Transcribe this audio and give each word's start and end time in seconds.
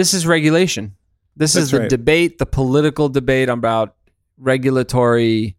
This 0.00 0.14
is 0.14 0.26
regulation. 0.26 0.96
This 1.36 1.54
is 1.54 1.72
the 1.72 1.80
right. 1.80 1.90
debate, 1.90 2.38
the 2.38 2.46
political 2.46 3.10
debate 3.10 3.50
about 3.50 3.96
regulatory 4.38 5.58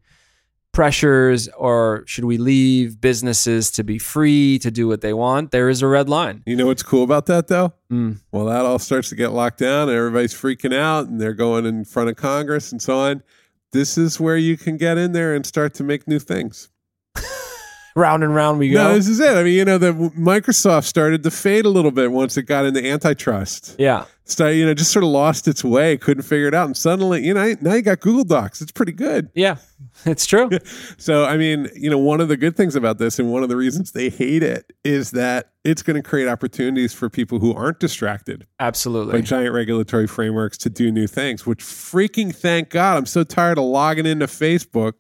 pressures 0.71 1.48
or 1.50 2.01
should 2.08 2.25
we 2.25 2.40
leave 2.40 3.00
businesses 3.00 3.69
to 3.69 3.83
be 3.83 4.00
free 4.00 4.58
to 4.58 4.72
do 4.72 4.88
what 4.88 5.01
they 5.01 5.14
want? 5.14 5.51
There 5.51 5.69
is 5.69 5.83
a 5.83 5.88
red 5.88 6.09
line. 6.09 6.42
You 6.48 6.56
know 6.56 6.66
what's 6.66 6.82
cool 6.82 7.04
about 7.04 7.27
that 7.27 7.50
though? 7.50 7.74
Mm. 7.92 8.20
Well, 8.32 8.46
that 8.46 8.66
all 8.66 8.80
starts 8.80 9.09
to 9.09 9.16
get 9.16 9.32
locked 9.32 9.59
down 9.59 9.89
and 9.89 9.96
everybody's 9.96 10.34
freaking 10.34 10.73
out 10.73 11.08
and 11.08 11.21
they're 11.21 11.36
going 11.36 11.68
in 11.68 11.86
front 11.86 12.10
of 12.10 12.16
Congress 12.16 12.71
and 12.71 12.82
so 12.82 12.98
on. 12.98 13.21
This 13.73 13.96
is 13.96 14.20
where 14.20 14.38
you 14.38 14.58
can 14.58 14.76
get 14.76 14.98
in 14.98 15.12
there 15.12 15.36
and 15.36 15.46
start 15.46 15.76
to 15.76 15.84
make 15.84 16.08
new 16.08 16.18
things. 16.18 16.71
Round 17.96 18.23
and 18.23 18.34
round 18.34 18.60
we 18.60 18.70
go. 18.70 18.84
No, 18.89 18.96
this 18.96 19.08
is 19.08 19.20
it. 19.20 19.36
I 19.36 19.44
mean, 19.44 19.54
you 19.54 19.66
know, 19.66 19.78
the 19.78 19.91
Microsoft 19.91 20.86
started 20.86 21.23
to 21.23 21.32
fade 21.32 21.66
a 21.66 21.70
little 21.70 21.91
bit 21.91 22.12
once 22.12 22.38
it 22.38 22.44
got 22.44 22.66
into 22.66 22.86
antitrust. 22.86 23.76
yeah. 23.78 24.05
Started, 24.23 24.55
you 24.55 24.66
know, 24.66 24.73
just 24.73 24.91
sort 24.94 25.04
of 25.04 25.10
lost 25.10 25.46
its 25.50 25.62
way, 25.62 25.98
couldn't 25.98 26.23
figure 26.23 26.48
it 26.48 26.54
out, 26.54 26.66
and 26.66 26.77
suddenly, 26.77 27.22
you 27.26 27.34
know, 27.34 27.54
now 27.59 27.73
you 27.73 27.81
got 27.81 28.00
Google 28.00 28.23
Docs. 28.23 28.62
It's 28.62 28.72
pretty 28.72 28.94
good. 28.94 29.30
Yeah. 29.36 29.58
It's 30.05 30.26
true. 30.26 30.50
So, 30.98 31.26
I 31.26 31.36
mean, 31.38 31.67
you 31.76 31.90
know, 31.90 31.98
one 31.98 32.22
of 32.22 32.27
the 32.27 32.38
good 32.38 32.55
things 32.55 32.76
about 32.76 32.98
this, 32.98 33.20
and 33.20 33.31
one 33.31 33.44
of 33.44 33.50
the 33.50 33.58
reasons 33.58 33.92
they 33.92 34.09
hate 34.09 34.42
it, 34.42 34.72
is 34.86 35.12
that 35.12 35.50
it's 35.66 35.81
going 35.81 36.02
to 36.02 36.08
create 36.08 36.28
opportunities 36.28 36.94
for 36.94 37.09
people 37.09 37.39
who 37.39 37.53
aren't 37.53 37.80
distracted 37.80 38.48
Absolutely. 38.59 39.14
by 39.14 39.22
giant 39.22 39.53
regulatory 39.53 40.08
frameworks 40.08 40.58
to 40.59 40.70
do 40.70 40.92
new 40.92 41.08
things. 41.08 41.45
Which 41.45 41.59
freaking 41.59 42.34
thank 42.34 42.70
God! 42.70 42.98
I'm 42.98 43.05
so 43.05 43.23
tired 43.23 43.58
of 43.58 43.66
logging 43.66 44.05
into 44.05 44.28
Facebook. 44.28 44.94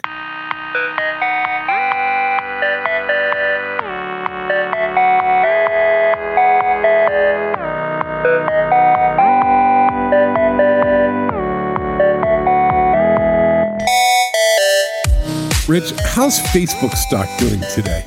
Rich, 15.71 15.93
how's 16.01 16.37
Facebook 16.37 16.95
stock 16.95 17.29
doing 17.39 17.61
today? 17.73 18.03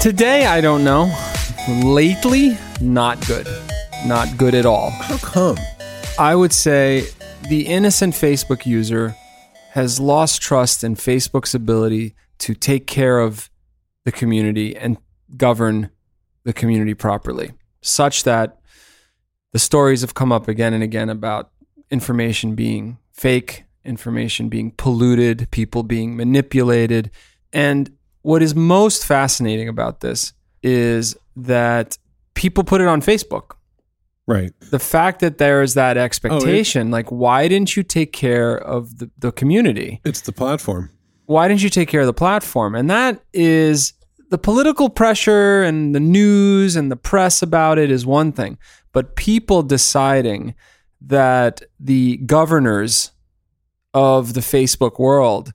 Today 0.00 0.46
I 0.46 0.62
don't 0.62 0.84
know. 0.84 1.14
Lately, 1.68 2.56
not 2.80 3.20
good. 3.26 3.46
Not 4.06 4.38
good 4.38 4.54
at 4.54 4.64
all. 4.64 4.88
How 4.88 5.18
come? 5.18 5.58
I 6.18 6.34
would 6.34 6.54
say 6.54 7.04
the 7.50 7.66
innocent 7.66 8.14
Facebook 8.14 8.64
user 8.64 9.14
has 9.72 10.00
lost 10.00 10.40
trust 10.40 10.82
in 10.82 10.94
Facebook's 10.94 11.54
ability 11.54 12.14
to 12.38 12.54
take 12.54 12.86
care 12.86 13.18
of 13.18 13.50
the 14.06 14.12
community 14.12 14.74
and 14.74 14.96
govern 15.36 15.90
the 16.44 16.54
community 16.54 16.94
properly, 16.94 17.52
such 17.82 18.24
that 18.24 18.58
the 19.52 19.58
stories 19.58 20.00
have 20.00 20.14
come 20.14 20.32
up 20.32 20.48
again 20.48 20.72
and 20.72 20.82
again 20.82 21.10
about 21.10 21.50
information 21.90 22.54
being 22.54 22.96
fake, 23.12 23.64
information 23.84 24.48
being 24.48 24.72
polluted, 24.72 25.48
people 25.50 25.82
being 25.82 26.16
manipulated. 26.16 27.10
And 27.52 27.90
what 28.22 28.42
is 28.42 28.54
most 28.54 29.04
fascinating 29.04 29.68
about 29.68 30.00
this 30.00 30.32
is 30.62 31.16
that 31.36 31.98
people 32.34 32.64
put 32.64 32.80
it 32.80 32.86
on 32.86 33.00
Facebook 33.00 33.56
Right. 34.26 34.52
the 34.70 34.78
fact 34.78 35.20
that 35.20 35.38
there 35.38 35.62
is 35.62 35.74
that 35.74 35.98
oh, 35.98 36.00
expectation, 36.00 36.90
like, 36.90 37.10
why 37.10 37.48
didn't 37.48 37.76
you 37.76 37.82
take 37.82 38.12
care 38.12 38.56
of 38.56 38.98
the, 38.98 39.10
the 39.18 39.32
community? 39.32 40.00
It's 40.04 40.20
the 40.20 40.32
platform. 40.32 40.90
Why 41.26 41.48
didn't 41.48 41.62
you 41.62 41.70
take 41.70 41.88
care 41.88 42.00
of 42.02 42.06
the 42.06 42.14
platform? 42.14 42.74
And 42.74 42.88
that 42.88 43.22
is 43.32 43.94
the 44.30 44.38
political 44.38 44.88
pressure 44.88 45.62
and 45.62 45.94
the 45.94 46.00
news 46.00 46.76
and 46.76 46.90
the 46.90 46.96
press 46.96 47.42
about 47.42 47.78
it 47.78 47.90
is 47.90 48.06
one 48.06 48.32
thing, 48.32 48.58
but 48.92 49.16
people 49.16 49.62
deciding 49.62 50.54
that 51.00 51.62
the 51.80 52.18
governors 52.18 53.10
of 53.94 54.34
the 54.34 54.40
Facebook 54.40 54.98
world 54.98 55.52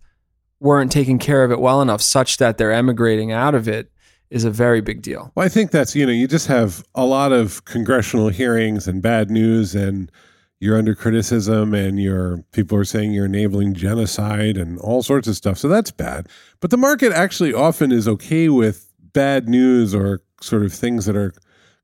weren't 0.59 0.91
taking 0.91 1.19
care 1.19 1.43
of 1.43 1.51
it 1.51 1.59
well 1.59 1.81
enough 1.81 2.01
such 2.01 2.37
that 2.37 2.57
they're 2.57 2.71
emigrating 2.71 3.31
out 3.31 3.55
of 3.55 3.67
it 3.67 3.91
is 4.29 4.43
a 4.43 4.51
very 4.51 4.81
big 4.81 5.01
deal. 5.01 5.31
Well, 5.35 5.45
I 5.45 5.49
think 5.49 5.71
that's, 5.71 5.95
you 5.95 6.05
know, 6.05 6.11
you 6.11 6.27
just 6.27 6.47
have 6.47 6.83
a 6.95 7.05
lot 7.05 7.31
of 7.31 7.63
congressional 7.65 8.29
hearings 8.29 8.87
and 8.87 9.01
bad 9.01 9.29
news 9.29 9.73
and 9.73 10.11
you're 10.59 10.77
under 10.77 10.95
criticism 10.95 11.73
and 11.73 11.99
you're 11.99 12.43
people 12.51 12.77
are 12.77 12.83
saying 12.83 13.13
you're 13.13 13.25
enabling 13.25 13.75
genocide 13.75 14.57
and 14.57 14.79
all 14.79 15.03
sorts 15.03 15.27
of 15.27 15.35
stuff. 15.35 15.57
So 15.57 15.67
that's 15.67 15.91
bad. 15.91 16.27
But 16.59 16.71
the 16.71 16.77
market 16.77 17.11
actually 17.11 17.53
often 17.53 17.91
is 17.91 18.07
okay 18.07 18.49
with 18.49 18.91
bad 19.13 19.47
news 19.47 19.93
or 19.93 20.21
sort 20.41 20.63
of 20.63 20.73
things 20.73 21.05
that 21.05 21.15
are 21.15 21.33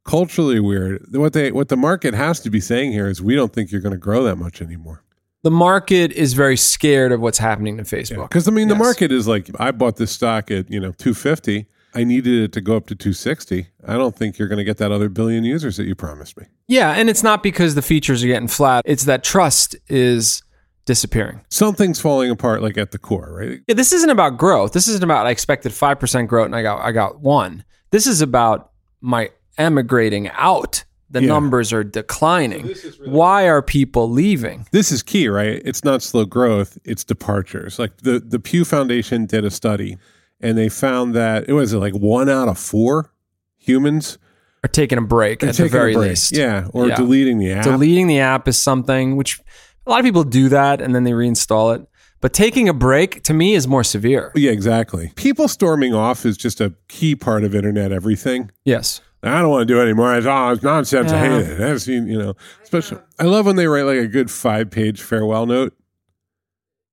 culturally 0.05 0.59
weird. 0.59 1.05
What 1.11 1.33
they 1.33 1.51
what 1.51 1.69
the 1.69 1.77
market 1.77 2.13
has 2.13 2.39
to 2.41 2.49
be 2.49 2.59
saying 2.59 2.91
here 2.91 3.07
is 3.07 3.21
we 3.21 3.35
don't 3.35 3.53
think 3.53 3.71
you're 3.71 3.81
going 3.81 3.93
to 3.93 3.99
grow 3.99 4.23
that 4.23 4.37
much 4.37 4.61
anymore. 4.61 5.02
The 5.43 5.51
market 5.51 6.11
is 6.13 6.33
very 6.33 6.55
scared 6.57 7.11
of 7.11 7.19
what's 7.19 7.37
happening 7.37 7.77
to 7.77 7.83
Facebook. 7.83 8.29
Because 8.29 8.47
I 8.47 8.51
mean, 8.51 8.69
the 8.69 8.75
Yes. 8.75 8.83
market 8.83 9.11
is 9.11 9.27
like 9.27 9.49
I 9.59 9.71
bought 9.71 9.97
this 9.97 10.11
stock 10.11 10.49
at 10.51 10.69
you 10.71 10.79
know 10.79 10.91
250. 10.93 11.67
I 11.95 12.03
needed 12.03 12.43
it 12.45 12.51
to 12.53 12.61
go 12.61 12.75
up 12.75 12.87
to 12.87 12.95
260. 12.95 13.67
I 13.87 13.93
don't 13.97 14.15
think 14.15 14.39
you're 14.39 14.47
going 14.47 14.57
to 14.57 14.63
get 14.63 14.77
that 14.77 14.91
other 14.91 15.09
billion 15.09 15.43
users 15.43 15.77
that 15.77 15.83
you 15.85 15.93
promised 15.93 16.35
me. 16.37 16.45
Yeah, 16.67 16.91
and 16.93 17.07
it's 17.07 17.21
not 17.21 17.43
because 17.43 17.75
the 17.75 17.83
features 17.83 18.23
are 18.23 18.27
getting 18.27 18.47
flat. 18.47 18.81
It's 18.87 19.03
that 19.03 19.23
trust 19.23 19.75
is 19.89 20.41
disappearing. 20.85 21.41
Something's 21.49 22.01
falling 22.01 22.31
apart, 22.31 22.63
like 22.63 22.77
at 22.79 22.91
the 22.91 22.97
core, 22.97 23.31
right? 23.37 23.59
Yeah, 23.67 23.75
this 23.75 23.93
isn't 23.93 24.09
about 24.09 24.37
growth. 24.39 24.71
This 24.73 24.87
isn't 24.87 25.03
about 25.03 25.27
I 25.27 25.29
expected 25.29 25.71
five 25.73 25.99
percent 25.99 26.29
growth 26.29 26.45
and 26.47 26.55
I 26.55 26.61
got 26.63 26.79
I 26.81 26.91
got 26.93 27.19
one. 27.19 27.63
This 27.91 28.07
is 28.07 28.21
about 28.21 28.71
my 29.01 29.29
emigrating 29.57 30.29
out. 30.29 30.83
The 31.13 31.21
Yeah. 31.21 31.27
numbers 31.27 31.71
are 31.71 31.83
declining. 31.83 32.73
Why 33.05 33.47
are 33.47 33.61
people 33.61 34.09
leaving? 34.09 34.65
This 34.71 34.91
is 34.91 35.01
key, 35.01 35.27
right? 35.29 35.61
It's 35.63 35.83
not 35.83 36.01
slow 36.03 36.25
growth; 36.25 36.77
it's 36.83 37.03
departures. 37.03 37.79
Like 37.79 37.97
the 38.01 38.19
the 38.19 38.39
Pew 38.39 38.65
Foundation 38.65 39.25
did 39.25 39.45
a 39.45 39.51
study, 39.51 39.97
and 40.41 40.57
they 40.57 40.69
found 40.69 41.13
that 41.15 41.45
it 41.47 41.53
was 41.53 41.73
like 41.73 41.93
one 41.93 42.29
out 42.29 42.47
of 42.49 42.57
four 42.57 43.11
humans 43.57 44.17
Are 44.63 44.67
taking 44.69 44.97
a 44.97 45.01
break 45.01 45.43
at 45.43 45.55
the 45.55 45.67
very 45.67 45.95
least. 45.95 46.35
yeah, 46.35 46.67
or 46.73 46.87
Yeah. 46.87 46.95
deleting 46.95 47.37
the 47.37 47.51
app. 47.51 47.63
Deleting 47.63 48.07
the 48.07 48.19
app 48.19 48.47
is 48.47 48.57
something 48.57 49.15
which 49.15 49.39
a 49.85 49.89
lot 49.89 49.99
of 49.99 50.05
people 50.05 50.23
do 50.23 50.49
that 50.49 50.81
and 50.81 50.95
then 50.95 51.03
they 51.03 51.11
reinstall 51.11 51.75
it. 51.75 51.85
But 52.21 52.31
taking 52.31 52.69
a 52.69 52.73
break 52.73 53.21
to 53.23 53.33
me 53.33 53.53
is 53.53 53.67
more 53.67 53.83
severe. 53.83 54.31
yeah, 54.35 54.51
exactly. 54.51 55.11
People 55.15 55.47
storming 55.49 55.93
off 55.93 56.25
is 56.25 56.37
just 56.37 56.61
a 56.61 56.73
key 56.87 57.15
part 57.15 57.43
of 57.43 57.53
internet 57.53 57.91
everything. 57.91 58.49
Yes. 58.63 59.01
I 59.23 59.39
don't 59.41 59.49
want 59.49 59.61
to 59.67 59.73
do 59.73 59.79
it 59.79 59.83
anymore. 59.83 60.15
It's, 60.15 60.27
oh, 60.27 60.49
it's 60.51 60.63
nonsense. 60.63 61.11
I 61.11 61.15
Yeah. 61.25 61.41
hate 61.43 61.51
it. 61.51 61.61
I've 61.61 61.81
seen, 61.81 62.07
you 62.07 62.17
know, 62.19 62.33
especially. 62.61 62.99
I 63.19 63.23
love 63.23 63.45
when 63.45 63.55
they 63.55 63.67
write 63.67 63.83
like 63.83 63.97
a 63.99 64.07
good 64.07 64.29
five 64.29 64.69
page 64.69 65.01
farewell 65.01 65.45
note. 65.45 65.73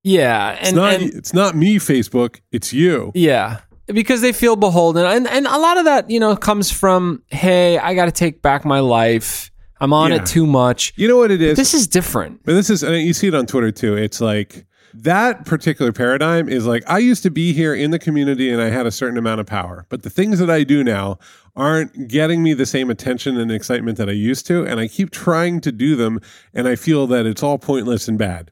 Yeah. 0.02 0.52
It's 0.52 0.68
And, 0.68 0.76
not. 0.76 0.92
and 0.94 1.02
it's 1.14 1.34
not 1.34 1.56
me, 1.56 1.76
Facebook. 1.76 2.41
It's 2.52 2.72
you. 2.72 3.12
Yeah. 3.14 3.58
Because 3.86 4.20
they 4.20 4.32
feel 4.32 4.54
beholden. 4.56 5.04
And 5.04 5.26
and 5.28 5.46
a 5.46 5.58
lot 5.58 5.76
of 5.78 5.84
that, 5.86 6.08
you 6.08 6.20
know, 6.20 6.36
comes 6.36 6.70
from, 6.70 7.22
hey, 7.28 7.76
I 7.78 7.94
gotta 7.94 8.12
take 8.12 8.41
back 8.41 8.64
my 8.64 8.78
life. 8.80 9.50
I'm 9.80 9.92
on 9.92 10.10
Yeah. 10.10 10.18
it 10.18 10.26
too 10.26 10.47
much. 10.47 10.92
You 10.97 11.08
know 11.08 11.16
what 11.16 11.30
it 11.30 11.42
is. 11.42 11.56
This 11.56 11.74
is 11.74 11.86
different. 11.88 12.44
But 12.44 12.52
this 12.54 12.70
is, 12.70 12.82
and 12.82 12.94
you 13.02 13.12
see 13.12 13.26
it 13.28 13.34
on 13.34 13.47
Twitter 13.47 13.72
too. 13.72 13.97
It's 13.97 14.20
like 14.20 14.64
that 14.94 15.44
particular 15.44 15.92
paradigm 15.92 16.48
is 16.48 16.66
like 16.66 16.82
I 16.88 16.98
used 16.98 17.22
to 17.22 17.30
be 17.30 17.52
here 17.52 17.74
in 17.74 17.90
the 17.90 17.98
community 17.98 18.50
and 18.50 18.60
I 18.60 18.70
had 18.70 18.86
a 18.86 18.90
certain 18.90 19.18
amount 19.18 19.40
of 19.40 19.46
power, 19.46 19.86
but 19.88 20.02
the 20.02 20.10
things 20.10 20.38
that 20.38 20.50
I 20.50 20.64
do 20.64 20.82
now 20.82 21.18
aren't 21.56 22.08
getting 22.08 22.42
me 22.42 22.54
the 22.54 22.66
same 22.66 22.90
attention 22.90 23.36
and 23.36 23.50
excitement 23.50 23.98
that 23.98 24.08
I 24.08 24.12
used 24.12 24.46
to, 24.46 24.64
and 24.64 24.80
I 24.80 24.88
keep 24.88 25.10
trying 25.10 25.60
to 25.62 25.72
do 25.72 25.96
them, 25.96 26.20
and 26.54 26.68
I 26.68 26.76
feel 26.76 27.06
that 27.08 27.26
it's 27.26 27.42
all 27.42 27.58
pointless 27.58 28.08
and 28.08 28.18
bad. 28.18 28.50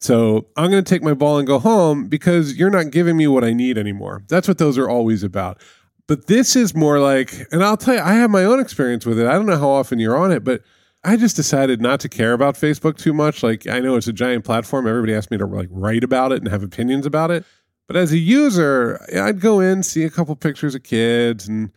So 0.00 0.46
I'm 0.56 0.70
going 0.70 0.82
to 0.82 0.88
take 0.88 1.02
my 1.02 1.14
ball 1.14 1.38
and 1.38 1.46
go 1.46 1.58
home 1.58 2.08
because 2.08 2.56
you're 2.56 2.70
not 2.70 2.92
giving 2.92 3.16
me 3.16 3.26
what 3.26 3.44
I 3.44 3.52
need 3.52 3.76
anymore. 3.76 4.22
That's 4.28 4.46
what 4.46 4.58
those 4.58 4.78
are 4.78 4.88
always 4.88 5.24
about. 5.24 5.60
But 6.06 6.26
this 6.26 6.56
is 6.56 6.74
more 6.74 7.00
like, 7.00 7.46
and 7.52 7.62
I'll 7.62 7.76
tell 7.76 7.94
you, 7.94 8.00
I 8.00 8.14
have 8.14 8.30
my 8.30 8.44
own 8.44 8.60
experience 8.60 9.04
with 9.04 9.18
it. 9.18 9.26
I 9.26 9.32
don't 9.32 9.46
know 9.46 9.58
how 9.58 9.68
often 9.68 9.98
you're 9.98 10.16
on 10.16 10.32
it, 10.32 10.44
but 10.44 10.62
I 11.04 11.16
just 11.16 11.36
decided 11.36 11.80
not 11.80 12.00
to 12.00 12.08
care 12.08 12.32
about 12.32 12.56
Facebook 12.56 12.96
too 12.96 13.12
much. 13.12 13.42
Like 13.42 13.66
I 13.66 13.80
know 13.80 13.96
it's 13.96 14.08
a 14.08 14.12
giant 14.12 14.44
platform. 14.44 14.86
Everybody 14.86 15.14
asked 15.14 15.30
me 15.30 15.38
to 15.38 15.46
like 15.46 15.68
write 15.70 16.04
about 16.04 16.32
it 16.32 16.38
and 16.38 16.48
have 16.48 16.62
opinions 16.62 17.06
about 17.06 17.30
it. 17.30 17.44
But 17.86 17.96
as 17.96 18.12
a 18.12 18.18
user, 18.18 19.00
I'd 19.14 19.40
go 19.40 19.60
in, 19.60 19.82
see 19.82 20.04
a 20.04 20.10
couple 20.10 20.34
pictures 20.36 20.74
of 20.74 20.82
kids 20.82 21.48
and 21.48 21.70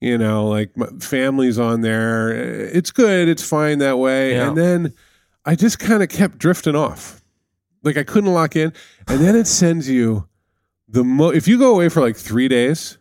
you 0.00 0.18
know, 0.18 0.46
like 0.46 0.76
my 0.76 0.86
families 1.00 1.58
on 1.58 1.80
there. 1.80 2.30
It's 2.30 2.90
good. 2.90 3.28
It's 3.28 3.46
fine 3.46 3.78
that 3.78 3.98
way. 3.98 4.34
Yeah. 4.34 4.48
And 4.48 4.58
then 4.58 4.92
I 5.46 5.54
just 5.54 5.78
kind 5.78 6.02
of 6.02 6.10
kept 6.10 6.36
drifting 6.38 6.76
off. 6.76 7.22
Like 7.82 7.96
I 7.96 8.02
couldn't 8.02 8.32
lock 8.32 8.54
in. 8.54 8.72
And 9.08 9.20
then 9.20 9.34
it 9.34 9.46
sends 9.46 9.88
you 9.88 10.28
the 10.88 11.04
mo 11.04 11.30
if 11.30 11.48
you 11.48 11.58
go 11.58 11.74
away 11.74 11.88
for 11.88 12.00
like 12.02 12.16
three 12.16 12.48
days, 12.48 12.98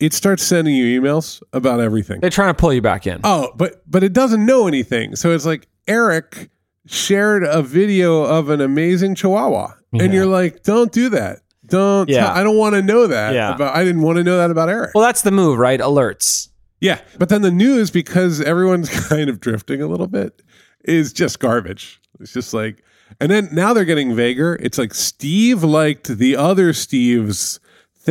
it 0.00 0.12
starts 0.14 0.42
sending 0.42 0.74
you 0.74 1.00
emails 1.00 1.42
about 1.52 1.80
everything. 1.80 2.20
They're 2.20 2.30
trying 2.30 2.50
to 2.50 2.58
pull 2.58 2.72
you 2.72 2.82
back 2.82 3.06
in. 3.06 3.20
Oh, 3.22 3.52
but 3.56 3.82
but 3.88 4.02
it 4.02 4.12
doesn't 4.12 4.44
know 4.44 4.66
anything. 4.66 5.14
So 5.16 5.32
it's 5.32 5.46
like 5.46 5.68
Eric 5.86 6.50
shared 6.86 7.44
a 7.44 7.62
video 7.62 8.22
of 8.22 8.48
an 8.48 8.60
amazing 8.60 9.14
chihuahua. 9.14 9.74
And 9.92 10.12
you're 10.14 10.26
like, 10.26 10.62
don't 10.62 10.92
do 10.92 11.08
that. 11.10 11.40
Don't 11.66 12.08
Yeah. 12.08 12.32
I 12.32 12.42
don't 12.42 12.56
want 12.56 12.74
to 12.74 12.82
know 12.82 13.06
that. 13.06 13.34
Yeah. 13.34 13.54
About, 13.54 13.76
I 13.76 13.84
didn't 13.84 14.02
want 14.02 14.18
to 14.18 14.24
know 14.24 14.38
that 14.38 14.50
about 14.50 14.68
Eric. 14.68 14.92
Well, 14.94 15.04
that's 15.04 15.22
the 15.22 15.30
move, 15.30 15.58
right? 15.58 15.80
Alerts. 15.80 16.48
Yeah. 16.80 17.00
But 17.18 17.28
then 17.28 17.42
the 17.42 17.50
news, 17.50 17.90
because 17.90 18.40
everyone's 18.40 18.88
kind 19.08 19.28
of 19.28 19.40
drifting 19.40 19.82
a 19.82 19.86
little 19.86 20.06
bit, 20.06 20.42
is 20.84 21.12
just 21.12 21.40
garbage. 21.40 22.00
It's 22.20 22.32
just 22.32 22.54
like, 22.54 22.82
and 23.20 23.30
then 23.30 23.48
now 23.52 23.72
they're 23.72 23.84
getting 23.84 24.14
vaguer. 24.14 24.56
It's 24.60 24.78
like 24.78 24.94
Steve 24.94 25.64
liked 25.64 26.06
the 26.06 26.36
other 26.36 26.72
Steve's 26.72 27.58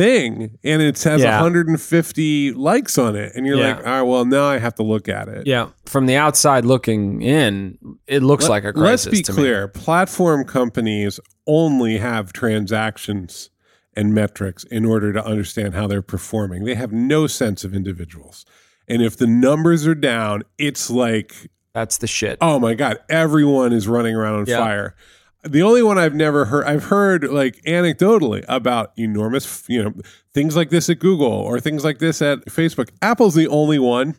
thing 0.00 0.58
and 0.64 0.80
it 0.82 1.02
has 1.02 1.20
Yeah. 1.22 1.40
150 1.42 2.52
likes 2.52 2.96
on 2.98 3.16
it. 3.16 3.32
And 3.34 3.46
you're 3.46 3.56
Yeah. 3.58 3.76
like, 3.76 3.86
all 3.86 3.92
right, 3.92 4.02
well, 4.02 4.24
now 4.24 4.44
I 4.46 4.58
have 4.58 4.74
to 4.76 4.82
look 4.82 5.08
at 5.08 5.28
it. 5.28 5.46
Yeah. 5.46 5.68
From 5.86 6.06
the 6.06 6.16
outside 6.16 6.64
looking 6.64 7.20
in, 7.22 7.76
it 8.06 8.22
looks 8.22 8.48
like 8.48 8.64
a 8.64 8.72
crisis. 8.72 9.06
Let's 9.06 9.18
be 9.18 9.22
to 9.24 9.32
me. 9.32 9.36
clear 9.38 9.68
platform 9.68 10.44
companies 10.44 11.20
only 11.46 11.98
have 11.98 12.32
transactions 12.32 13.50
and 13.96 14.14
metrics 14.14 14.64
in 14.64 14.84
order 14.84 15.12
to 15.12 15.24
understand 15.24 15.74
how 15.74 15.86
they're 15.86 16.00
performing. 16.02 16.64
They 16.64 16.76
have 16.76 16.92
no 16.92 17.26
sense 17.26 17.64
of 17.64 17.74
individuals. 17.74 18.44
And 18.88 19.02
if 19.02 19.16
the 19.16 19.26
numbers 19.26 19.86
are 19.86 19.94
down, 19.94 20.42
it's 20.58 20.90
like, 20.90 21.50
That's 21.74 21.98
the 21.98 22.06
shit. 22.06 22.38
oh 22.40 22.58
my 22.58 22.74
God, 22.74 22.98
everyone 23.08 23.72
is 23.72 23.86
running 23.88 24.14
around 24.16 24.34
on 24.40 24.44
Yeah. 24.46 24.58
fire. 24.58 24.94
The 25.42 25.62
only 25.62 25.82
one 25.82 25.98
I've 25.98 26.14
never 26.14 26.46
heard, 26.46 26.66
I've 26.66 26.84
heard 26.84 27.24
like 27.24 27.62
anecdotally 27.62 28.44
about 28.48 28.92
enormous, 28.98 29.64
you 29.68 29.82
know, 29.82 29.94
things 30.34 30.54
like 30.54 30.70
this 30.70 30.90
at 30.90 30.98
Google 30.98 31.32
or 31.32 31.60
things 31.60 31.82
like 31.82 31.98
this 31.98 32.20
at 32.20 32.44
Facebook. 32.46 32.90
Apple's 33.00 33.34
the 33.34 33.48
only 33.48 33.78
one 33.78 34.16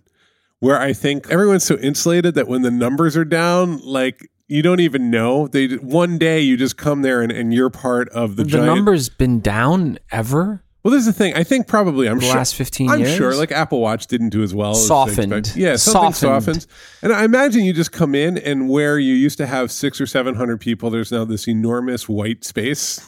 where 0.60 0.80
I 0.80 0.94
think 0.94 1.30
everyone's 1.30 1.64
so 1.64 1.78
insulated 1.78 2.36
that 2.36 2.48
when 2.48 2.64
the 2.64 2.72
numbers 2.72 3.16
are 3.16 3.26
down, 3.26 3.80
like 3.82 4.30
you 4.48 4.62
don't 4.62 4.80
even 4.80 5.10
know. 5.10 5.48
They 5.48 5.68
one 5.76 6.18
day 6.18 6.42
you 6.42 6.58
just 6.58 6.76
come 6.76 7.04
there 7.04 7.22
and, 7.22 7.32
and 7.32 7.54
you're 7.54 7.70
part 7.70 8.10
of 8.10 8.36
the, 8.36 8.44
the 8.44 8.50
giant. 8.50 8.66
number's 8.68 9.08
been 9.08 9.40
down 9.40 9.98
ever 10.12 10.64
well, 10.84 10.92
this 10.94 11.02
is 11.02 11.06
the 11.06 11.14
thing. 11.14 11.34
I 11.36 11.44
think 11.44 11.68
probably 11.68 12.08
I'm 12.10 12.20
the 12.20 12.26
sure. 12.26 12.36
last 12.36 12.56
15 12.56 12.90
I'm 12.90 13.00
years. 13.02 13.16
sure, 13.16 13.36
like 13.36 13.52
Apple 13.52 13.80
Watch 13.82 14.08
didn't 14.08 14.30
do 14.30 14.42
as 14.44 14.54
well. 14.56 14.72
as 14.72 14.88
Softened. 14.88 15.32
expect- 15.34 15.58
Yeah, 15.58 15.76
something 15.76 16.14
Softened. 16.14 16.62
softens. 16.64 16.68
And 17.02 17.14
I 17.14 17.24
imagine 17.24 17.64
you 17.66 17.74
just 17.74 17.92
come 17.92 18.16
in, 18.16 18.38
and 18.38 18.70
where 18.70 18.98
you 19.00 19.14
used 19.14 19.38
to 19.38 19.46
have 19.48 19.72
six 19.72 20.00
or 20.02 20.06
seven 20.08 20.36
hundred 20.36 20.60
people, 20.62 20.90
there's 20.90 21.12
now 21.12 21.26
this 21.26 21.48
enormous 21.48 22.08
white 22.10 22.44
space 22.44 23.06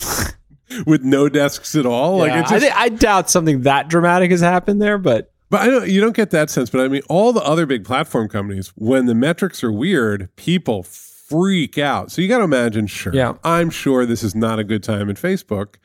with 0.86 1.02
no 1.02 1.28
desks 1.28 1.74
at 1.74 1.86
all. 1.86 2.18
Like 2.18 2.30
Yeah, 2.30 2.40
it's 2.40 2.50
just, 2.50 2.64
I, 2.64 2.68
thi- 2.68 2.74
I 2.76 2.88
doubt 2.88 3.30
something 3.30 3.62
that 3.62 3.88
dramatic 3.88 4.30
has 4.30 4.40
happened 4.40 4.80
there, 4.82 4.98
but 4.98 5.32
But 5.50 5.60
I 5.62 5.66
don't, 5.66 5.88
you 5.88 6.00
don't 6.00 6.16
get 6.16 6.30
that 6.30 6.50
sense. 6.50 6.70
But 6.70 6.80
I 6.82 6.88
mean, 6.88 7.02
all 7.08 7.32
the 7.32 7.42
other 7.42 7.66
big 7.66 7.84
platform 7.84 8.28
companies, 8.28 8.72
when 8.74 9.06
the 9.06 9.14
metrics 9.14 9.62
are 9.62 9.72
weird, 9.72 10.28
people 10.36 10.82
freak 10.82 11.78
out. 11.78 12.10
So 12.12 12.20
you 12.22 12.28
got 12.28 12.38
to 12.38 12.44
imagine, 12.44 12.86
sure, 12.86 13.14
Yeah. 13.14 13.34
I'm 13.44 13.70
sure 13.70 14.04
this 14.04 14.22
is 14.22 14.34
not 14.34 14.58
a 14.58 14.64
good 14.64 14.82
time 14.82 15.08
at 15.08 15.16
Facebook, 15.16 15.76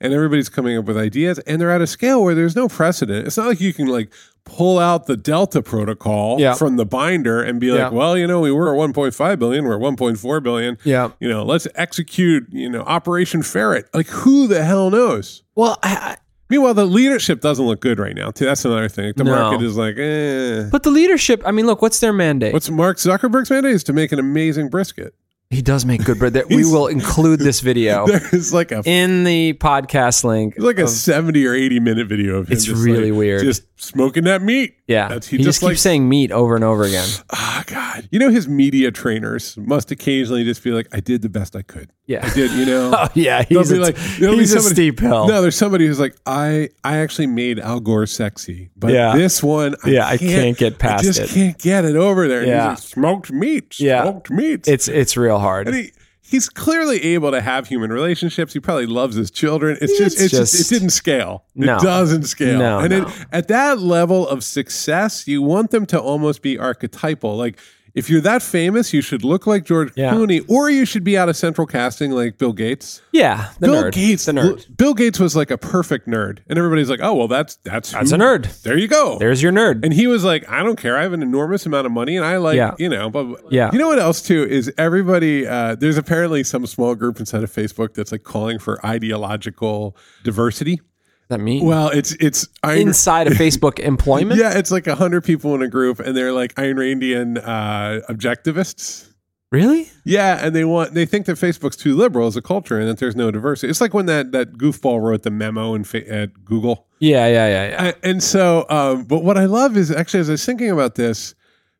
and 0.00 0.12
everybody's 0.12 0.48
coming 0.48 0.76
up 0.76 0.84
with 0.84 0.96
ideas, 0.98 1.38
and 1.40 1.60
they're 1.60 1.70
at 1.70 1.80
a 1.80 1.86
scale 1.86 2.22
where 2.22 2.34
there's 2.34 2.56
no 2.56 2.68
precedent. 2.68 3.26
It's 3.26 3.36
not 3.36 3.46
like 3.46 3.60
you 3.60 3.72
can 3.72 3.86
like 3.86 4.12
pull 4.44 4.78
out 4.78 5.06
the 5.06 5.16
Delta 5.16 5.62
protocol 5.62 6.38
Yeah. 6.38 6.52
from 6.54 6.76
the 6.76 6.84
binder 6.84 7.42
and 7.42 7.58
be 7.58 7.70
like, 7.70 7.78
Yeah. 7.78 7.88
well, 7.90 8.16
you 8.18 8.26
know, 8.26 8.40
we 8.40 8.52
were 8.52 8.74
at 8.74 8.78
1.5 8.78 9.38
billion, 9.38 9.64
we're 9.64 9.74
at 9.76 9.80
1.4 9.80 10.42
billion. 10.42 10.76
yeah. 10.84 11.10
You 11.20 11.28
know, 11.28 11.44
let's 11.44 11.66
execute, 11.76 12.46
you 12.50 12.68
know, 12.68 12.82
Operation 12.82 13.42
Ferret. 13.42 13.88
Like, 13.94 14.08
who 14.08 14.46
the 14.46 14.62
hell 14.62 14.90
knows? 14.90 15.42
Well, 15.54 15.78
I, 15.82 15.94
I, 15.94 16.16
Meanwhile, 16.50 16.74
the 16.74 16.84
leadership 16.84 17.40
doesn't 17.40 17.64
look 17.64 17.80
good 17.80 17.98
right 17.98 18.14
now. 18.14 18.30
Too. 18.30 18.44
That's 18.44 18.66
another 18.66 18.88
thing. 18.90 19.14
The 19.16 19.24
No. 19.24 19.30
market 19.34 19.64
is 19.64 19.78
like, 19.78 19.96
eh. 19.96 20.68
but 20.70 20.82
the 20.82 20.90
leadership, 20.90 21.42
I 21.46 21.50
mean, 21.50 21.64
look, 21.66 21.80
what's 21.80 22.00
their 22.00 22.12
mandate? 22.12 22.52
What's 22.52 22.68
Mark 22.68 22.98
Zuckerberg's 22.98 23.48
mandate 23.48 23.72
is 23.74 23.82
to 23.84 23.94
make 23.94 24.12
an 24.12 24.18
amazing 24.18 24.68
brisket. 24.68 25.14
He 25.50 25.62
does 25.62 25.84
make 25.84 26.04
good 26.04 26.18
bread. 26.18 26.32
That- 26.34 26.48
we 26.48 26.56
He's- 26.56 26.70
will 26.72 26.86
include 26.88 27.38
this 27.40 27.60
video 27.60 28.06
There's 28.30 28.52
like 28.52 28.72
a 28.72 28.82
in 28.84 29.24
the 29.24 29.52
podcast 29.54 30.24
link. 30.24 30.54
there's 30.56 30.64
like 30.66 30.78
a 30.78 30.88
70 30.88 31.46
or 31.46 31.54
80 31.54 31.80
minute 31.80 32.06
video 32.08 32.36
of 32.38 32.48
him. 32.48 32.52
It's 32.52 32.64
just 32.64 32.82
really 32.82 33.10
like, 33.12 33.18
weird. 33.18 33.42
Just 33.42 33.62
smoking 33.76 34.24
that 34.24 34.42
meat. 34.42 34.76
yeah, 34.88 35.08
That's- 35.08 35.26
he, 35.28 35.38
just 35.38 35.60
keeps 35.60 35.80
saying 35.80 36.08
meat 36.08 36.32
over 36.32 36.54
and 36.54 36.64
over 36.64 36.84
again. 36.84 37.08
Ah, 37.56 37.62
God. 37.66 38.08
You 38.10 38.18
know, 38.18 38.30
his 38.30 38.48
media 38.48 38.90
trainers 38.90 39.56
must 39.56 39.90
occasionally 39.92 40.42
just 40.44 40.62
be 40.64 40.72
like, 40.72 40.88
I 40.92 40.98
did 41.00 41.22
the 41.22 41.28
best 41.28 41.54
I 41.54 41.62
could. 41.62 41.90
Yeah. 42.06 42.26
I 42.26 42.34
did, 42.34 42.50
you 42.52 42.66
know. 42.66 42.92
Oh 42.98 43.08
yeah, 43.14 43.42
They'll 43.44 43.60
he's 43.60 43.70
be 43.70 43.78
a, 43.78 43.80
like, 43.80 43.96
there'll 44.18 44.34
be 44.34 44.40
he's 44.40 44.52
a 44.52 44.60
somebody- 44.60 44.74
steep 44.74 45.00
hill. 45.00 45.28
No, 45.28 45.40
there's 45.40 45.56
somebody 45.56 45.86
who's 45.86 46.00
like, 46.00 46.16
I 46.26 46.70
I 46.82 46.96
actually 46.98 47.28
made 47.28 47.58
Al 47.60 47.78
Gore 47.80 48.06
sexy, 48.06 48.70
but 48.76 48.92
Yeah. 48.92 49.16
this 49.16 49.42
one, 49.42 49.76
I 49.84 49.90
Yeah, 49.90 50.06
I 50.06 50.16
can't, 50.16 50.30
can't 50.32 50.58
get 50.58 50.78
past 50.78 51.04
I 51.04 51.06
just 51.06 51.20
it. 51.20 51.28
can't 51.30 51.58
get 51.58 51.84
it 51.84 51.96
over 51.96 52.26
there. 52.28 52.38
And 52.40 52.46
he's 52.48 52.54
Yeah. 52.54 52.68
like, 52.70 52.78
smoked 52.78 53.32
meat, 53.32 53.78
Yeah. 53.80 54.02
smoked 54.02 54.30
meat. 54.30 54.66
It's 54.68 54.88
it's 54.88 55.16
real 55.16 55.33
hard. 55.38 55.66
And 55.68 55.76
he, 55.76 55.92
he's 56.22 56.48
clearly 56.48 57.02
able 57.04 57.30
to 57.30 57.40
have 57.40 57.68
human 57.68 57.90
relationships. 57.92 58.52
He 58.52 58.60
probably 58.60 58.86
loves 58.86 59.16
his 59.16 59.30
children. 59.30 59.76
It's 59.80 59.96
just, 59.98 60.14
It's 60.16 60.22
it's 60.24 60.32
just, 60.32 60.56
just- 60.56 60.72
it 60.72 60.74
didn't 60.74 60.90
scale. 60.90 61.44
No. 61.54 61.76
It 61.76 61.82
doesn't 61.82 62.24
scale. 62.24 62.58
No, 62.58 62.78
and 62.80 62.90
no. 62.90 63.06
It, 63.06 63.26
at 63.32 63.48
that 63.48 63.78
level 63.80 64.26
of 64.28 64.42
success, 64.42 65.28
you 65.28 65.42
want 65.42 65.70
them 65.70 65.86
to 65.86 66.00
almost 66.00 66.42
be 66.42 66.58
archetypal. 66.58 67.36
Like, 67.36 67.58
if 67.94 68.10
you're 68.10 68.20
that 68.22 68.42
famous, 68.42 68.92
you 68.92 69.00
should 69.00 69.24
look 69.24 69.46
like 69.46 69.64
George 69.64 69.92
Yeah. 69.96 70.12
Clooney, 70.12 70.44
or 70.48 70.68
you 70.70 70.84
should 70.84 71.04
be 71.04 71.16
out 71.16 71.28
of 71.28 71.36
central 71.36 71.66
casting 71.66 72.10
like 72.10 72.38
Bill 72.38 72.52
Gates. 72.52 73.02
yeah, 73.12 73.50
Bill 73.60 73.84
nerd. 73.84 73.92
Gates, 73.92 74.24
the 74.26 74.32
nerd. 74.32 74.76
Bill 74.76 74.94
Gates 74.94 75.18
was 75.20 75.36
like 75.36 75.50
a 75.50 75.58
perfect 75.58 76.06
nerd, 76.08 76.38
and 76.48 76.58
everybody's 76.58 76.90
like, 76.90 77.00
"Oh, 77.02 77.14
well, 77.14 77.28
that's 77.28 77.56
that's 77.64 77.92
That's 77.92 78.10
who- 78.10 78.16
a 78.16 78.18
nerd. 78.18 78.62
There 78.62 78.76
you 78.76 78.88
go. 78.88 79.18
There's 79.18 79.42
your 79.42 79.52
nerd. 79.52 79.84
And 79.84 79.92
he 79.94 80.06
was 80.06 80.24
like, 80.24 80.48
I 80.50 80.62
don't 80.62 80.76
care. 80.76 80.96
I 80.96 81.02
have 81.02 81.12
an 81.12 81.22
enormous 81.22 81.66
amount 81.66 81.86
of 81.86 81.92
money 81.92 82.16
and 82.16 82.24
I 82.26 82.36
like, 82.38 82.56
Yeah. 82.56 82.74
you 82.78 82.88
know, 82.88 83.10
but 83.10 83.26
Yeah. 83.50 83.70
you 83.72 83.78
know 83.78 83.88
what 83.88 83.98
else 83.98 84.20
too 84.22 84.44
is 84.44 84.72
everybody, 84.76 85.46
uh, 85.46 85.74
there's 85.76 85.96
apparently 85.96 86.42
some 86.44 86.66
small 86.66 86.94
group 86.94 87.20
inside 87.20 87.42
of 87.44 87.52
Facebook 87.52 87.94
that's 87.94 88.10
like 88.12 88.22
calling 88.24 88.58
for 88.58 88.84
ideological 88.84 89.96
diversity. 90.22 90.80
That 91.28 91.40
mean 91.40 91.64
Well, 91.64 91.88
it's, 91.88 92.12
it's, 92.20 92.46
Ayn, 92.62 92.80
inside 92.82 93.26
of 93.26 93.32
Facebook 93.44 93.78
employment? 93.78 94.40
yeah, 94.40 94.56
it's 94.58 94.70
like 94.70 94.86
a 94.86 94.94
hundred 94.94 95.24
people 95.24 95.54
in 95.54 95.62
a 95.62 95.68
group 95.68 95.98
and 96.00 96.16
they're 96.16 96.32
like 96.32 96.54
Ayn 96.56 96.74
Randian, 96.74 97.38
uh, 97.42 98.00
objectivists. 98.12 99.08
Really? 99.52 99.88
Yeah, 100.04 100.44
and 100.44 100.54
they 100.54 100.64
want 100.64 100.94
they 100.94 101.06
think 101.06 101.26
that 101.26 101.36
Facebook's 101.36 101.76
too 101.76 101.94
liberal 101.94 102.26
as 102.26 102.36
a 102.36 102.42
culture 102.42 102.78
and 102.80 102.88
that 102.88 102.98
there's 102.98 103.14
no 103.14 103.30
diversity. 103.30 103.70
It's 103.70 103.80
like 103.80 103.94
when 103.94 104.06
that 104.06 104.32
that 104.32 104.54
goofball 104.54 105.00
wrote 105.00 105.22
the 105.22 105.30
memo 105.30 105.74
in 105.76 105.84
fa- 105.84 106.08
at 106.12 106.44
Google. 106.44 106.88
Yeah, 106.98 107.28
yeah, 107.28 107.46
yeah, 107.48 107.68
yeah. 107.70 107.82
I- 107.90 107.94
and 108.08 108.20
so, 108.20 108.66
um, 108.68 109.04
but 109.04 109.22
what 109.22 109.38
I 109.38 109.44
love 109.44 109.76
is 109.76 109.92
actually, 109.92 110.20
as 110.20 110.28
I 110.28 110.32
was 110.32 110.44
thinking 110.44 110.70
about 110.70 110.96
this, 110.96 111.36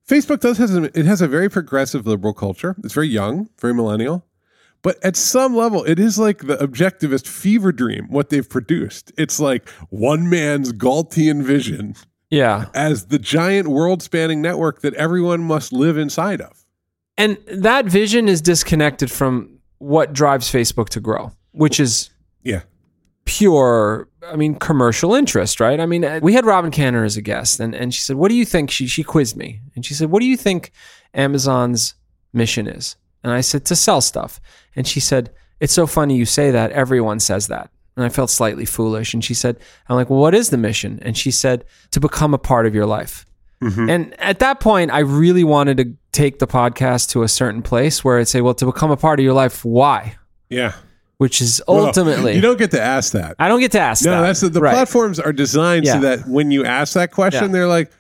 Facebook 0.09 0.39
does 0.41 0.59
has 0.59 0.77
a, 0.77 0.85
it 0.97 1.05
has 1.07 1.21
a 1.21 1.27
very 1.27 1.49
progressive 1.51 2.07
liberal 2.07 2.33
culture. 2.35 2.77
It's 2.85 2.95
very 2.95 3.09
young, 3.09 3.49
very 3.61 3.75
millennial, 3.75 4.25
but 4.85 5.03
at 5.03 5.17
some 5.17 5.57
level, 5.57 5.83
it 5.85 5.99
is 5.99 6.19
like 6.19 6.47
the 6.47 6.59
objectivist 6.59 7.27
fever 7.27 7.73
dream. 7.73 8.07
What 8.11 8.29
they've 8.29 8.49
produced, 8.49 9.11
it's 9.17 9.41
like 9.41 9.67
one 9.89 10.29
man's 10.29 10.75
Galtian 10.75 11.43
vision 11.43 11.97
yeah. 12.29 12.67
as 12.75 13.07
the 13.07 13.19
giant 13.19 13.69
world-spanning 13.69 14.43
network 14.43 14.83
that 14.83 14.93
everyone 14.95 15.43
must 15.43 15.73
live 15.73 15.97
inside 15.97 16.43
of. 16.43 16.67
And 17.17 17.39
that 17.47 17.87
vision 17.87 18.29
is 18.29 18.43
disconnected 18.43 19.11
from 19.11 19.59
what 19.79 20.13
drives 20.13 20.53
Facebook 20.53 20.91
to 20.91 21.01
grow, 21.01 21.33
which 21.53 21.81
is 21.81 22.11
Yeah, 22.43 22.61
pure, 23.25 24.07
I 24.23 24.37
mean, 24.37 24.55
commercial 24.57 25.15
interest, 25.15 25.61
right? 25.61 25.81
I 25.81 25.87
mean, 25.87 26.05
uh, 26.05 26.21
we 26.23 26.35
had 26.35 26.45
Robin 26.45 26.71
Canner 26.71 27.05
as 27.05 27.17
a 27.17 27.23
guest, 27.23 27.59
and, 27.59 27.75
and 27.75 27.95
she 27.95 28.03
said, 28.03 28.17
What 28.17 28.29
do 28.29 28.35
you 28.35 28.45
think? 28.45 28.71
She, 28.71 28.87
she 28.87 29.03
quizzed 29.03 29.35
me, 29.35 29.63
and 29.75 29.87
she 29.87 29.95
said, 29.95 30.11
What 30.11 30.21
do 30.21 30.27
you 30.27 30.37
think 30.37 30.73
Amazon's 31.15 31.95
mission 32.35 32.67
is? 32.67 32.97
And 33.25 33.33
I 33.33 33.41
said, 33.41 33.65
To 33.67 33.75
sell 33.77 34.01
stuff. 34.01 34.41
And 34.77 34.87
she 34.87 35.01
said, 35.01 35.31
It's 35.59 35.73
so 35.73 35.87
funny 35.89 36.17
you 36.17 36.27
say 36.27 36.53
that. 36.53 36.71
Everyone 36.71 37.19
says 37.19 37.49
that. 37.49 37.71
And 37.97 38.05
I 38.05 38.09
felt 38.11 38.31
slightly 38.31 38.65
foolish. 38.65 39.15
And 39.15 39.25
she 39.25 39.35
said, 39.35 39.57
I'm 39.89 39.97
like, 39.97 40.11
Well, 40.11 40.21
what 40.21 40.35
is 40.35 40.51
the 40.51 40.57
mission? 40.59 41.01
And 41.03 41.17
she 41.19 41.31
said, 41.33 41.65
To 41.91 41.99
become 42.01 42.35
a 42.35 42.39
part 42.39 42.67
of 42.67 42.75
your 42.75 42.87
life. 42.87 43.27
Mm-hmm. 43.63 43.89
And 43.91 44.21
at 44.21 44.39
that 44.41 44.61
point, 44.61 44.91
I 44.93 44.99
really 45.01 45.43
wanted 45.45 45.79
to 45.79 45.95
take 46.13 46.39
the 46.39 46.47
podcast 46.47 47.11
to 47.11 47.23
a 47.23 47.29
certain 47.29 47.63
place 47.63 48.05
where 48.05 48.19
I'd 48.19 48.29
say, 48.29 48.41
Well, 48.41 48.55
to 48.55 48.67
become 48.67 48.91
a 48.91 48.97
part 48.97 49.19
of 49.19 49.25
your 49.25 49.33
life, 49.35 49.65
why? 49.65 50.17
yeah. 50.51 50.75
Which 51.19 51.41
is 51.41 51.63
Well, 51.69 51.87
ultimately, 51.87 52.35
you 52.35 52.41
don't 52.43 52.59
get 52.59 52.73
to 52.73 52.83
ask 52.83 53.13
that. 53.13 53.37
I 53.39 53.49
don't 53.49 53.61
get 53.61 53.71
to 53.73 53.81
ask 53.81 54.05
No, 54.05 54.11
that. 54.11 54.21
that's 54.27 54.41
the, 54.41 54.49
the 54.49 54.61
Right. 54.61 54.75
platforms 54.75 55.21
are 55.21 55.33
designed 55.33 55.85
Yeah. 55.87 55.95
so 55.95 56.01
that 56.01 56.29
when 56.29 56.51
you 56.51 56.65
ask 56.65 56.95
that 56.95 57.13
question, 57.13 57.45
Yeah. 57.45 57.49
they're 57.53 57.69
like, 57.69 57.91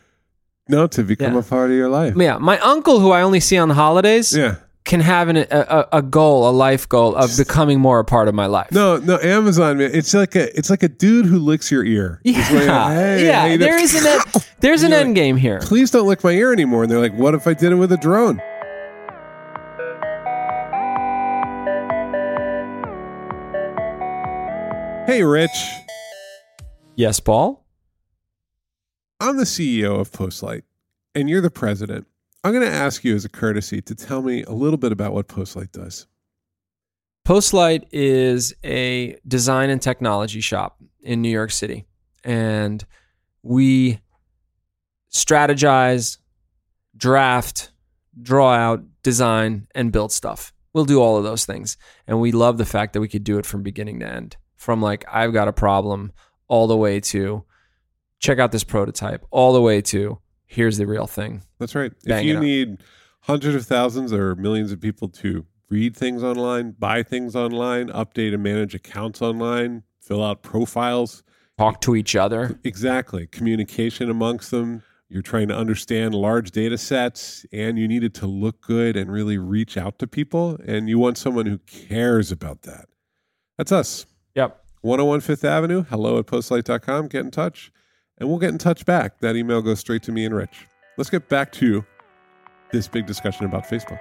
no, 0.68 0.88
to 0.88 1.04
become 1.04 1.34
Yeah. 1.34 1.38
a 1.38 1.42
part 1.42 1.70
of 1.70 1.76
your 1.76 1.88
life. 1.88 2.14
Yeah, 2.16 2.38
my 2.38 2.58
uncle, 2.58 2.98
who 2.98 3.12
I 3.12 3.22
only 3.22 3.38
see 3.38 3.56
on 3.56 3.68
the 3.68 3.74
holidays, 3.74 4.36
Yeah. 4.36 4.56
Can 4.94 5.00
have 5.00 5.28
an, 5.28 5.38
a, 5.38 5.88
a 5.90 6.02
goal, 6.02 6.48
a 6.48 6.52
life 6.52 6.88
goal 6.88 7.16
of 7.16 7.36
becoming 7.36 7.80
more 7.80 7.98
a 7.98 8.04
part 8.04 8.28
of 8.28 8.34
my 8.34 8.46
life. 8.46 8.70
No, 8.70 8.98
no, 8.98 9.18
Amazon 9.18 9.78
man. 9.78 9.90
It's 9.92 10.14
like 10.14 10.36
a 10.36 10.56
it's 10.56 10.70
like 10.70 10.84
a 10.84 10.88
dude 10.88 11.26
who 11.26 11.40
licks 11.40 11.68
your 11.72 11.84
ear. 11.84 12.20
Yeah, 12.22 12.38
like, 12.38 12.94
"Hey, 12.94 13.26
yeah. 13.26 13.56
There 13.56 13.70
doing?" 13.70 13.82
is 13.82 13.94
an 13.96 14.06
en- 14.06 14.42
there's 14.60 14.84
an 14.84 14.92
end 14.92 15.16
game 15.16 15.36
here. 15.36 15.58
Please 15.62 15.90
don't 15.90 16.06
lick 16.06 16.22
my 16.22 16.30
ear 16.30 16.52
anymore. 16.52 16.84
And 16.84 16.92
they're 16.92 17.00
like, 17.00 17.12
what 17.14 17.34
if 17.34 17.48
I 17.48 17.54
did 17.54 17.72
it 17.72 17.74
with 17.74 17.90
a 17.90 17.96
drone? 17.96 18.38
Hey, 25.06 25.24
Rich. 25.24 25.50
Yes, 26.94 27.18
Paul. 27.18 27.64
I'm 29.18 29.38
the 29.38 29.44
CEO 29.44 29.98
of 29.98 30.12
Postlight, 30.12 30.62
and 31.16 31.28
you're 31.28 31.40
the 31.40 31.50
president. 31.50 32.06
I'm 32.44 32.52
going 32.52 32.66
to 32.66 32.70
ask 32.70 33.02
you 33.04 33.14
as 33.14 33.24
a 33.24 33.30
courtesy 33.30 33.80
to 33.80 33.94
tell 33.94 34.20
me 34.20 34.42
a 34.42 34.52
little 34.52 34.76
bit 34.76 34.92
about 34.92 35.14
what 35.14 35.28
Postlight 35.28 35.72
does. 35.72 36.06
Postlight 37.26 37.84
is 37.90 38.54
a 38.62 39.16
design 39.26 39.70
and 39.70 39.80
technology 39.80 40.42
shop 40.42 40.76
in 41.00 41.22
New 41.22 41.30
York 41.30 41.50
City, 41.50 41.86
and 42.22 42.84
we 43.42 43.98
strategize, 45.10 46.18
draft, 46.94 47.72
draw 48.20 48.52
out, 48.52 48.84
design, 49.02 49.66
and 49.74 49.90
build 49.90 50.12
stuff. 50.12 50.52
We'll 50.74 50.84
do 50.84 51.00
all 51.00 51.16
of 51.16 51.24
those 51.24 51.46
things. 51.46 51.78
And 52.06 52.20
we 52.20 52.30
love 52.30 52.58
the 52.58 52.66
fact 52.66 52.92
that 52.92 53.00
we 53.00 53.08
could 53.08 53.24
do 53.24 53.38
it 53.38 53.46
from 53.46 53.62
beginning 53.62 54.00
to 54.00 54.06
end. 54.06 54.36
From 54.56 54.82
like, 54.82 55.06
I've 55.10 55.32
got 55.32 55.48
a 55.48 55.52
problem 55.52 56.12
all 56.46 56.66
the 56.66 56.76
way 56.76 57.00
to 57.00 57.44
check 58.18 58.38
out 58.38 58.52
this 58.52 58.64
prototype, 58.64 59.24
all 59.30 59.54
the 59.54 59.62
way 59.62 59.80
to 59.80 60.18
here's 60.54 60.78
the 60.78 60.86
real 60.86 61.06
thing. 61.06 61.42
That's 61.58 61.74
right. 61.74 61.92
Bang 62.04 62.20
if 62.20 62.24
you 62.26 62.40
need 62.40 62.82
hundreds 63.20 63.56
of 63.56 63.66
thousands 63.66 64.12
or 64.12 64.34
millions 64.36 64.70
of 64.72 64.80
people 64.80 65.08
to 65.08 65.46
read 65.68 65.96
things 65.96 66.22
online, 66.22 66.72
buy 66.78 67.02
things 67.02 67.34
online, 67.34 67.88
update 67.88 68.32
and 68.32 68.42
manage 68.42 68.74
accounts 68.74 69.20
online, 69.20 69.82
fill 70.00 70.22
out 70.22 70.42
profiles, 70.42 71.22
Talk 71.58 71.80
to 71.82 71.94
each 71.96 72.16
other. 72.16 72.58
exactly, 72.64 73.26
communication 73.26 74.10
amongst 74.10 74.50
them. 74.50 74.82
You're 75.08 75.22
trying 75.22 75.48
to 75.48 75.56
understand 75.56 76.14
large 76.14 76.50
data 76.50 76.76
sets 76.78 77.46
and 77.52 77.78
you 77.78 77.86
need 77.86 78.02
it 78.02 78.14
to 78.14 78.26
look 78.26 78.60
good 78.60 78.96
and 78.96 79.12
really 79.12 79.38
reach 79.38 79.76
out 79.76 79.98
to 80.00 80.06
people. 80.06 80.58
And 80.66 80.88
you 80.88 80.98
want 80.98 81.18
someone 81.18 81.46
who 81.46 81.58
cares 81.58 82.32
about 82.32 82.62
that. 82.62 82.86
That's 83.56 83.70
us. 83.70 84.06
Yep. 84.34 84.60
101 84.80 85.20
Fifth 85.20 85.44
Avenue, 85.44 85.84
hello 85.84 86.18
at 86.18 86.26
postlight.com. 86.26 87.08
Get 87.08 87.24
in 87.24 87.30
touch 87.30 87.70
and 88.18 88.28
we'll 88.28 88.38
get 88.38 88.50
in 88.50 88.58
touch 88.58 88.84
back. 88.84 89.18
That 89.20 89.36
email 89.36 89.62
goes 89.62 89.80
straight 89.80 90.02
to 90.04 90.12
me 90.12 90.24
and 90.24 90.34
Rich. 90.34 90.66
Let's 90.96 91.10
get 91.10 91.28
back 91.28 91.52
to 91.52 91.84
this 92.72 92.88
big 92.88 93.06
discussion 93.06 93.46
about 93.46 93.64
Facebook. 93.64 94.00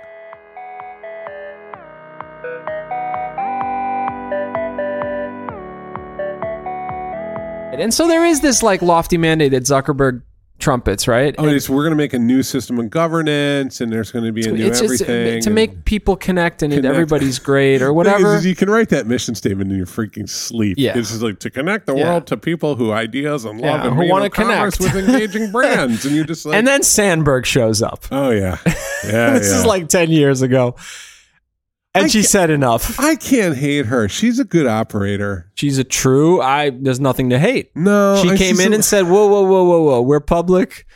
And 7.80 7.94
so 7.94 8.08
there 8.08 8.24
is 8.24 8.42
this 8.42 8.62
like 8.62 8.82
lofty 8.82 9.18
mandate 9.18 9.52
that 9.52 9.64
Zuckerberg 9.64 10.22
trumpets, 10.64 11.08
right? 11.08 11.36
Oh, 11.38 11.46
it's, 11.48 11.70
we're 11.70 11.84
going 11.84 11.92
to 11.92 11.98
make 11.98 12.14
a 12.14 12.20
new 12.20 12.42
system 12.42 12.80
of 12.80 12.90
governance 12.90 13.82
and 13.82 13.92
there's 13.92 14.12
going 14.12 14.24
to 14.26 14.32
be 14.32 14.48
a 14.48 14.52
new 14.52 14.68
it's 14.68 14.80
just 14.80 15.02
uh, 15.02 15.06
everything. 15.06 15.42
to 15.42 15.50
make 15.50 15.84
people 15.84 16.16
connect 16.16 16.64
and 16.64 16.72
Connect. 16.74 16.90
everybody's 16.92 17.38
great 17.52 17.82
or 17.82 17.92
whatever. 17.92 18.36
is 18.36 18.46
you 18.46 18.56
can 18.56 18.70
write 18.70 18.90
that 18.90 19.06
mission 19.06 19.36
statement 19.36 19.70
in 19.72 19.78
your 19.78 19.86
freaking 19.86 20.28
sleep. 20.30 20.76
Yeah. 20.80 20.98
It's 20.98 21.10
just 21.10 21.22
like 21.22 21.40
to 21.40 21.50
connect 21.50 21.86
the 21.88 21.96
Yeah. 21.96 22.10
world 22.12 22.28
to 22.28 22.38
people 22.38 22.76
who 22.78 22.92
ideas 22.94 23.44
and 23.44 23.60
love 23.60 23.82
Yeah, 23.82 23.88
and 23.88 23.96
who 23.98 24.10
wanna 24.10 24.30
connect. 24.30 24.80
with 24.80 24.96
engaging 24.96 25.52
brands. 25.52 26.06
And 26.06 26.16
you're 26.16 26.24
just 26.26 26.46
like, 26.46 26.56
and 26.58 26.66
then 26.66 26.82
Sandberg 26.82 27.46
shows 27.46 27.82
up. 27.82 28.06
oh, 28.12 28.32
yeah. 28.32 28.58
Yeah. 29.06 29.34
this 29.38 29.52
yeah. 29.52 29.60
is 29.60 29.66
like 29.66 29.90
10 29.90 30.12
years 30.12 30.42
ago. 30.42 30.76
And 31.96 32.06
I 32.06 32.08
she 32.08 32.24
said 32.24 32.50
enough. 32.50 33.00
I 33.00 33.16
can't 33.16 33.56
hate 33.56 33.86
her. 33.86 34.10
She's 34.10 34.40
a 34.40 34.44
good 34.44 34.66
operator. 34.66 35.52
She's 35.54 35.78
a 35.78 35.84
true 35.84 36.42
I 36.42 36.72
there's 36.72 37.00
nothing 37.00 37.30
to 37.30 37.38
hate. 37.40 37.72
No. 37.76 38.20
She 38.22 38.36
came 38.36 38.60
in 38.60 38.72
a- 38.72 38.76
and 38.76 38.86
said, 38.86 39.04
"Whoa, 39.08 39.28
whoa, 39.28 39.44
whoa, 39.44 39.64
whoa, 39.64 39.82
whoa! 39.84 40.02
We're 40.02 40.20
public. 40.20 40.88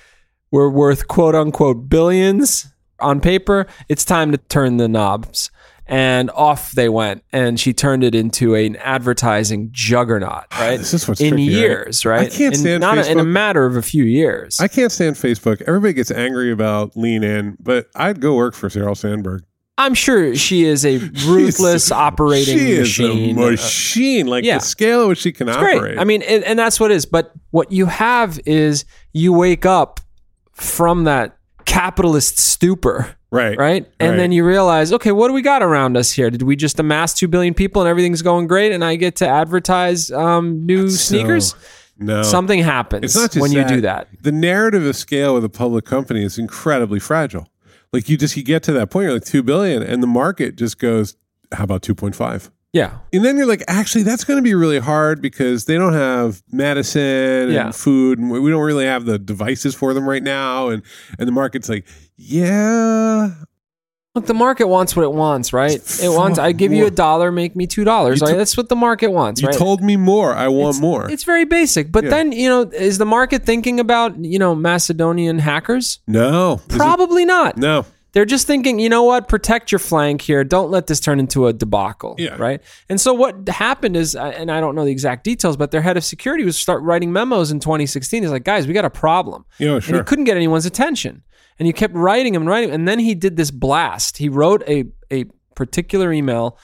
We're 0.49 0.69
worth 0.69 1.07
quote 1.07 1.35
unquote 1.35 1.87
billions 1.89 2.67
on 2.99 3.19
paper. 3.21 3.67
It's 3.89 4.03
time 4.05 4.31
to 4.31 4.37
turn 4.37 4.77
the 4.77 4.87
knobs." 4.87 5.51
And 5.89 6.29
off 6.31 6.73
they 6.73 6.89
went, 6.89 7.23
and 7.31 7.57
she 7.57 7.71
turned 7.73 8.03
it 8.03 8.13
into 8.13 8.55
an 8.55 8.75
advertising 8.77 9.69
juggernaut, 9.71 10.43
right? 10.59 10.75
This 10.77 10.93
is 10.93 11.07
what's 11.07 11.21
in 11.21 11.29
tricky, 11.29 11.43
years, 11.43 12.05
right? 12.05 12.25
I 12.25 12.29
can't 12.35 12.55
in, 12.55 12.59
stand 12.59 12.81
not 12.81 12.97
a- 12.97 13.09
in 13.09 13.19
a 13.19 13.23
matter 13.23 13.65
of 13.65 13.77
a 13.77 13.81
few 13.81 14.03
years. 14.03 14.59
I 14.59 14.67
can't 14.67 14.91
stand 14.91 15.15
Facebook. 15.15 15.61
Everybody 15.61 15.93
gets 15.93 16.11
angry 16.11 16.51
about 16.51 16.97
lean 16.97 17.23
in, 17.23 17.55
but 17.61 17.87
I'd 17.95 18.19
go 18.19 18.35
work 18.35 18.53
for 18.55 18.67
Sheryl 18.67 18.97
Sandberg. 18.97 19.43
I'm 19.77 19.93
sure 19.93 20.35
she 20.35 20.63
is 20.65 20.85
a 20.85 20.97
ruthless 21.27 21.91
operating 21.91 22.57
she 22.57 22.79
machine. 22.79 23.37
is 23.37 23.37
a 23.37 23.51
machine. 23.51 24.27
Like 24.27 24.43
yeah. 24.43 24.57
the 24.57 24.63
scale 24.65 25.03
at 25.03 25.07
which 25.09 25.19
she 25.19 25.31
can 25.31 25.47
It's 25.47 25.57
operate. 25.57 25.79
great. 25.79 25.99
I 25.99 26.03
mean, 26.03 26.21
and, 26.23 26.43
and 26.43 26.57
that's 26.57 26.79
what 26.79 26.91
it 26.91 26.95
is. 26.95 27.05
But 27.05 27.31
what 27.51 27.71
you 27.71 27.85
have 27.85 28.39
is 28.45 28.85
you 29.13 29.33
wake 29.33 29.65
up 29.65 29.99
from 30.53 31.03
that 31.03 31.37
capitalist 31.65 32.39
stupor, 32.39 33.15
right. 33.29 33.57
right? 33.57 33.85
And 33.99 34.11
Right. 34.11 34.17
then 34.17 34.31
you 34.31 34.43
realize, 34.45 34.91
okay, 34.93 35.11
what 35.11 35.27
do 35.27 35.33
we 35.33 35.41
got 35.43 35.61
around 35.61 35.95
us 35.97 36.11
here? 36.11 36.31
Did 36.31 36.41
we 36.43 36.55
just 36.55 36.79
amass 36.79 37.13
two 37.13 37.27
billion 37.27 37.53
people 37.53 37.81
and 37.83 37.89
everything's 37.89 38.21
going 38.23 38.47
great, 38.47 38.71
and 38.71 38.83
I 38.83 38.95
get 38.95 39.17
to 39.17 39.27
advertise 39.27 40.09
um, 40.11 40.65
new 40.65 40.89
sneakers? 40.89 41.51
So- 41.51 41.57
no. 41.99 42.21
Something 42.21 42.59
happens 42.61 43.05
It's 43.05 43.15
not 43.15 43.31
just 43.31 43.41
when 43.41 43.51
you 43.51 43.63
do 43.67 43.81
that. 43.81 44.07
The 44.21 44.31
narrative 44.31 44.85
of 44.85 44.95
scale 44.95 45.33
with 45.33 45.43
a 45.43 45.49
public 45.49 45.83
company 45.83 46.23
is 46.23 46.37
incredibly 46.37 46.99
fragile. 46.99 47.47
Like 47.93 48.09
you 48.09 48.17
just 48.17 48.35
you 48.37 48.43
get 48.43 48.63
to 48.63 48.71
that 48.73 48.89
point, 48.89 49.05
you're 49.05 49.13
like 49.13 49.25
two 49.25 49.43
billion, 49.43 49.81
and 49.83 50.03
the 50.03 50.07
market 50.07 50.55
just 50.57 50.77
goes, 50.79 51.15
how 51.53 51.63
about 51.63 51.81
two 51.81 51.95
point 51.95 52.15
five? 52.15 52.51
Yeah, 52.73 52.97
And 53.13 53.23
then 53.25 53.37
you're 53.37 53.47
like, 53.47 53.63
actually, 53.67 54.03
that's 54.03 54.23
going 54.25 54.37
to 54.37 54.43
be 54.43 54.53
really 54.53 54.77
hard 54.77 55.19
because 55.21 55.65
they 55.65 55.75
don't 55.77 55.93
have 55.93 56.43
medicine 56.51 57.49
Yeah. 57.49 57.67
and 57.67 57.75
food, 57.75 58.19
and 58.19 58.29
we 58.29 58.51
don't 58.51 58.61
really 58.61 58.85
have 58.85 59.05
the 59.05 59.17
devices 59.17 59.73
for 59.73 59.93
them 59.93 60.07
right 60.07 60.21
now. 60.21 60.67
And 60.67 60.83
and 61.17 61.27
the 61.27 61.31
market's 61.31 61.69
like, 61.69 61.87
yeah, 62.17 63.29
look, 64.17 64.25
the 64.25 64.33
market 64.33 64.67
wants 64.67 64.95
what 64.95 65.03
it 65.03 65.11
wants, 65.11 65.53
right? 65.53 65.75
It 66.01 66.09
wants. 66.09 66.39
I 66.39 66.51
give 66.51 66.73
you 66.73 66.85
a 66.87 66.91
dollar, 66.91 67.31
make 67.31 67.55
me 67.55 67.67
two 67.67 67.83
dollars. 67.83 68.21
Right? 68.21 68.35
That's 68.35 68.57
what 68.57 68.67
the 68.69 68.75
market 68.75 69.11
wants, 69.11 69.41
you 69.41 69.47
right? 69.47 69.57
told 69.57 69.81
me 69.81 69.95
more. 69.95 70.33
I 70.33 70.47
want 70.47 70.75
it's, 70.75 70.81
more. 70.81 71.09
It's 71.09 71.23
very 71.23 71.45
basic. 71.45 71.91
But 71.91 72.05
Yeah. 72.05 72.09
then, 72.09 72.31
you 72.31 72.49
know, 72.49 72.61
is 72.61 72.97
the 72.97 73.05
market 73.05 73.45
thinking 73.45 73.79
about, 73.79 74.17
you 74.23 74.39
know, 74.39 74.55
Macedonian 74.55 75.39
hackers? 75.39 75.99
no, 76.07 76.61
Probably 76.67 77.25
not. 77.25 77.57
no. 77.57 77.85
They're 78.13 78.25
just 78.25 78.47
thinking, 78.47 78.79
you 78.79 78.89
know 78.89 79.03
what? 79.03 79.27
Protect 79.27 79.71
your 79.71 79.77
flank 79.77 80.21
here. 80.21 80.43
Don't 80.43 80.71
let 80.71 80.87
this 80.87 80.99
turn 80.99 81.19
into 81.19 81.45
a 81.45 81.53
debacle. 81.53 82.15
Yeah. 82.17 82.35
Right. 82.37 82.61
And 82.89 82.99
so 82.99 83.13
what 83.13 83.47
happened 83.47 83.95
is, 83.95 84.15
uh, 84.15 84.33
and 84.35 84.49
I 84.49 84.59
don't 84.59 84.73
know 84.73 84.85
the 84.85 84.91
exact 84.91 85.23
details, 85.23 85.55
but 85.55 85.69
their 85.69 85.83
head 85.83 85.97
of 85.97 86.03
security 86.03 86.43
was 86.43 86.57
start 86.57 86.81
writing 86.81 87.11
memos 87.13 87.51
in 87.51 87.59
2016. 87.59 88.23
He's 88.23 88.31
like, 88.31 88.43
guys, 88.43 88.65
we 88.65 88.73
got 88.73 88.85
a 88.85 88.89
problem. 88.89 89.45
Yeah, 89.59 89.77
sure. 89.79 89.95
And 89.97 90.03
he 90.03 90.07
couldn't 90.09 90.23
get 90.25 90.35
anyone's 90.35 90.65
attention. 90.65 91.21
And 91.59 91.67
you 91.67 91.73
kept 91.73 91.93
writing 91.95 92.35
him 92.35 92.43
and 92.43 92.49
writing. 92.49 92.69
him. 92.69 92.75
And 92.75 92.87
then 92.87 92.99
he 92.99 93.15
did 93.15 93.35
this 93.37 93.51
blast. 93.51 94.17
He 94.17 94.29
wrote 94.29 94.63
a, 94.67 94.85
a 95.11 95.25
particular 95.55 96.11
email 96.13 96.57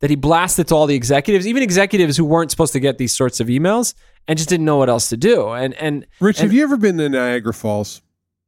that 0.00 0.10
he 0.10 0.16
blasted 0.16 0.68
to 0.68 0.74
all 0.76 0.86
the 0.86 0.94
executives, 0.94 1.46
even 1.46 1.62
executives 1.62 2.16
who 2.16 2.24
weren't 2.24 2.50
supposed 2.52 2.72
to 2.74 2.80
get 2.80 2.98
these 2.98 3.16
sorts 3.16 3.40
of 3.40 3.48
emails 3.48 3.94
and 4.28 4.36
just 4.38 4.48
didn't 4.48 4.64
know 4.66 4.76
what 4.76 4.88
else 4.88 5.08
to 5.08 5.16
do. 5.16 5.48
And 5.50 5.74
and 5.74 6.06
Rich, 6.20 6.38
and- 6.38 6.44
have 6.48 6.52
you 6.52 6.62
ever 6.62 6.76
been 6.76 6.98
to 6.98 7.08
Niagara 7.08 7.52
Falls? 7.54 8.00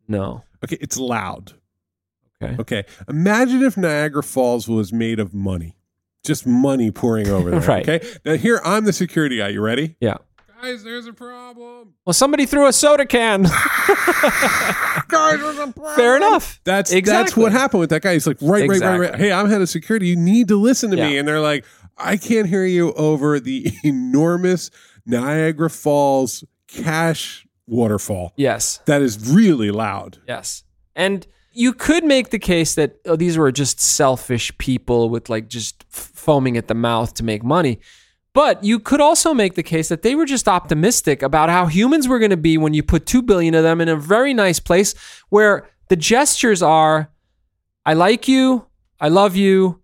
no. 0.07 0.43
Okay, 0.63 0.77
it's 0.81 0.99
loud. 0.99 1.55
Okay. 2.43 2.55
Okay. 2.61 2.85
Imagine 3.09 3.63
if 3.63 3.77
Niagara 3.79 4.23
Falls 4.23 4.69
was 4.69 4.93
made 4.93 5.19
of 5.19 5.33
money. 5.35 5.77
Just 6.23 6.47
money 6.47 6.91
pouring 6.91 7.29
over 7.29 7.51
there. 7.59 7.61
Right. 7.61 7.89
Okay. 7.89 8.07
Now 8.27 8.35
here 8.37 8.61
I'm 8.63 8.85
the 8.85 8.93
security 8.93 9.39
guy. 9.39 9.49
You 9.49 9.63
ready? 9.63 9.97
Yeah. 10.01 10.19
Guys, 10.63 10.85
there's 10.85 11.07
a 11.07 11.13
problem. 11.13 11.95
Well, 12.05 12.13
somebody 12.13 12.45
threw 12.45 12.67
a 12.67 12.73
soda 12.73 13.07
can. 13.07 13.43
Guys, 15.09 15.41
there's 15.41 15.59
a 15.59 15.73
problem. 15.73 15.95
Fair 15.97 16.17
enough. 16.17 16.61
That's 16.65 16.91
that's 16.91 16.93
Exactly. 16.93 17.43
what 17.43 17.53
happened 17.53 17.81
with 17.81 17.91
that 17.91 18.03
guy. 18.03 18.13
He's 18.15 18.27
like, 18.27 18.37
right, 18.41 18.69
right, 18.69 18.81
right, 18.81 18.99
right. 19.01 19.15
Hey, 19.17 19.33
I'm 19.33 19.49
head 19.49 19.61
of 19.63 19.69
security. 19.69 20.09
You 20.09 20.17
need 20.17 20.49
to 20.49 20.57
listen 20.57 20.91
to 20.91 20.97
me. 20.97 21.17
And 21.19 21.27
they're 21.27 21.41
like, 21.41 21.65
I 21.97 22.17
can't 22.17 22.47
hear 22.47 22.65
you 22.65 22.93
over 22.93 23.41
the 23.41 23.73
enormous 23.85 24.71
Niagara 25.07 25.71
Falls 25.71 26.45
cash 26.69 27.47
waterfall. 27.67 28.33
Yes. 28.37 28.81
That 28.87 29.03
is 29.03 29.31
really 29.33 29.71
loud. 29.71 30.19
Yes. 30.29 30.65
And 30.95 31.27
you 31.53 31.73
could 31.73 32.05
make 32.05 32.31
the 32.31 32.39
case 32.39 32.75
that 32.75 32.97
oh, 33.07 33.17
these 33.17 33.39
were 33.39 33.51
just 33.51 33.81
selfish 33.81 34.57
people 34.59 35.09
with 35.11 35.29
like 35.31 35.49
just 35.49 35.85
f- 35.93 36.11
foaming 36.15 36.57
at 36.57 36.69
the 36.69 36.75
mouth 36.75 37.15
to 37.15 37.25
make 37.25 37.43
money. 37.43 37.81
But 38.33 38.63
you 38.63 38.79
could 38.79 39.01
also 39.01 39.35
make 39.35 39.55
the 39.55 39.63
case 39.63 39.89
that 39.89 40.03
they 40.03 40.15
were 40.15 40.25
just 40.25 40.47
optimistic 40.47 41.21
about 41.23 41.49
how 41.49 41.67
humans 41.67 42.07
were 42.07 42.19
going 42.21 42.31
to 42.31 42.37
be 42.37 42.57
when 42.59 42.75
you 42.75 42.83
put 42.83 43.05
2 43.07 43.23
billion 43.23 43.55
of 43.55 43.65
them 43.65 43.81
in 43.81 43.89
a 43.89 43.97
very 43.97 44.33
nice 44.33 44.61
place 44.61 44.95
where 45.31 45.69
the 45.89 45.97
gestures 45.97 46.63
are 46.63 47.11
I 47.85 47.95
like 47.95 48.29
you, 48.29 48.67
I 49.01 49.09
love 49.09 49.35
you, 49.35 49.81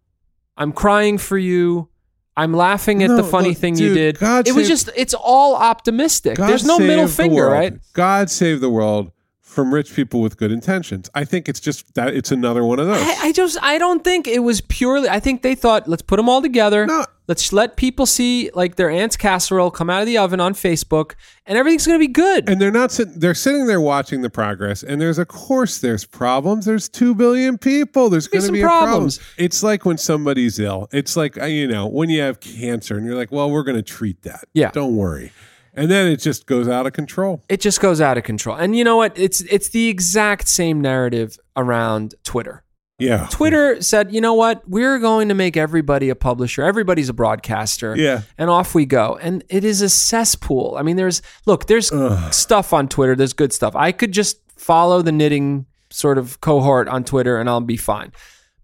I'm 0.57 0.73
crying 0.73 1.19
for 1.19 1.39
you, 1.39 1.89
I'm 2.37 2.53
laughing 2.53 3.03
at 3.03 3.09
No, 3.09 3.17
the 3.17 3.25
funny 3.25 3.49
look, 3.49 3.59
thing 3.59 3.77
you 3.77 3.95
did. 3.95 4.19
God 4.19 4.47
it 4.47 4.53
was 4.55 4.69
just 4.69 4.91
it's 4.95 5.15
all 5.15 5.57
optimistic. 5.57 6.37
God 6.37 6.49
There's 6.49 6.65
no 6.65 6.79
middle 6.79 7.09
finger, 7.09 7.47
right? 7.47 7.75
God 7.95 8.31
save 8.31 8.61
the 8.61 8.71
world 8.71 9.11
from 9.57 9.75
rich 9.75 9.93
people 9.95 10.21
with 10.21 10.37
good 10.37 10.53
intentions. 10.53 11.11
I 11.15 11.25
think 11.25 11.49
it's 11.49 11.59
just 11.59 11.95
that 11.95 12.15
it's 12.15 12.31
another 12.31 12.63
one 12.63 12.79
of 12.79 12.87
those. 12.87 13.03
I, 13.03 13.29
I 13.29 13.33
just 13.33 13.57
I 13.63 13.79
don't 13.79 14.05
think 14.05 14.29
it 14.29 14.41
was 14.41 14.61
purely. 14.61 15.09
I 15.09 15.19
think 15.19 15.43
they 15.43 15.55
thought 15.57 15.89
let's 15.89 16.03
put 16.03 16.17
them 16.19 16.29
all 16.29 16.41
together. 16.43 16.87
No. 16.87 17.05
Let's 17.29 17.53
let 17.53 17.77
people 17.77 18.07
see 18.07 18.51
like 18.55 18.77
their 18.77 18.89
aunt's 18.89 19.17
casserole 19.17 19.73
come 19.73 19.91
out 19.91 20.01
of 20.03 20.07
the 20.07 20.19
oven 20.19 20.39
on 20.41 20.55
Facebook, 20.55 21.15
and 21.45 21.59
everything's 21.59 21.85
gonna 21.87 21.99
be 21.99 22.07
good. 22.07 22.49
and 22.49 22.61
they're 22.61 22.71
not 22.71 22.93
sitting 22.93 23.19
they're 23.19 23.35
sitting 23.35 23.67
there 23.67 23.81
watching 23.81 24.21
the 24.21 24.31
progress 24.31 24.83
and 24.85 25.01
there's 25.01 25.19
of 25.19 25.27
course 25.27 25.79
there's 25.79 26.05
problems 26.05 26.67
there's 26.67 26.89
2 26.89 27.15
billion 27.15 27.57
people 27.59 28.11
there's 28.11 28.29
going 28.29 28.45
to 28.45 28.53
be 28.53 28.61
a 28.61 28.65
problem 28.65 28.91
problems. 28.91 29.21
it's 29.39 29.63
like 29.63 29.85
when 29.85 29.97
somebody's 29.99 30.59
ill 30.61 30.87
it's 30.93 31.17
like 31.17 31.41
uh, 31.41 31.47
you 31.47 31.67
know 31.67 31.87
when 31.87 32.11
you 32.11 32.21
have 32.21 32.39
cancer 32.41 32.97
and 32.97 33.07
you're 33.07 33.17
like 33.17 33.33
well 33.33 33.51
we're 33.51 33.63
going 33.65 33.77
to 33.77 33.83
treat 33.83 34.21
that 34.23 34.45
Yeah. 34.53 34.71
don't 34.71 34.95
worry 34.97 35.33
and 35.77 35.91
then 35.91 36.09
it 36.09 36.17
just 36.17 36.47
goes 36.47 36.67
out 36.69 36.87
of 36.87 36.93
control 36.93 37.43
it 37.49 37.61
just 37.61 37.81
goes 37.81 38.01
out 38.01 38.19
of 38.19 38.25
control. 38.25 38.57
And 38.57 38.75
you 38.75 38.83
know 38.85 38.97
what? 38.97 39.17
It's 39.19 39.41
it's 39.43 39.69
the 39.69 39.89
exact 39.89 40.49
same 40.49 40.81
narrative 40.81 41.39
around 41.57 42.15
Twitter. 42.25 42.65
yeah 42.99 43.27
Twitter 43.31 43.81
said, 43.83 44.13
you 44.13 44.21
know 44.21 44.35
what? 44.35 44.67
We're 44.69 44.99
going 44.99 45.29
to 45.29 45.35
make 45.35 45.57
everybody 45.57 46.09
a 46.09 46.15
publisher. 46.15 46.63
Everybody's 46.63 47.09
a 47.09 47.15
broadcaster. 47.15 47.95
Yeah. 47.97 48.23
And 48.39 48.51
off 48.51 48.75
we 48.75 48.87
go. 48.87 49.19
And 49.21 49.45
it 49.49 49.65
is 49.65 49.83
a 49.83 49.89
cesspool. 49.89 50.77
I 50.79 50.83
mean, 50.83 50.97
there's, 50.97 51.23
look, 51.45 51.67
there's 51.67 51.93
stuff 52.35 52.73
on 52.73 52.89
Twitter. 52.89 53.15
There's 53.15 53.35
good 53.35 53.53
stuff. 53.53 53.77
I 53.77 53.93
could 53.93 54.13
just 54.13 54.39
follow 54.57 55.03
the 55.03 55.13
knitting 55.13 55.67
sort 55.91 56.19
of 56.19 56.41
cohort 56.41 56.89
on 56.89 57.05
Twitter 57.05 57.39
and 57.39 57.49
I'll 57.49 57.61
be 57.61 57.77
fine. 57.77 58.13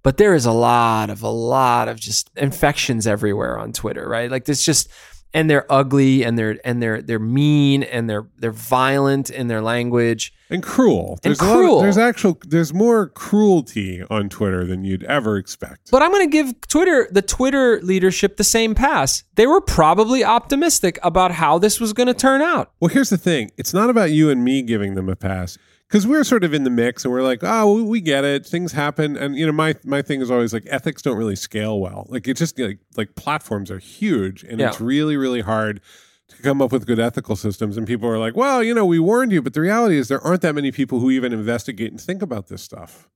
But 0.03 0.17
there 0.17 0.35
is 0.35 0.47
a 0.47 0.53
lot 0.53 1.11
of 1.11 1.23
a 1.23 1.29
lot 1.29 1.89
of 1.89 2.01
just 2.01 2.29
infections 2.37 3.07
everywhere 3.07 3.57
on 3.59 3.73
Twitter, 3.73 4.09
right? 4.09 4.31
Like 4.31 4.47
there's 4.47 4.65
just 4.65 4.89
and 5.35 5.49
they're 5.49 5.71
ugly 5.73 6.25
and 6.25 6.39
they're 6.39 6.59
and 6.65 6.83
they're 6.83 7.01
they're 7.03 7.19
mean 7.19 7.83
and 7.83 8.09
they're 8.09 8.27
they're 8.39 8.51
violent 8.53 9.31
in 9.31 9.49
their 9.49 9.63
language 9.63 10.33
and 10.51 10.63
cruel. 10.63 11.19
And 11.25 11.31
There's 11.35 11.41
a 11.41 11.45
lot 11.45 11.51
of- 11.53 11.57
cruel. 11.59 11.81
there's 11.81 11.99
actual 11.99 12.39
there's 12.47 12.75
more 12.75 13.09
cruelty 13.09 14.03
on 14.11 14.29
Twitter 14.29 14.65
than 14.67 14.85
you'd 14.85 15.05
ever 15.05 15.37
expect. 15.39 15.91
But 15.91 16.03
I'm 16.03 16.11
going 16.11 16.27
to 16.27 16.31
give 16.31 16.61
Twitter, 16.69 17.09
the 17.11 17.23
Twitter 17.23 17.81
leadership, 17.83 18.37
the 18.37 18.45
same 18.45 18.75
pass. 18.75 19.25
They 19.37 19.47
were 19.47 19.61
probably 19.63 20.23
optimistic 20.25 20.99
about 21.03 21.33
how 21.33 21.59
this 21.59 21.81
was 21.81 21.93
going 21.93 22.09
to 22.09 22.15
turn 22.15 22.43
out. 22.43 22.73
Well, 22.81 22.89
here's 22.91 23.09
the 23.11 23.17
thing. 23.19 23.51
It's 23.57 23.73
not 23.73 23.89
about 23.91 24.11
you 24.11 24.29
and 24.31 24.45
me 24.45 24.61
giving 24.63 24.95
them 24.95 25.09
a 25.09 25.17
pass 25.17 25.57
because 25.93 26.07
we're 26.07 26.25
sort 26.25 26.43
of 26.43 26.55
in 26.55 26.65
the 26.65 26.71
mix 26.71 27.05
and 27.05 27.13
we're 27.13 27.23
like, 27.23 27.41
oh, 27.43 27.75
we, 27.75 27.83
we 27.83 28.01
get 28.01 28.25
it. 28.25 28.47
Things 28.47 28.73
happen, 28.73 29.15
and 29.15 29.37
you 29.37 29.45
know, 29.45 29.53
my 29.53 29.75
my 29.85 30.01
thing 30.01 30.23
is 30.23 30.31
always 30.31 30.55
like 30.55 30.65
ethics 30.69 31.03
don't 31.03 31.19
really 31.19 31.37
scale 31.37 31.79
well. 31.79 32.07
Like 32.09 32.27
it's 32.27 32.39
just 32.39 32.59
like 32.59 32.79
like 32.97 33.15
platforms 33.15 33.71
are 33.71 33.79
huge, 33.79 34.43
and 34.43 34.59
Yeah. 34.59 34.69
it's 34.69 34.81
really 34.81 35.19
really 35.19 35.43
hard 35.43 35.83
to 36.29 36.43
come 36.43 36.63
up 36.63 36.73
with 36.73 36.87
good 36.87 36.99
ethical 36.99 37.37
systems. 37.37 37.77
And 37.77 37.87
people 37.87 38.09
are 38.09 38.19
like, 38.19 38.35
well, 38.35 38.63
you 38.63 38.73
know, 38.73 38.87
we 38.87 38.99
warned 38.99 39.33
you, 39.33 39.43
but 39.43 39.53
the 39.53 39.61
reality 39.61 39.99
is 39.99 40.09
there 40.09 40.21
aren't 40.23 40.41
that 40.41 40.55
many 40.55 40.73
people 40.73 40.99
who 40.99 41.11
even 41.11 41.31
investigate 41.35 41.91
and 41.91 42.01
think 42.01 42.23
about 42.23 42.47
this 42.49 42.63
stuff. 42.63 43.11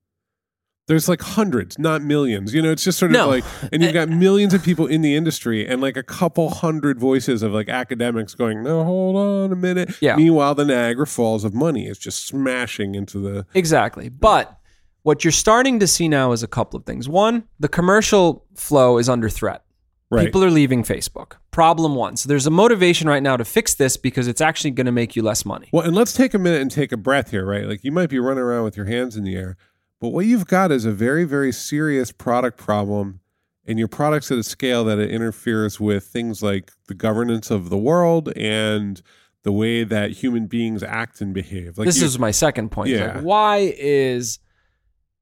There's 0.86 1.08
like 1.08 1.20
hundreds, 1.20 1.78
not 1.80 2.02
millions. 2.02 2.54
You 2.54 2.62
know, 2.62 2.70
it's 2.70 2.84
just 2.84 2.98
sort 2.98 3.10
of 3.10 3.16
No. 3.16 3.28
like, 3.28 3.44
and 3.72 3.82
you've 3.82 3.92
got 3.92 4.08
millions 4.26 4.54
of 4.54 4.62
people 4.62 4.86
in 4.86 5.00
the 5.02 5.16
industry 5.16 5.66
and 5.66 5.80
like 5.82 5.96
a 5.96 6.02
couple 6.02 6.48
hundred 6.50 7.00
voices 7.00 7.42
of 7.42 7.52
like 7.52 7.68
academics 7.68 8.34
going, 8.34 8.62
no, 8.62 8.84
hold 8.84 9.16
on 9.16 9.52
a 9.52 9.56
minute. 9.56 9.90
Yeah. 10.00 10.14
Meanwhile, 10.16 10.54
the 10.54 10.64
Niagara 10.64 11.06
Falls 11.06 11.42
of 11.44 11.54
money 11.54 11.86
is 11.86 11.98
just 11.98 12.24
smashing 12.26 12.94
into 12.94 13.18
the. 13.18 13.46
Exactly. 13.54 14.08
But 14.08 14.56
what 15.02 15.24
you're 15.24 15.32
starting 15.32 15.80
to 15.80 15.86
see 15.88 16.08
now 16.08 16.30
is 16.32 16.42
a 16.44 16.48
couple 16.48 16.78
of 16.78 16.86
things. 16.86 17.08
One, 17.08 17.44
the 17.58 17.68
commercial 17.68 18.44
flow 18.54 18.98
is 18.98 19.08
under 19.08 19.28
threat. 19.28 19.62
Right. 20.08 20.26
People 20.26 20.44
are 20.44 20.50
leaving 20.52 20.84
Facebook. 20.84 21.32
Problem 21.50 21.96
one. 21.96 22.16
So 22.16 22.28
there's 22.28 22.46
a 22.46 22.50
motivation 22.50 23.08
right 23.08 23.22
now 23.24 23.36
to 23.36 23.44
fix 23.44 23.74
this 23.74 23.96
because 23.96 24.28
it's 24.28 24.40
actually 24.40 24.70
going 24.70 24.86
to 24.86 24.92
make 24.92 25.16
you 25.16 25.22
less 25.22 25.44
money. 25.44 25.68
Well, 25.72 25.84
and 25.84 25.96
let's 25.96 26.12
take 26.12 26.32
a 26.32 26.38
minute 26.38 26.60
and 26.62 26.70
take 26.70 26.92
a 26.92 26.96
breath 26.96 27.32
here, 27.32 27.44
right? 27.44 27.64
Like 27.64 27.82
you 27.82 27.90
might 27.90 28.08
be 28.08 28.20
running 28.20 28.44
around 28.44 28.62
with 28.62 28.76
your 28.76 28.86
hands 28.86 29.16
in 29.16 29.24
the 29.24 29.34
air, 29.34 29.56
but 30.00 30.08
what 30.08 30.26
you've 30.26 30.46
got 30.46 30.70
is 30.72 30.84
a 30.84 30.92
very, 30.92 31.24
very 31.24 31.52
serious 31.52 32.12
product 32.12 32.58
problem, 32.58 33.20
and 33.66 33.78
your 33.78 33.88
product's 33.88 34.30
at 34.30 34.38
a 34.38 34.42
scale 34.42 34.84
that 34.84 34.98
it 34.98 35.10
interferes 35.10 35.80
with 35.80 36.04
things 36.04 36.42
like 36.42 36.70
the 36.88 36.94
governance 36.94 37.50
of 37.50 37.68
the 37.70 37.78
world 37.78 38.32
and 38.36 39.02
the 39.42 39.52
way 39.52 39.84
that 39.84 40.10
human 40.12 40.46
beings 40.46 40.82
act 40.82 41.20
and 41.20 41.32
behave. 41.32 41.78
Like 41.78 41.86
this 41.86 41.98
you- 42.00 42.06
is 42.06 42.18
my 42.18 42.30
second 42.30 42.70
point. 42.70 42.90
Yeah. 42.90 43.14
Like, 43.16 43.22
why 43.24 43.74
is 43.78 44.38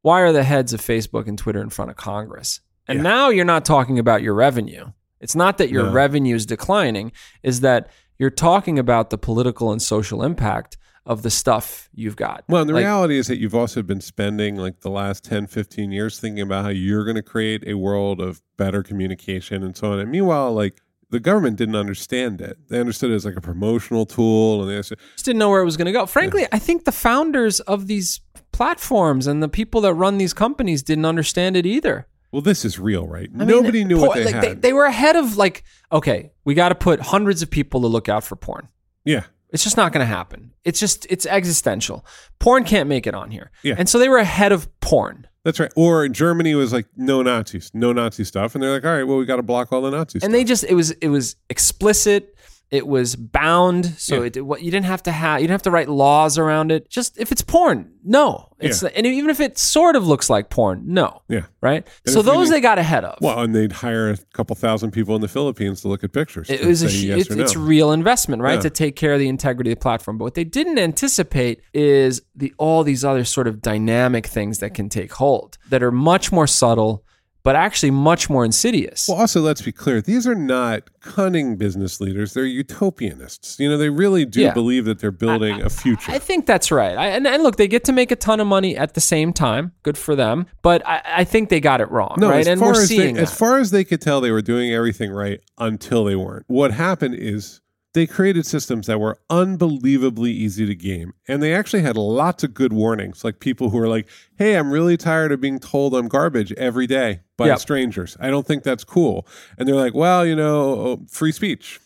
why 0.03 0.21
are 0.21 0.33
the 0.33 0.45
heads 0.45 0.75
of 0.75 0.81
Facebook 0.83 1.27
and 1.27 1.39
Twitter 1.39 1.63
in 1.63 1.71
front 1.71 1.91
of 1.91 1.97
Congress? 1.97 2.61
And 2.87 2.99
Yeah. 2.99 3.03
now 3.05 3.29
you're 3.31 3.45
not 3.47 3.65
talking 3.65 3.99
about 3.99 4.21
your 4.23 4.35
revenue. 4.35 4.93
It's 5.21 5.35
not 5.35 5.57
that 5.59 5.71
your 5.71 5.85
No. 5.85 5.93
revenue 5.93 6.35
is 6.35 6.45
declining, 6.45 7.13
is 7.43 7.61
that 7.61 7.89
you're 8.19 8.29
talking 8.29 8.79
about 8.79 9.09
the 9.09 9.17
political 9.17 9.73
and 9.73 9.81
social 9.81 10.23
impact 10.23 10.77
of 11.07 11.23
the 11.23 11.31
stuff 11.31 11.89
you've 11.95 12.17
got. 12.17 12.45
Well, 12.49 12.63
and 12.63 12.69
the 12.71 12.75
Like, 12.75 12.83
reality 12.85 13.19
is 13.19 13.27
that 13.27 13.39
you've 13.39 13.55
also 13.55 13.83
been 13.83 14.01
spending 14.01 14.57
like 14.57 14.81
the 14.81 14.91
last 14.91 15.23
10, 15.25 15.47
15 15.49 15.93
years 15.93 16.19
thinking 16.19 16.41
about 16.43 16.65
how 16.65 16.71
you're 16.71 17.05
going 17.05 17.17
to 17.17 17.23
create 17.23 17.63
a 17.67 17.75
world 17.75 18.21
of 18.21 18.41
better 18.57 18.83
communication 18.83 19.63
and 19.63 19.77
so 19.77 19.93
on. 19.93 19.99
And 19.99 20.11
meanwhile, 20.11 20.53
like 20.55 20.81
the 21.11 21.21
government 21.21 21.57
didn't 21.59 21.77
understand 21.77 22.41
it. 22.41 22.57
They 22.69 22.81
understood 22.81 23.11
it 23.11 23.15
as 23.15 23.25
like 23.27 23.37
a 23.37 23.41
promotional 23.43 24.07
tool 24.07 24.63
and 24.63 24.71
they 24.71 24.77
just 24.77 24.95
didn't 25.25 25.39
know 25.39 25.51
where 25.51 25.61
it 25.61 25.67
was 25.67 25.77
going 25.77 25.87
to 25.87 25.93
go. 25.93 26.07
Frankly, 26.07 26.47
I 26.53 26.59
think 26.59 26.85
the 26.87 26.93
founders 26.93 27.61
of 27.61 27.87
these 27.87 28.21
platforms 28.53 29.27
and 29.27 29.43
the 29.43 29.49
people 29.49 29.81
that 29.83 29.95
run 29.95 30.17
these 30.19 30.33
companies 30.33 30.83
didn't 30.83 31.05
understand 31.05 31.57
it 31.57 31.67
either. 31.67 32.07
well, 32.33 32.41
this 32.43 32.65
is 32.65 32.79
real, 32.79 33.07
right? 33.07 33.29
I 33.35 33.39
mean, 33.39 33.49
Nobody 33.49 33.85
knew 33.85 33.99
what 34.01 34.15
they 34.15 34.25
like, 34.25 34.35
had. 34.35 34.63
They, 34.63 34.73
were 34.73 34.87
ahead 34.87 35.17
of 35.17 35.37
like, 35.37 35.65
okay, 35.93 36.33
we 36.45 36.55
got 36.55 36.71
to 36.71 36.75
put 36.75 37.01
hundreds 37.01 37.43
of 37.43 37.51
people 37.51 37.81
to 37.83 37.87
look 37.89 38.09
out 38.09 38.25
for 38.25 38.37
porn. 38.37 38.69
yeah. 39.05 39.25
It's 39.55 39.63
just 39.63 39.77
not 39.77 39.93
going 39.93 40.01
to 40.01 40.13
happen. 40.13 40.53
It's 40.65 40.81
just 40.81 41.07
it's 41.09 41.27
existential. 41.27 42.05
Porn 42.41 42.65
can't 42.65 42.89
make 42.89 43.07
it 43.07 43.15
on 43.15 43.31
here. 43.31 43.53
Yeah. 43.63 43.77
And 43.79 43.89
so 43.89 44.01
they 44.01 44.09
were 44.09 44.19
ahead 44.19 44.51
of 44.51 44.69
porn. 44.81 45.29
That's 45.45 45.61
right. 45.61 45.71
Or 45.77 46.09
Germany 46.09 46.55
was 46.55 46.73
like, 46.73 46.87
no 46.97 47.23
Nazis, 47.23 47.71
no 47.73 47.93
Nazi 47.93 48.25
stuff. 48.25 48.55
And 48.55 48.63
they're 48.63 48.73
like, 48.73 48.85
all 48.85 48.93
right, 48.93 49.05
well, 49.05 49.17
we 49.17 49.27
got 49.27 49.37
to 49.37 49.43
block 49.43 49.73
all 49.73 49.81
the 49.81 49.91
Nazis. 49.91 50.25
And 50.25 50.35
they 50.35 50.43
just 50.43 50.65
it 50.65 50.75
was 50.75 50.91
it 50.91 51.09
was 51.09 51.37
explicit. 51.49 52.34
It 52.71 52.89
was 52.89 53.15
bound, 53.15 53.95
so 53.99 54.21
Yeah. 54.23 54.31
it 54.35 54.45
what 54.45 54.63
you 54.63 54.71
didn't 54.71 54.87
have 54.87 55.03
to 55.05 55.13
have 55.13 55.39
you 55.41 55.45
didn't 55.45 55.53
have 55.55 55.63
to 55.63 55.71
write 55.71 55.89
laws 55.89 56.39
around 56.39 56.73
it. 56.73 56.91
Just 56.91 57.17
if 57.19 57.31
it's 57.31 57.43
porn, 57.43 57.93
no. 58.03 58.49
It's 58.59 58.83
Yeah. 58.83 58.89
and 58.97 59.07
even 59.07 59.31
if 59.31 59.39
it 59.39 59.59
sort 59.59 59.95
of 59.95 60.07
looks 60.07 60.29
like 60.29 60.51
porn, 60.51 60.83
no. 60.87 61.23
yeah. 61.29 61.43
Right? 61.61 61.87
And 62.05 62.13
so 62.13 62.23
those 62.23 62.49
need- 62.49 62.57
they 62.57 62.61
got 62.61 62.79
ahead 62.79 63.05
of. 63.05 63.19
Well, 63.21 63.39
and 63.41 63.55
they'd 63.55 63.71
hire 63.73 64.11
a 64.11 64.17
couple 64.33 64.57
thousand 64.57 64.91
people 64.91 65.15
in 65.15 65.21
the 65.21 65.29
Philippines 65.29 65.83
to 65.83 65.89
look 65.89 66.03
at 66.03 66.13
pictures. 66.13 66.51
It 66.51 66.65
was 66.65 66.83
a, 66.83 66.91
yes 66.91 67.21
it's, 67.27 67.31
no. 67.37 67.43
it's 67.45 67.55
real 67.55 67.93
investment, 67.93 68.43
right? 68.43 68.55
Yeah. 68.55 68.61
To 68.63 68.71
take 68.71 68.97
care 68.97 69.13
of 69.13 69.21
the 69.21 69.29
integrity 69.29 69.71
of 69.71 69.79
the 69.79 69.83
platform. 69.83 70.19
But 70.19 70.25
what 70.25 70.35
they 70.35 70.45
didn't 70.45 70.79
anticipate 70.79 71.61
is 71.73 72.23
the 72.35 72.53
all 72.59 72.83
these 72.83 73.05
other 73.05 73.25
sort 73.25 73.47
of 73.47 73.61
dynamic 73.63 74.27
things 74.27 74.59
that 74.59 74.75
can 74.75 74.89
take 74.89 75.13
hold 75.13 75.59
that 75.69 75.83
are 75.83 75.93
much 75.93 76.33
more 76.33 76.47
subtle, 76.47 77.05
but 77.45 77.55
actually 77.55 77.91
much 77.91 78.29
more 78.31 78.45
insidious. 78.45 79.07
Well, 79.07 79.19
also, 79.19 79.41
let's 79.41 79.63
be 79.63 79.71
clear. 79.71 80.01
These 80.01 80.27
are 80.27 80.35
not 80.35 80.89
cunning 81.01 81.57
business 81.57 82.01
leaders. 82.01 82.33
They're 82.33 82.45
utopianists. 82.45 83.59
You 83.61 83.69
know, 83.69 83.77
they 83.77 83.91
really 83.91 84.25
do 84.25 84.41
Yeah. 84.41 84.55
believe 84.55 84.87
that 84.87 84.99
they're 84.99 85.11
building 85.11 85.61
a 85.61 85.69
future. 85.71 86.11
I 86.11 86.19
think 86.19 86.47
that's 86.47 86.73
right. 86.73 86.97
I, 86.97 87.09
and, 87.09 87.27
and 87.27 87.43
look, 87.43 87.57
they 87.57 87.69
get 87.69 87.85
to 87.85 87.93
make 87.93 88.11
a 88.11 88.17
ton 88.17 88.41
of 88.41 88.47
money 88.47 88.77
at 88.77 88.95
the 88.95 89.01
same 89.01 89.33
time. 89.33 89.73
Good 89.83 89.99
for 89.99 90.17
them. 90.17 90.47
But 90.63 90.87
I, 90.87 91.03
I 91.19 91.25
think 91.25 91.51
they 91.51 91.61
got 91.61 91.81
it 91.83 91.91
wrong, 91.91 92.17
no, 92.19 92.31
right? 92.31 92.47
And 92.47 92.61
we're 92.61 92.75
seeing 92.75 93.17
they, 93.17 93.21
as 93.21 93.37
far 93.37 93.59
as 93.59 93.71
they 93.71 93.85
could 93.85 94.01
tell, 94.01 94.21
they 94.23 94.31
were 94.31 94.43
doing 94.43 94.73
everything 94.73 95.13
right 95.13 95.41
until 95.59 96.05
they 96.05 96.17
weren't. 96.17 96.45
What 96.49 96.71
happened 96.73 97.15
is 97.17 97.61
they 97.95 98.07
created 98.07 98.45
systems 98.45 98.87
that 98.87 99.01
were 99.01 99.19
unbelievably 99.31 100.31
easy 100.31 100.67
to 100.67 100.75
game, 100.75 101.15
and 101.27 101.43
they 101.43 101.55
actually 101.55 101.83
had 101.83 101.97
lots 101.97 102.45
of 102.45 102.53
good 102.53 102.73
warnings, 102.73 103.25
like 103.25 103.41
people 103.41 103.71
who 103.71 103.79
are 103.79 103.89
like, 103.89 104.09
"Hey, 104.37 104.57
I'm 104.57 104.71
really 104.71 104.97
tired 104.97 105.33
of 105.33 105.41
being 105.41 105.59
told 105.59 105.95
I'm 105.95 106.09
garbage 106.09 106.53
every 106.55 106.87
day 106.87 107.21
by 107.37 107.47
Yep. 107.49 107.59
strangers. 107.61 108.17
I 108.21 108.31
don't 108.31 108.47
think 108.47 108.63
that's 108.65 108.85
cool." 108.85 109.27
And 109.57 109.67
they're 109.69 109.75
like, 109.77 109.95
"Well, 109.95 110.27
you 110.27 110.37
know, 110.37 111.05
free 111.09 111.33
speech." 111.33 111.81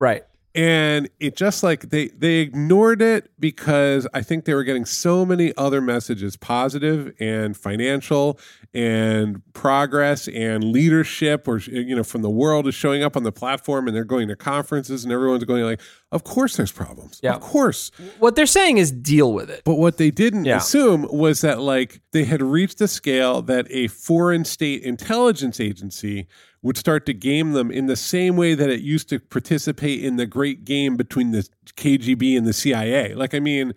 right. 0.00 0.24
And 0.54 1.08
it 1.18 1.36
just 1.36 1.62
like 1.62 1.90
they 1.90 2.08
they 2.08 2.36
ignored 2.36 3.02
it 3.02 3.28
because 3.40 4.06
i 4.14 4.22
think 4.22 4.44
they 4.44 4.54
were 4.54 4.62
getting 4.62 4.84
so 4.84 5.26
many 5.26 5.52
other 5.56 5.80
messages 5.80 6.36
positive 6.36 7.12
and 7.18 7.56
financial 7.56 8.38
and 8.72 9.42
progress 9.52 10.28
and 10.28 10.62
leadership 10.64 11.48
or 11.48 11.58
you 11.58 11.94
know 11.96 12.04
from 12.04 12.22
the 12.22 12.30
world 12.30 12.66
is 12.68 12.74
showing 12.74 13.02
up 13.02 13.16
on 13.16 13.22
the 13.24 13.32
platform 13.32 13.86
and 13.88 13.96
they're 13.96 14.04
going 14.04 14.28
to 14.28 14.36
conferences 14.36 15.04
and 15.04 15.12
everyone's 15.12 15.44
going 15.44 15.62
like 15.64 15.80
of 16.12 16.22
course 16.24 16.56
there's 16.56 16.72
problems 16.72 17.18
Yeah. 17.22 17.34
of 17.34 17.40
course 17.40 17.90
What 18.20 18.36
they're 18.36 18.46
saying 18.46 18.78
is 18.78 18.92
deal 18.92 19.32
with 19.32 19.50
it. 19.50 19.62
but 19.64 19.74
what 19.74 19.96
they 19.96 20.10
didn't 20.10 20.44
Yeah. 20.44 20.58
assume 20.58 21.08
was 21.10 21.40
that 21.40 21.60
like 21.60 22.00
they 22.12 22.24
had 22.24 22.42
reached 22.42 22.80
a 22.80 22.88
scale 22.88 23.42
that 23.42 23.66
a 23.70 23.88
foreign 23.88 24.44
state 24.44 24.82
intelligence 24.82 25.58
agency 25.58 26.26
would 26.64 26.78
start 26.78 27.04
to 27.04 27.12
game 27.12 27.52
them 27.52 27.70
in 27.70 27.86
the 27.86 27.94
same 27.94 28.36
way 28.36 28.54
that 28.54 28.70
it 28.70 28.80
used 28.80 29.10
to 29.10 29.20
participate 29.20 30.02
in 30.02 30.16
the 30.16 30.24
great 30.24 30.64
game 30.64 30.96
between 30.96 31.30
the 31.30 31.46
KGB 31.76 32.36
and 32.36 32.46
the 32.46 32.54
CIA. 32.54 33.14
Like 33.14 33.34
I 33.34 33.38
mean, 33.38 33.74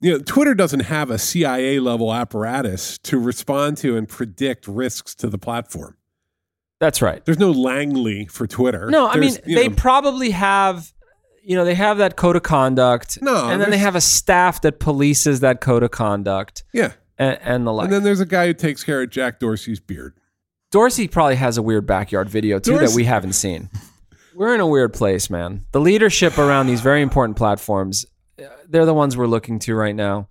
you 0.00 0.12
know, 0.12 0.18
Twitter 0.18 0.54
doesn't 0.54 0.80
have 0.80 1.10
a 1.10 1.18
CIA 1.18 1.80
level 1.80 2.12
apparatus 2.12 2.98
to 2.98 3.18
respond 3.18 3.78
to 3.78 3.96
and 3.96 4.06
predict 4.06 4.68
risks 4.68 5.14
to 5.16 5.28
the 5.28 5.38
platform. 5.38 5.96
That's 6.78 7.00
right. 7.00 7.24
There's 7.24 7.38
no 7.38 7.50
Langley 7.50 8.26
for 8.26 8.46
Twitter. 8.46 8.90
No, 8.90 9.08
I 9.08 9.14
mean 9.14 9.32
There's, 9.32 9.40
you 9.46 9.56
they 9.56 9.68
know, 9.68 9.74
probably 9.74 10.30
have 10.30 10.92
you 11.42 11.56
know, 11.56 11.64
they 11.64 11.74
have 11.74 11.96
that 11.96 12.16
code 12.16 12.36
of 12.36 12.42
conduct. 12.42 13.22
No, 13.22 13.48
and 13.48 13.58
then 13.58 13.70
they 13.70 13.78
have 13.78 13.96
a 13.96 14.02
staff 14.02 14.60
that 14.60 14.80
polices 14.80 15.40
that 15.40 15.62
code 15.62 15.82
of 15.82 15.92
conduct 15.92 16.62
yeah. 16.74 16.92
and, 17.16 17.38
and 17.40 17.66
the 17.66 17.72
like. 17.72 17.84
And 17.84 17.92
then 17.94 18.02
there's 18.02 18.20
a 18.20 18.26
guy 18.26 18.48
who 18.48 18.52
takes 18.52 18.84
care 18.84 19.00
of 19.00 19.08
Jack 19.08 19.40
Dorsey's 19.40 19.80
beard. 19.80 20.17
Dorsey 20.70 21.08
probably 21.08 21.36
has 21.36 21.56
a 21.56 21.62
weird 21.62 21.86
backyard 21.86 22.28
video 22.28 22.58
too 22.58 22.78
that 22.78 22.92
we 22.94 23.04
haven't 23.04 23.32
seen. 23.32 23.70
We're 24.34 24.54
in 24.54 24.60
a 24.60 24.66
weird 24.66 24.92
place, 24.92 25.30
man. 25.30 25.64
The 25.72 25.80
leadership 25.80 26.38
around 26.38 26.66
these 26.66 26.80
very 26.80 27.02
important 27.02 27.36
platforms, 27.36 28.06
uh, 28.38 28.44
they're 28.68 28.84
the 28.86 28.94
ones 28.94 29.16
we're 29.16 29.26
looking 29.26 29.58
to 29.60 29.74
right 29.74 29.94
now. 29.96 30.28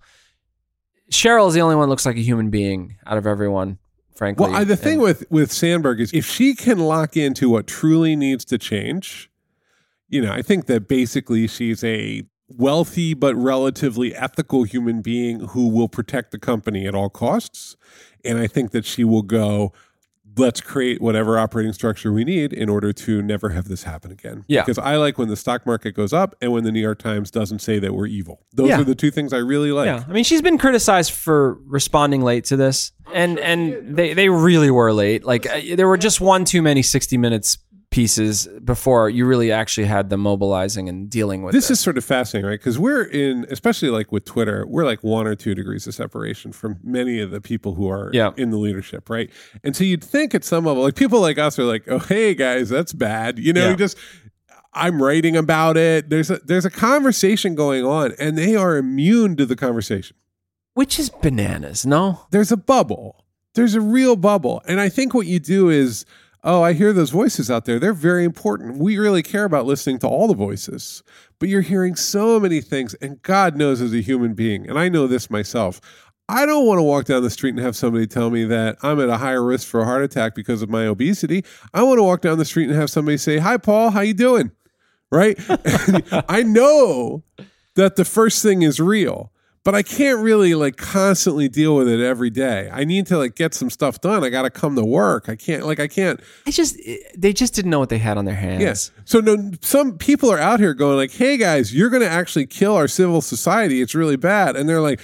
Sheryl 1.10 1.48
is 1.48 1.54
the 1.54 1.60
only 1.60 1.74
one 1.74 1.88
that 1.88 1.90
looks 1.90 2.06
like 2.06 2.16
a 2.16 2.20
human 2.22 2.50
being 2.50 2.96
out 3.06 3.18
of 3.18 3.26
everyone, 3.26 3.78
frankly. 4.14 4.46
Well, 4.46 4.54
I, 4.56 4.64
the 4.64 4.76
thing 4.76 4.94
And- 4.94 5.02
with 5.02 5.24
with 5.30 5.50
Sandberg 5.50 6.00
is 6.00 6.12
if 6.14 6.24
she 6.26 6.54
can 6.54 6.78
lock 6.78 7.16
into 7.16 7.50
what 7.50 7.66
truly 7.66 8.14
needs 8.14 8.44
to 8.46 8.58
change, 8.58 9.30
you 10.08 10.22
know, 10.22 10.32
I 10.32 10.42
think 10.42 10.66
that 10.66 10.86
basically 10.88 11.46
she's 11.48 11.82
a 11.82 12.22
wealthy 12.48 13.12
but 13.12 13.34
relatively 13.36 14.14
ethical 14.14 14.62
human 14.64 15.02
being 15.02 15.40
who 15.48 15.68
will 15.68 15.88
protect 15.88 16.30
the 16.30 16.38
company 16.38 16.86
at 16.86 16.94
all 16.94 17.10
costs, 17.10 17.76
and 18.24 18.38
I 18.38 18.46
think 18.46 18.70
that 18.70 18.84
she 18.84 19.02
will 19.04 19.22
go. 19.22 19.72
Let's 20.38 20.60
create 20.60 21.00
whatever 21.00 21.38
operating 21.38 21.72
structure 21.72 22.12
we 22.12 22.24
need 22.24 22.52
in 22.52 22.68
order 22.68 22.92
to 22.92 23.22
never 23.22 23.50
have 23.50 23.68
this 23.68 23.82
happen 23.82 24.10
again. 24.12 24.44
Yeah. 24.48 24.62
Because 24.62 24.78
I 24.78 24.96
like 24.96 25.18
when 25.18 25.28
the 25.28 25.36
stock 25.36 25.66
market 25.66 25.92
goes 25.92 26.12
up 26.12 26.34
and 26.40 26.52
when 26.52 26.64
the 26.64 26.72
New 26.72 26.80
York 26.80 26.98
Times 26.98 27.30
doesn't 27.30 27.58
say 27.60 27.78
that 27.78 27.94
we're 27.94 28.06
evil. 28.06 28.42
Those 28.54 28.68
Yeah. 28.70 28.80
are 28.80 28.84
the 28.84 28.94
two 28.94 29.10
things 29.10 29.32
I 29.32 29.38
really 29.38 29.72
like. 29.72 29.86
Yeah, 29.86 30.04
I 30.08 30.12
mean, 30.12 30.24
she's 30.24 30.42
been 30.42 30.58
criticized 30.58 31.12
for 31.12 31.54
responding 31.66 32.22
late 32.22 32.44
to 32.46 32.56
this, 32.56 32.92
and 33.12 33.38
and 33.38 33.96
they 33.96 34.14
they 34.14 34.28
really 34.28 34.70
were 34.70 34.92
late. 34.92 35.24
Like 35.24 35.46
uh, 35.48 35.60
there 35.76 35.88
were 35.88 35.96
just 35.98 36.20
one 36.20 36.44
too 36.44 36.62
many 36.62 36.82
sixty 36.82 37.16
minutes 37.16 37.58
pieces 37.90 38.46
before 38.64 39.08
you 39.08 39.24
really 39.24 39.50
actually 39.50 39.86
had 39.86 40.10
them 40.10 40.20
mobilizing 40.20 40.88
and 40.90 41.08
dealing 41.08 41.42
with 41.42 41.54
This 41.54 41.68
this. 41.68 41.78
is 41.78 41.84
sort 41.84 41.96
of 41.96 42.04
fascinating, 42.04 42.46
right? 42.48 42.58
Because 42.60 42.78
we're 42.78 43.02
in, 43.04 43.46
especially 43.50 43.88
like 43.88 44.12
with 44.12 44.26
Twitter, 44.26 44.66
we're 44.68 44.84
like 44.84 45.02
one 45.02 45.26
or 45.26 45.34
two 45.34 45.54
degrees 45.54 45.86
of 45.86 45.94
separation 45.94 46.52
from 46.52 46.78
many 46.82 47.18
of 47.20 47.30
the 47.30 47.40
people 47.40 47.74
who 47.74 47.88
are 47.88 48.10
Yeah. 48.12 48.32
in 48.36 48.50
the 48.50 48.58
leadership, 48.58 49.08
right? 49.08 49.30
And 49.64 49.74
so 49.74 49.84
you'd 49.84 50.04
think 50.04 50.34
at 50.34 50.44
some 50.44 50.66
level, 50.66 50.82
like 50.82 50.96
people 50.96 51.20
like 51.20 51.38
us 51.38 51.58
are 51.58 51.64
like, 51.64 51.84
oh, 51.88 51.98
hey 52.00 52.34
guys, 52.34 52.68
that's 52.68 52.92
bad. 52.92 53.38
You 53.38 53.54
know, 53.54 53.64
Yeah. 53.64 53.70
you 53.70 53.76
just, 53.76 53.96
I'm 54.74 55.02
writing 55.02 55.34
about 55.34 55.78
it. 55.78 56.10
There's 56.10 56.30
a 56.30 56.36
there's 56.44 56.66
a 56.66 56.70
conversation 56.70 57.54
going 57.54 57.84
on, 57.86 58.12
and 58.18 58.36
they 58.36 58.54
are 58.54 58.76
immune 58.76 59.34
to 59.36 59.46
the 59.46 59.56
conversation. 59.56 60.14
which 60.74 60.98
is 60.98 61.08
bananas. 61.10 61.84
No, 61.86 62.20
There's 62.30 62.52
a 62.52 62.56
bubble. 62.56 63.24
There's 63.54 63.74
a 63.74 63.80
real 63.80 64.14
bubble, 64.14 64.62
and 64.68 64.78
I 64.78 64.88
think 64.90 65.14
what 65.14 65.26
you 65.26 65.40
do 65.40 65.70
is. 65.70 66.04
Oh, 66.50 66.62
I 66.62 66.72
hear 66.72 66.94
those 66.94 67.10
voices 67.10 67.50
out 67.50 67.66
there. 67.66 67.78
They're 67.78 67.92
very 67.92 68.24
important. 68.24 68.78
We 68.78 68.96
really 68.96 69.22
care 69.22 69.44
about 69.44 69.66
listening 69.66 69.98
to 69.98 70.08
all 70.08 70.26
the 70.26 70.34
voices, 70.34 71.02
but 71.38 71.50
you're 71.50 71.60
hearing 71.60 71.94
so 71.94 72.40
many 72.40 72.62
things. 72.62 72.94
And 73.02 73.20
God 73.20 73.54
knows, 73.54 73.82
as 73.82 73.92
a 73.92 74.00
human 74.00 74.32
being, 74.32 74.66
and 74.66 74.78
I 74.78 74.88
know 74.88 75.06
this 75.06 75.28
myself, 75.28 75.78
I 76.26 76.46
don't 76.46 76.66
want 76.66 76.78
to 76.78 76.82
walk 76.82 77.04
down 77.04 77.22
the 77.22 77.28
street 77.28 77.50
and 77.50 77.58
have 77.58 77.76
somebody 77.76 78.06
tell 78.06 78.30
me 78.30 78.46
that 78.46 78.78
I'm 78.82 78.98
at 78.98 79.10
a 79.10 79.18
higher 79.18 79.44
risk 79.44 79.68
for 79.68 79.80
a 79.80 79.84
heart 79.84 80.02
attack 80.02 80.34
because 80.34 80.62
of 80.62 80.70
my 80.70 80.86
obesity. 80.86 81.44
I 81.74 81.82
want 81.82 81.98
to 81.98 82.02
walk 82.02 82.22
down 82.22 82.38
the 82.38 82.46
street 82.46 82.70
and 82.70 82.78
have 82.78 82.88
somebody 82.88 83.18
say, 83.18 83.36
"Hi, 83.36 83.58
Paul, 83.58 83.90
how 83.90 84.00
you 84.00 84.14
doing?" 84.14 84.50
Right? 85.12 85.38
I 86.30 86.44
know 86.44 87.24
that 87.74 87.96
the 87.96 88.06
first 88.06 88.42
thing 88.42 88.62
is 88.62 88.80
real, 88.80 89.32
but 89.68 89.74
I 89.74 89.82
can't 89.82 90.20
really 90.20 90.54
like 90.54 90.78
constantly 90.78 91.46
deal 91.46 91.76
with 91.76 91.88
it 91.88 92.00
every 92.00 92.30
day. 92.30 92.70
I 92.72 92.84
need 92.84 93.06
to 93.08 93.18
like 93.18 93.34
get 93.34 93.52
some 93.52 93.68
stuff 93.68 94.00
done. 94.00 94.24
I 94.24 94.30
got 94.30 94.44
to 94.44 94.50
come 94.50 94.76
to 94.76 94.82
work. 94.82 95.28
I 95.28 95.36
can't 95.36 95.66
like 95.66 95.78
I 95.78 95.86
can't. 95.88 96.20
I 96.46 96.52
just 96.52 96.80
eh, 96.86 96.96
they 97.14 97.34
just 97.34 97.52
didn't 97.52 97.70
know 97.70 97.78
what 97.78 97.90
they 97.90 97.98
had 97.98 98.16
on 98.16 98.24
their 98.24 98.34
hands. 98.34 98.62
Yes. 98.62 98.90
So 99.04 99.20
no, 99.20 99.50
some 99.60 99.98
people 99.98 100.32
are 100.32 100.38
out 100.38 100.58
here 100.58 100.72
going 100.72 100.96
like, 100.96 101.12
"Hey 101.12 101.36
guys, 101.36 101.74
you're 101.74 101.90
going 101.90 102.00
to 102.00 102.08
actually 102.08 102.46
kill 102.46 102.76
our 102.76 102.88
civil 102.88 103.20
society. 103.20 103.82
It's 103.82 103.94
really 103.94 104.16
bad." 104.16 104.56
And 104.56 104.66
they're 104.66 104.80
like, 104.80 105.02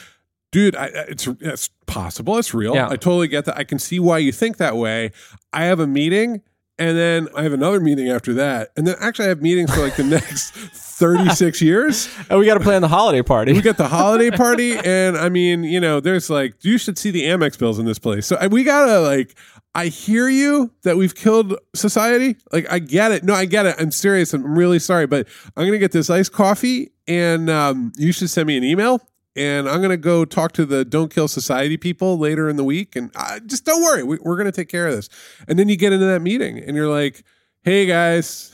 "Dude, 0.50 0.74
I, 0.76 0.86
I- 0.86 0.90
it's 1.08 1.26
it's 1.42 1.68
possible. 1.86 2.38
It's 2.38 2.54
real. 2.54 2.74
Yeah. 2.74 2.86
I 2.86 2.96
totally 2.96 3.28
get 3.28 3.44
that. 3.44 3.58
I 3.58 3.64
can 3.64 3.78
see 3.78 4.00
why 4.00 4.16
you 4.16 4.32
think 4.32 4.56
that 4.56 4.78
way. 4.78 5.10
I 5.52 5.64
have 5.64 5.78
a 5.78 5.86
meeting." 5.86 6.40
And 6.78 6.98
then 6.98 7.28
I 7.36 7.42
have 7.44 7.52
another 7.52 7.78
meeting 7.78 8.08
after 8.10 8.34
that. 8.34 8.70
And 8.76 8.86
then 8.86 8.96
actually 8.98 9.26
I 9.26 9.28
have 9.28 9.42
meetings 9.42 9.72
for 9.72 9.80
like 9.80 9.96
the 9.96 10.02
next 10.04 10.50
36 10.54 11.62
years. 11.62 12.08
And 12.28 12.38
we 12.38 12.46
got 12.46 12.54
to 12.54 12.60
plan 12.60 12.82
the 12.82 12.88
holiday 12.88 13.22
party. 13.22 13.52
We 13.52 13.60
got 13.60 13.76
the 13.76 13.88
holiday 13.88 14.30
party, 14.30 14.76
and 14.76 15.16
I 15.16 15.28
mean, 15.28 15.64
you 15.64 15.80
know, 15.80 16.00
there's 16.00 16.30
like, 16.30 16.54
you 16.64 16.78
should 16.78 16.98
see 16.98 17.10
the 17.10 17.24
Amex 17.24 17.58
bills 17.58 17.78
in 17.78 17.86
this 17.86 17.98
place. 17.98 18.26
So 18.26 18.38
we 18.48 18.64
gotta 18.64 19.00
like, 19.00 19.36
I 19.74 19.86
hear 19.86 20.28
you 20.28 20.70
that 20.82 20.96
we've 20.96 21.14
killed 21.14 21.56
society. 21.74 22.36
Like, 22.52 22.70
I 22.70 22.78
get 22.78 23.10
it. 23.10 23.24
No, 23.24 23.34
I 23.34 23.44
get 23.44 23.66
it. 23.66 23.74
I'm 23.78 23.90
serious. 23.90 24.32
I'm 24.32 24.56
really 24.56 24.78
sorry, 24.78 25.06
but 25.06 25.26
I'm 25.56 25.66
gonna 25.66 25.78
get 25.78 25.92
this 25.92 26.10
iced 26.10 26.32
coffee, 26.32 26.92
and 27.08 27.50
um, 27.50 27.92
you 27.96 28.12
should 28.12 28.30
send 28.30 28.46
me 28.46 28.56
an 28.56 28.64
email. 28.64 29.00
And 29.36 29.68
I'm 29.68 29.82
gonna 29.82 29.96
go 29.96 30.24
talk 30.24 30.52
to 30.52 30.64
the 30.64 30.84
Don't 30.84 31.12
Kill 31.12 31.26
Society 31.28 31.76
people 31.76 32.18
later 32.18 32.48
in 32.48 32.56
the 32.56 32.64
week, 32.64 32.94
and 32.94 33.10
uh, 33.16 33.40
just 33.40 33.64
don't 33.64 33.82
worry, 33.82 34.02
we, 34.02 34.18
we're 34.22 34.36
gonna 34.36 34.52
take 34.52 34.68
care 34.68 34.86
of 34.86 34.94
this. 34.94 35.08
And 35.48 35.58
then 35.58 35.68
you 35.68 35.76
get 35.76 35.92
into 35.92 36.06
that 36.06 36.20
meeting, 36.22 36.58
and 36.58 36.76
you're 36.76 36.88
like, 36.88 37.24
"Hey 37.62 37.86
guys, 37.86 38.52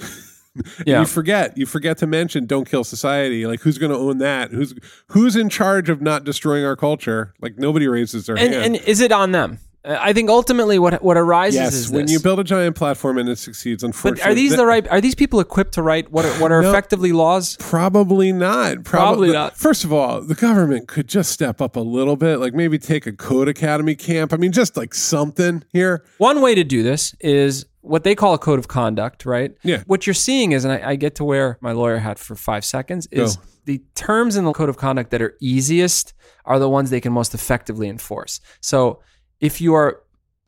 Yeah. 0.84 1.00
you 1.00 1.06
forget 1.06 1.56
you 1.56 1.64
forget 1.64 1.96
to 1.98 2.06
mention 2.08 2.44
don't 2.44 2.68
kill 2.68 2.82
society 2.82 3.46
like 3.46 3.60
who's 3.60 3.78
going 3.78 3.92
to 3.92 3.96
own 3.96 4.18
that 4.18 4.50
who's 4.50 4.74
who's 5.06 5.36
in 5.36 5.48
charge 5.48 5.88
of 5.88 6.02
not 6.02 6.24
destroying 6.24 6.64
our 6.64 6.74
culture 6.74 7.34
like 7.40 7.56
nobody 7.56 7.86
raises 7.86 8.26
their 8.26 8.36
and, 8.36 8.52
hand 8.52 8.64
and 8.64 8.76
is 8.84 9.00
it 9.00 9.12
on 9.12 9.30
them? 9.30 9.58
Uh, 9.82 9.96
I 9.98 10.12
think 10.12 10.28
ultimately 10.28 10.78
what 10.78 11.02
what 11.02 11.16
arises 11.16 11.54
yes 11.60 11.74
is 11.74 11.90
when 11.90 12.02
this. 12.06 12.12
you 12.12 12.20
build 12.20 12.38
a 12.38 12.44
giant 12.44 12.76
platform 12.76 13.16
and 13.16 13.28
it 13.28 13.38
succeeds 13.38 13.82
but 13.82 13.86
unfortunately 13.88 14.30
are 14.30 14.34
these 14.34 14.50
that- 14.50 14.56
the 14.58 14.66
right? 14.66 14.86
Are 14.88 15.00
these 15.00 15.14
people 15.14 15.40
equipped 15.40 15.72
to 15.74 15.82
write 15.82 16.10
what 16.12 16.24
are, 16.26 16.32
what 16.34 16.52
are 16.52 16.60
No. 16.62 16.68
effectively 16.68 17.12
laws? 17.12 17.56
Probably 17.58 18.30
not. 18.32 18.84
Prob- 18.84 18.84
Probably 18.84 19.32
not. 19.32 19.56
First 19.56 19.84
of 19.84 19.92
all, 19.92 20.20
the 20.20 20.34
government 20.34 20.86
could 20.86 21.08
just 21.08 21.30
step 21.32 21.60
up 21.62 21.76
a 21.76 21.80
little 21.80 22.16
bit, 22.16 22.38
like 22.40 22.52
maybe 22.52 22.78
take 22.78 23.06
a 23.06 23.12
code 23.12 23.48
academy 23.48 23.94
camp. 23.94 24.32
I 24.34 24.36
mean, 24.36 24.52
just 24.52 24.76
like 24.76 24.92
something 24.94 25.64
here. 25.72 26.04
One 26.18 26.42
way 26.42 26.54
to 26.54 26.64
do 26.64 26.82
this 26.82 27.14
is 27.20 27.64
what 27.80 28.04
they 28.04 28.14
call 28.14 28.34
a 28.34 28.38
code 28.38 28.58
of 28.58 28.68
conduct, 28.68 29.24
right? 29.24 29.52
Yeah. 29.62 29.82
What 29.86 30.06
you're 30.06 30.12
seeing 30.12 30.52
is, 30.52 30.66
and 30.66 30.74
I, 30.74 30.90
I 30.90 30.96
get 30.96 31.14
to 31.14 31.24
wear 31.24 31.56
my 31.62 31.72
lawyer 31.72 31.96
hat 31.96 32.18
for 32.18 32.36
five 32.36 32.66
seconds, 32.66 33.08
is 33.10 33.36
Go. 33.36 33.42
the 33.64 33.82
terms 33.94 34.36
in 34.36 34.44
the 34.44 34.52
code 34.52 34.68
of 34.68 34.76
conduct 34.76 35.10
that 35.12 35.22
are 35.22 35.34
easiest 35.40 36.12
are 36.44 36.58
the 36.58 36.68
ones 36.68 36.90
they 36.90 37.00
can 37.00 37.12
most 37.14 37.32
effectively 37.34 37.88
enforce. 37.88 38.40
So 38.60 39.00
if 39.40 39.60
you 39.60 39.74
are 39.74 40.02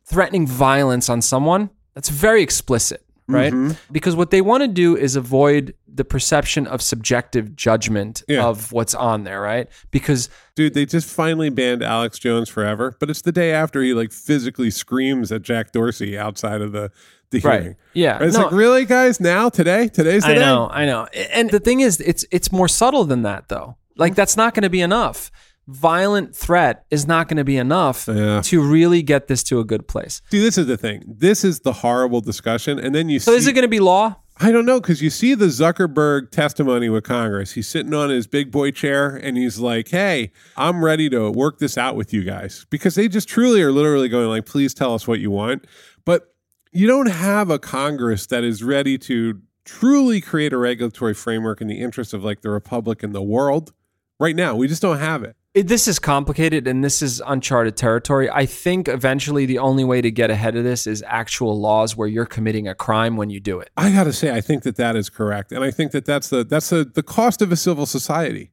threatening 0.05 0.45
violence 0.47 1.09
on 1.09 1.21
someone, 1.21 1.69
that's 1.93 2.09
very 2.09 2.41
explicit, 2.43 3.03
right? 3.27 3.53
Mm-hmm. 3.53 3.71
Because 3.91 4.15
what 4.15 4.31
they 4.31 4.41
want 4.41 4.61
to 4.63 4.67
do 4.67 4.95
is 4.97 5.15
avoid 5.15 5.73
the 5.87 6.03
perception 6.03 6.65
of 6.67 6.81
subjective 6.81 7.55
judgment 7.55 8.23
Yeah. 8.27 8.45
of 8.45 8.71
what's 8.71 8.95
on 8.95 9.23
there, 9.23 9.39
right? 9.41 9.67
Because 9.91 10.29
Dude, 10.55 10.73
they 10.73 10.85
just 10.85 11.07
finally 11.09 11.49
banned 11.49 11.83
Alex 11.83 12.17
Jones 12.19 12.49
forever, 12.49 12.95
but 12.99 13.09
it's 13.09 13.21
the 13.21 13.31
day 13.31 13.51
after 13.53 13.81
he 13.81 13.93
like 13.93 14.11
physically 14.11 14.71
screams 14.71 15.31
at 15.31 15.43
Jack 15.43 15.71
Dorsey 15.71 16.17
outside 16.17 16.61
of 16.61 16.71
the, 16.71 16.91
the 17.29 17.39
hearing. 17.39 17.67
Right. 17.67 17.75
Yeah. 17.93 18.17
It's 18.21 18.35
No. 18.35 18.43
like, 18.45 18.51
really, 18.53 18.85
guys? 18.85 19.19
Now? 19.19 19.49
Today? 19.49 19.87
Today's 19.87 20.23
the 20.23 20.29
I 20.31 20.33
day? 20.33 20.39
know, 20.39 20.67
I 20.71 20.85
know. 20.85 21.05
And 21.31 21.49
the 21.51 21.59
thing 21.59 21.79
is, 21.81 21.99
it's 22.01 22.25
it's 22.31 22.51
more 22.51 22.67
subtle 22.67 23.05
than 23.05 23.21
that, 23.23 23.49
though. 23.49 23.77
Like 23.95 24.15
that's 24.15 24.35
not 24.35 24.53
going 24.55 24.63
to 24.63 24.69
be 24.71 24.81
enough. 24.81 25.31
Violent 25.67 26.35
threat 26.35 26.85
is 26.91 27.07
not 27.07 27.27
going 27.29 27.37
to 27.37 27.43
be 27.45 27.57
enough 27.57 28.07
Yeah. 28.07 28.41
to 28.41 28.61
really 28.61 29.01
get 29.01 29.27
this 29.27 29.43
to 29.43 29.59
a 29.59 29.63
good 29.63 29.87
place. 29.87 30.21
See, 30.29 30.41
this 30.41 30.57
is 30.57 30.67
the 30.67 30.75
thing. 30.77 31.03
This 31.07 31.43
is 31.45 31.61
the 31.61 31.71
horrible 31.73 32.19
discussion. 32.21 32.77
And 32.79 32.93
then 32.93 33.07
you 33.09 33.19
So 33.19 33.31
see. 33.31 33.37
is 33.37 33.47
it 33.47 33.53
going 33.53 33.63
to 33.63 33.69
be 33.69 33.79
law? 33.79 34.17
I 34.37 34.51
don't 34.51 34.65
know 34.65 34.81
because 34.81 35.01
you 35.01 35.09
see 35.11 35.35
the 35.35 35.45
Zuckerberg 35.45 36.31
testimony 36.31 36.89
with 36.89 37.03
Congress. 37.03 37.51
He's 37.53 37.67
sitting 37.67 37.93
on 37.93 38.09
his 38.09 38.25
big 38.27 38.51
boy 38.51 38.71
chair 38.71 39.15
and 39.15 39.37
he's 39.37 39.59
like, 39.59 39.89
"Hey, 39.89 40.31
I'm 40.57 40.83
ready 40.83 41.07
to 41.11 41.29
work 41.29 41.59
this 41.59 41.77
out 41.77 41.95
with 41.95 42.11
you 42.13 42.23
guys," 42.23 42.65
because 42.71 42.95
they 42.95 43.07
just 43.07 43.29
truly 43.29 43.61
are 43.61 43.71
literally 43.71 44.09
going 44.09 44.27
like, 44.27 44.47
"Please 44.47 44.73
tell 44.73 44.95
us 44.95 45.07
what 45.07 45.19
you 45.19 45.29
want." 45.29 45.65
But 46.03 46.33
you 46.71 46.87
don't 46.87 47.09
have 47.11 47.51
a 47.51 47.59
Congress 47.59 48.25
that 48.25 48.43
is 48.43 48.63
ready 48.63 48.97
to 48.97 49.39
truly 49.65 50.19
create 50.19 50.51
a 50.51 50.57
regulatory 50.57 51.13
framework 51.13 51.61
in 51.61 51.67
the 51.67 51.79
interest 51.79 52.11
of 52.11 52.23
like 52.23 52.41
the 52.41 52.49
republic 52.49 53.03
and 53.03 53.13
the 53.13 53.21
world 53.21 53.71
right 54.19 54.35
now. 54.35 54.55
We 54.55 54.67
just 54.67 54.81
don't 54.81 54.97
have 54.99 55.21
it. 55.23 55.35
It, 55.53 55.67
this 55.67 55.87
is 55.87 55.99
complicated 55.99 56.67
and 56.67 56.83
this 56.83 57.03
is 57.03 57.21
uncharted 57.27 57.77
territory. 57.77 58.27
I 58.27 58.47
think 58.47 58.87
eventually 58.87 59.45
the 59.45 59.59
only 59.59 59.83
way 59.83 60.01
to 60.01 60.09
get 60.09 60.31
ahead 60.31 60.55
of 60.55 60.63
this 60.63 60.87
is 60.87 61.03
actual 61.05 61.59
laws 61.59 61.95
where 61.95 62.07
you're 62.07 62.25
committing 62.25 62.67
a 62.67 62.73
crime 62.73 63.17
when 63.17 63.29
you 63.29 63.39
do 63.39 63.59
it. 63.59 63.69
I 63.77 63.91
got 63.91 64.05
to 64.05 64.13
say, 64.13 64.35
I 64.35 64.41
think 64.41 64.63
that 64.63 64.77
that 64.77 64.95
is 64.95 65.09
correct, 65.11 65.51
and 65.51 65.63
I 65.63 65.69
think 65.69 65.91
that 65.91 66.05
that's 66.05 66.29
the 66.29 66.43
that's 66.43 66.69
the 66.69 66.83
the 66.85 67.03
cost 67.03 67.41
of 67.43 67.51
a 67.51 67.55
civil 67.55 67.85
society. 67.85 68.49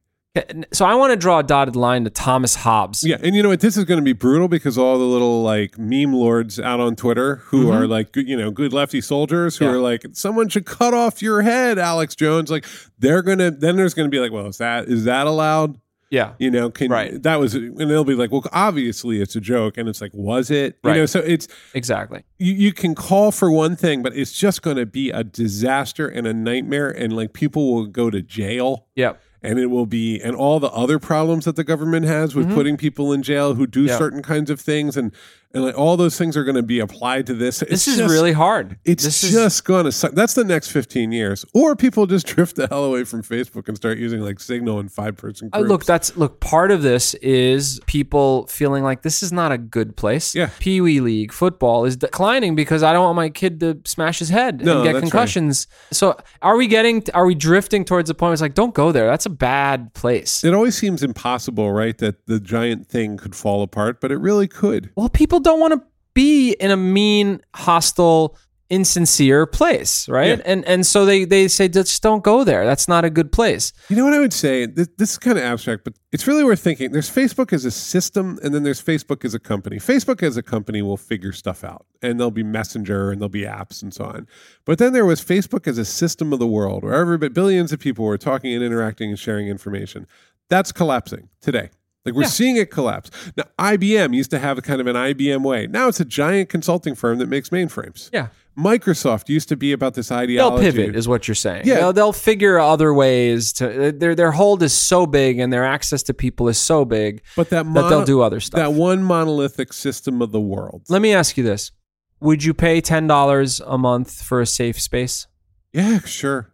So 0.71 0.85
I 0.85 0.93
want 0.95 1.11
to 1.11 1.17
draw 1.17 1.39
a 1.39 1.43
dotted 1.43 1.75
line 1.75 2.05
to 2.05 2.09
Thomas 2.09 2.55
Hobbes. 2.55 3.03
Yeah, 3.03 3.17
and 3.21 3.35
you 3.35 3.43
know 3.43 3.49
what? 3.49 3.59
This 3.61 3.75
is 3.75 3.83
going 3.83 3.99
to 3.99 4.03
be 4.05 4.13
brutal 4.13 4.47
because 4.47 4.77
all 4.77 4.97
the 4.97 5.03
little 5.03 5.41
like 5.43 5.77
meme 5.79 6.13
lords 6.13 6.57
out 6.59 6.79
on 6.79 6.95
Twitter 6.95 7.37
who 7.47 7.69
are 7.71 7.87
like 7.87 8.15
you 8.15 8.37
know 8.37 8.51
good 8.51 8.73
lefty 8.73 9.01
soldiers 9.01 9.57
who 9.57 9.65
Mm-hmm. 9.65 9.73
Yeah. 9.73 9.79
are 9.79 9.81
like 9.81 10.05
someone 10.13 10.49
should 10.49 10.65
cut 10.67 10.93
off 10.93 11.21
your 11.23 11.41
head, 11.41 11.79
Alex 11.79 12.13
Jones. 12.15 12.51
Like 12.51 12.65
they're 12.99 13.23
gonna 13.23 13.49
then 13.49 13.75
there's 13.75 13.95
going 13.95 14.05
to 14.05 14.11
be 14.15 14.19
like, 14.19 14.31
well, 14.31 14.45
is 14.45 14.59
that 14.59 14.87
is 14.87 15.03
that 15.05 15.25
allowed? 15.25 15.79
Yeah. 16.11 16.33
You 16.37 16.51
know, 16.51 16.69
can 16.69 16.91
Right. 16.91 17.23
that 17.23 17.39
was 17.39 17.55
and 17.55 17.79
they'll 17.79 18.03
be 18.03 18.13
like, 18.15 18.31
well, 18.31 18.43
obviously 18.51 19.21
it's 19.21 19.35
a 19.35 19.41
joke, 19.41 19.77
and 19.77 19.89
it's 19.89 20.01
like, 20.01 20.11
was 20.13 20.51
it? 20.51 20.77
You 20.83 20.89
Right. 20.89 20.97
know, 20.97 21.05
so 21.07 21.19
it's 21.19 21.47
Exactly. 21.73 22.23
you, 22.37 22.53
you 22.53 22.73
can 22.73 22.93
call 22.93 23.31
for 23.31 23.49
one 23.49 23.75
thing, 23.75 24.03
but 24.03 24.15
it's 24.15 24.33
just 24.33 24.61
going 24.61 24.77
to 24.77 24.85
be 24.85 25.09
a 25.09 25.23
disaster 25.23 26.07
and 26.07 26.27
a 26.27 26.33
nightmare, 26.33 26.89
and 26.89 27.13
like 27.13 27.33
people 27.33 27.73
will 27.73 27.85
go 27.87 28.09
to 28.09 28.21
jail 28.21 28.85
Yep. 28.95 29.19
and 29.41 29.57
it 29.57 29.67
will 29.67 29.85
be 29.85 30.19
and 30.21 30.35
all 30.35 30.59
the 30.59 30.69
other 30.71 30.99
problems 30.99 31.45
that 31.45 31.55
the 31.55 31.63
government 31.63 32.05
has 32.05 32.35
with 32.35 32.53
putting 32.53 32.75
people 32.77 33.11
in 33.13 33.23
jail 33.23 33.55
who 33.55 33.65
do 33.65 33.85
Mm-hmm. 33.85 33.97
Certain 33.97 34.21
kinds 34.21 34.49
of 34.49 34.59
things 34.59 34.97
and 34.97 35.11
and 35.53 35.63
like 35.63 35.77
all 35.77 35.97
those 35.97 36.17
things 36.17 36.37
are 36.37 36.43
going 36.43 36.55
to 36.55 36.63
be 36.63 36.79
applied 36.79 37.27
to 37.27 37.33
this. 37.33 37.59
This 37.59 37.87
is 37.87 37.99
really 38.01 38.31
hard. 38.31 38.77
It's 38.85 39.03
this 39.03 39.23
is 39.23 39.31
just 39.31 39.65
going 39.65 39.85
to 39.85 39.91
suck. 39.91 40.11
That's 40.13 40.33
the 40.33 40.43
next 40.43 40.69
15 40.71 41.11
years. 41.11 41.45
Or 41.53 41.75
people 41.75 42.05
just 42.07 42.25
drift 42.35 42.55
the 42.55 42.67
hell 42.67 42.85
away 42.85 43.03
from 43.03 43.21
Facebook 43.23 43.67
and 43.67 43.75
start 43.77 43.97
using 43.97 44.21
like 44.21 44.39
Signal 44.39 44.79
and 44.79 44.91
five 44.91 45.17
person 45.17 45.49
Uh, 45.53 45.59
look, 45.59 45.85
that's 45.85 46.15
look. 46.17 46.39
Part 46.39 46.71
of 46.71 46.81
this 46.81 47.13
is 47.15 47.79
people 47.85 48.47
feeling 48.47 48.83
like 48.83 49.01
this 49.01 49.21
is 49.23 49.31
not 49.31 49.51
a 49.51 49.57
good 49.57 49.95
place. 49.95 50.33
Yeah. 50.35 50.49
Pee 50.59 50.81
Wee 50.81 50.99
League 50.99 51.31
football 51.33 51.85
is 51.85 51.95
declining 51.97 52.55
because 52.55 52.83
I 52.83 52.93
don't 52.93 53.03
want 53.03 53.15
my 53.15 53.29
kid 53.29 53.59
to 53.61 53.79
smash 53.85 54.19
his 54.19 54.29
head 54.29 54.63
No, 54.63 54.77
and 54.77 54.83
get 54.83 54.93
that's 54.93 54.93
right. 54.95 55.01
concussions. 55.11 55.67
So 55.91 56.17
are 56.41 56.55
we 56.57 56.67
getting? 56.67 57.03
Are 57.13 57.25
we 57.25 57.35
drifting 57.35 57.83
towards 57.85 58.07
the 58.07 58.13
point? 58.13 58.29
Where 58.29 58.33
it's 58.33 58.41
like, 58.41 58.53
don't 58.53 58.73
go 58.73 58.91
there. 58.91 59.07
That's 59.07 59.25
a 59.25 59.29
bad 59.29 59.93
place. 59.93 60.43
it 60.43 60.53
always 60.53 60.77
seems 60.77 61.03
impossible, 61.03 61.71
right? 61.73 61.97
That 61.97 62.25
the 62.27 62.39
giant 62.39 62.87
thing 62.87 63.17
could 63.17 63.35
fall 63.35 63.61
apart, 63.63 63.99
but 63.99 64.11
it 64.11 64.17
really 64.17 64.47
could. 64.47 64.89
Well, 64.95 65.09
people 65.09 65.40
don't 65.41 65.59
want 65.59 65.73
to 65.73 65.81
be 66.13 66.53
in 66.53 66.71
a 66.71 66.77
mean, 66.77 67.41
hostile, 67.53 68.37
insincere 68.71 69.45
place, 69.45 70.07
right? 70.07 70.37
Yeah. 70.37 70.43
And 70.45 70.65
and 70.65 70.85
so 70.85 71.05
they 71.05 71.25
they 71.25 71.49
say 71.49 71.67
just 71.67 72.01
don't 72.01 72.23
go 72.23 72.43
there. 72.43 72.65
That's 72.65 72.87
not 72.87 73.03
a 73.03 73.09
good 73.09 73.31
place. 73.31 73.73
You 73.89 73.97
know 73.97 74.05
what 74.05 74.13
I 74.13 74.19
would 74.19 74.33
say? 74.33 74.65
This, 74.65 74.87
this 74.97 75.11
is 75.11 75.17
kind 75.17 75.37
of 75.37 75.43
abstract, 75.43 75.83
but 75.83 75.93
it's 76.13 76.25
really 76.25 76.43
worth 76.43 76.61
thinking. 76.61 76.91
There's 76.91 77.09
Facebook 77.09 77.51
as 77.51 77.65
a 77.65 77.71
system, 77.71 78.39
and 78.41 78.55
then 78.55 78.63
there's 78.63 78.81
Facebook 78.81 79.25
as 79.25 79.33
a 79.33 79.39
company. 79.39 79.77
Facebook 79.77 80.23
as 80.23 80.37
a 80.37 80.43
company 80.43 80.81
will 80.81 80.97
figure 80.97 81.33
stuff 81.33 81.63
out, 81.65 81.85
and 82.01 82.19
there'll 82.19 82.31
be 82.31 82.43
Messenger, 82.43 83.11
and 83.11 83.21
there'll 83.21 83.29
be 83.29 83.43
apps, 83.43 83.83
and 83.83 83.93
so 83.93 84.05
on. 84.05 84.25
But 84.65 84.77
then 84.77 84.93
there 84.93 85.05
was 85.05 85.21
Facebook 85.21 85.67
as 85.67 85.77
a 85.77 85.85
system 85.85 86.31
of 86.31 86.39
the 86.39 86.47
world, 86.47 86.83
where 86.83 86.93
every 86.93 87.17
billions 87.29 87.73
of 87.73 87.79
people 87.79 88.05
were 88.05 88.17
talking 88.17 88.53
and 88.53 88.63
interacting 88.63 89.09
and 89.09 89.19
sharing 89.19 89.49
information. 89.49 90.07
That's 90.49 90.71
collapsing 90.71 91.29
today. 91.41 91.71
Like 92.05 92.15
we're 92.15 92.23
Yeah. 92.23 92.27
seeing 92.29 92.55
it 92.57 92.71
collapse. 92.71 93.11
Now, 93.37 93.43
IBM 93.59 94.13
used 94.15 94.31
to 94.31 94.39
have 94.39 94.57
a 94.57 94.61
kind 94.61 94.81
of 94.81 94.87
an 94.87 94.95
IBM 94.95 95.43
way. 95.43 95.67
Now 95.67 95.87
it's 95.87 95.99
a 95.99 96.05
giant 96.05 96.49
consulting 96.49 96.95
firm 96.95 97.19
that 97.19 97.27
makes 97.29 97.49
mainframes. 97.49 98.09
Yeah. 98.11 98.27
Microsoft 98.57 99.29
used 99.29 99.47
to 99.49 99.55
be 99.55 99.71
about 99.71 99.93
this 99.93 100.11
ideology. 100.11 100.63
They'll 100.63 100.71
pivot, 100.83 100.95
is 100.95 101.07
what 101.07 101.27
you're 101.27 101.35
saying. 101.35 101.63
Yeah. 101.65 101.75
they'll, 101.75 101.93
they'll 101.93 102.13
figure 102.13 102.59
other 102.59 102.93
ways 102.93 103.53
to. 103.53 103.91
Their 103.93 104.13
their 104.13 104.31
hold 104.31 104.61
is 104.61 104.73
so 104.73 105.05
big 105.05 105.39
and 105.39 105.53
their 105.53 105.63
access 105.63 106.03
to 106.03 106.13
people 106.13 106.47
is 106.49 106.57
so 106.57 106.83
big 106.83 107.21
but 107.37 107.49
that, 107.49 107.71
that 107.73 107.89
they'll 107.89 108.03
do 108.03 108.21
other 108.21 108.39
stuff. 108.39 108.57
that 108.57 108.73
one 108.73 109.03
monolithic 109.03 109.71
system 109.71 110.21
of 110.21 110.31
the 110.31 110.41
world. 110.41 110.83
Let 110.89 111.01
me 111.01 111.13
ask 111.13 111.37
you 111.37 111.43
this: 111.45 111.71
Would 112.19 112.43
you 112.43 112.53
pay 112.53 112.81
ten 112.81 113.07
dollars 113.07 113.61
a 113.61 113.77
month 113.77 114.21
for 114.21 114.41
a 114.41 114.45
safe 114.45 114.79
space? 114.81 115.27
Yeah, 115.71 115.99
sure. 115.99 116.51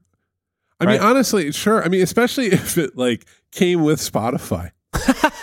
I 0.80 0.86
Right? 0.86 1.00
mean, 1.00 1.10
honestly, 1.10 1.52
sure. 1.52 1.84
I 1.84 1.88
mean, 1.88 2.04
especially 2.04 2.46
if 2.52 2.78
it 2.78 2.96
like 2.96 3.26
came 3.52 3.82
with 3.84 4.00
Spotify. 4.00 4.70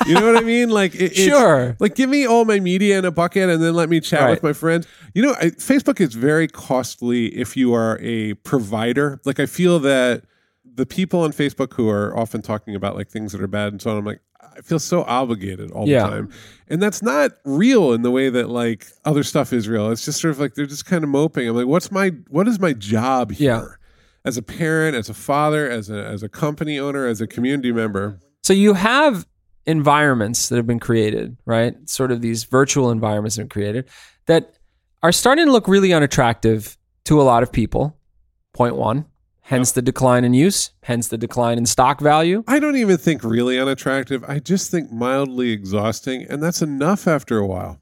You 0.06 0.14
know 0.14 0.26
what 0.32 0.36
I 0.36 0.44
mean? 0.46 0.70
Like, 0.70 0.94
it, 0.94 1.12
it's- 1.12 1.24
Sure. 1.24 1.76
Like, 1.80 1.94
give 1.94 2.10
me 2.10 2.26
all 2.26 2.44
my 2.44 2.60
media 2.60 2.98
in 2.98 3.04
a 3.04 3.10
bucket, 3.10 3.48
and 3.50 3.62
then 3.62 3.74
let 3.74 3.88
me 3.88 4.00
chat 4.00 4.20
Right. 4.22 4.30
with 4.30 4.42
my 4.42 4.52
friends. 4.52 4.86
You 5.14 5.22
know, 5.22 5.34
I, 5.40 5.46
Facebook 5.50 6.00
is 6.00 6.14
very 6.14 6.48
costly 6.48 7.26
if 7.36 7.56
you 7.56 7.72
are 7.74 7.98
a 8.00 8.34
provider. 8.34 9.20
Like, 9.24 9.40
I 9.40 9.46
feel 9.46 9.78
that 9.80 10.24
the 10.64 10.86
people 10.86 11.20
on 11.20 11.32
Facebook 11.32 11.74
who 11.74 11.88
are 11.88 12.16
often 12.16 12.42
talking 12.42 12.74
about 12.74 12.96
like 12.96 13.08
things 13.08 13.30
that 13.32 13.40
are 13.40 13.46
bad 13.46 13.72
and 13.72 13.80
so 13.80 13.90
on, 13.90 13.98
I'm 13.98 14.04
like, 14.04 14.20
I 14.56 14.60
feel 14.60 14.78
so 14.80 15.02
obligated 15.04 15.70
all 15.70 15.88
Yeah. 15.88 16.04
the 16.04 16.10
time. 16.10 16.32
And 16.68 16.82
that's 16.82 17.00
not 17.02 17.32
real 17.44 17.92
in 17.92 18.02
the 18.02 18.10
way 18.10 18.28
that 18.28 18.48
like 18.50 18.86
other 19.04 19.22
stuff 19.22 19.52
is 19.52 19.68
real. 19.68 19.90
It's 19.92 20.04
just 20.04 20.20
sort 20.20 20.32
of 20.32 20.40
like 20.40 20.54
they're 20.54 20.66
just 20.66 20.86
kind 20.86 21.04
of 21.04 21.10
moping. 21.10 21.48
I'm 21.48 21.54
like, 21.56 21.66
what's 21.66 21.90
my 21.92 22.08
what 22.28 22.48
is 22.48 22.58
my 22.58 22.72
job 22.72 23.32
here? 23.32 23.52
Yeah. 23.54 23.66
As 24.24 24.36
a 24.36 24.42
parent, 24.42 24.96
as 24.96 25.08
a 25.08 25.14
father, 25.14 25.68
as 25.70 25.90
a 25.90 26.04
as 26.04 26.22
a 26.22 26.28
company 26.28 26.78
owner, 26.78 27.06
as 27.06 27.20
a 27.20 27.26
community 27.26 27.70
member. 27.72 28.18
So 28.42 28.52
you 28.52 28.74
have 28.74 29.26
environments 29.66 30.48
that 30.48 30.56
have 30.56 30.66
been 30.66 30.80
created, 30.80 31.36
right? 31.46 31.74
Sort 31.88 32.10
of 32.12 32.20
these 32.20 32.44
virtual 32.44 32.90
environments 32.90 33.36
that 33.36 33.42
have 33.42 33.48
been 33.48 33.52
created 33.54 33.88
that 34.26 34.58
are 35.02 35.12
starting 35.12 35.46
to 35.46 35.52
look 35.52 35.68
really 35.68 35.92
unattractive 35.92 36.76
to 37.04 37.20
a 37.20 37.24
lot 37.24 37.42
of 37.42 37.52
people. 37.52 37.96
Point 38.52 38.76
one. 38.76 39.06
Hence 39.46 39.72
the 39.72 39.82
decline 39.82 40.24
in 40.24 40.32
use, 40.32 40.70
hence 40.84 41.08
the 41.08 41.18
decline 41.18 41.58
in 41.58 41.66
stock 41.66 42.00
value. 42.00 42.42
I 42.48 42.58
don't 42.58 42.76
even 42.76 42.96
think 42.96 43.22
really 43.22 43.58
unattractive. 43.60 44.24
I 44.26 44.38
just 44.38 44.70
think 44.70 44.90
mildly 44.90 45.50
exhausting, 45.50 46.24
and 46.30 46.42
that's 46.42 46.62
enough 46.62 47.06
after 47.06 47.36
a 47.36 47.46
while. 47.46 47.78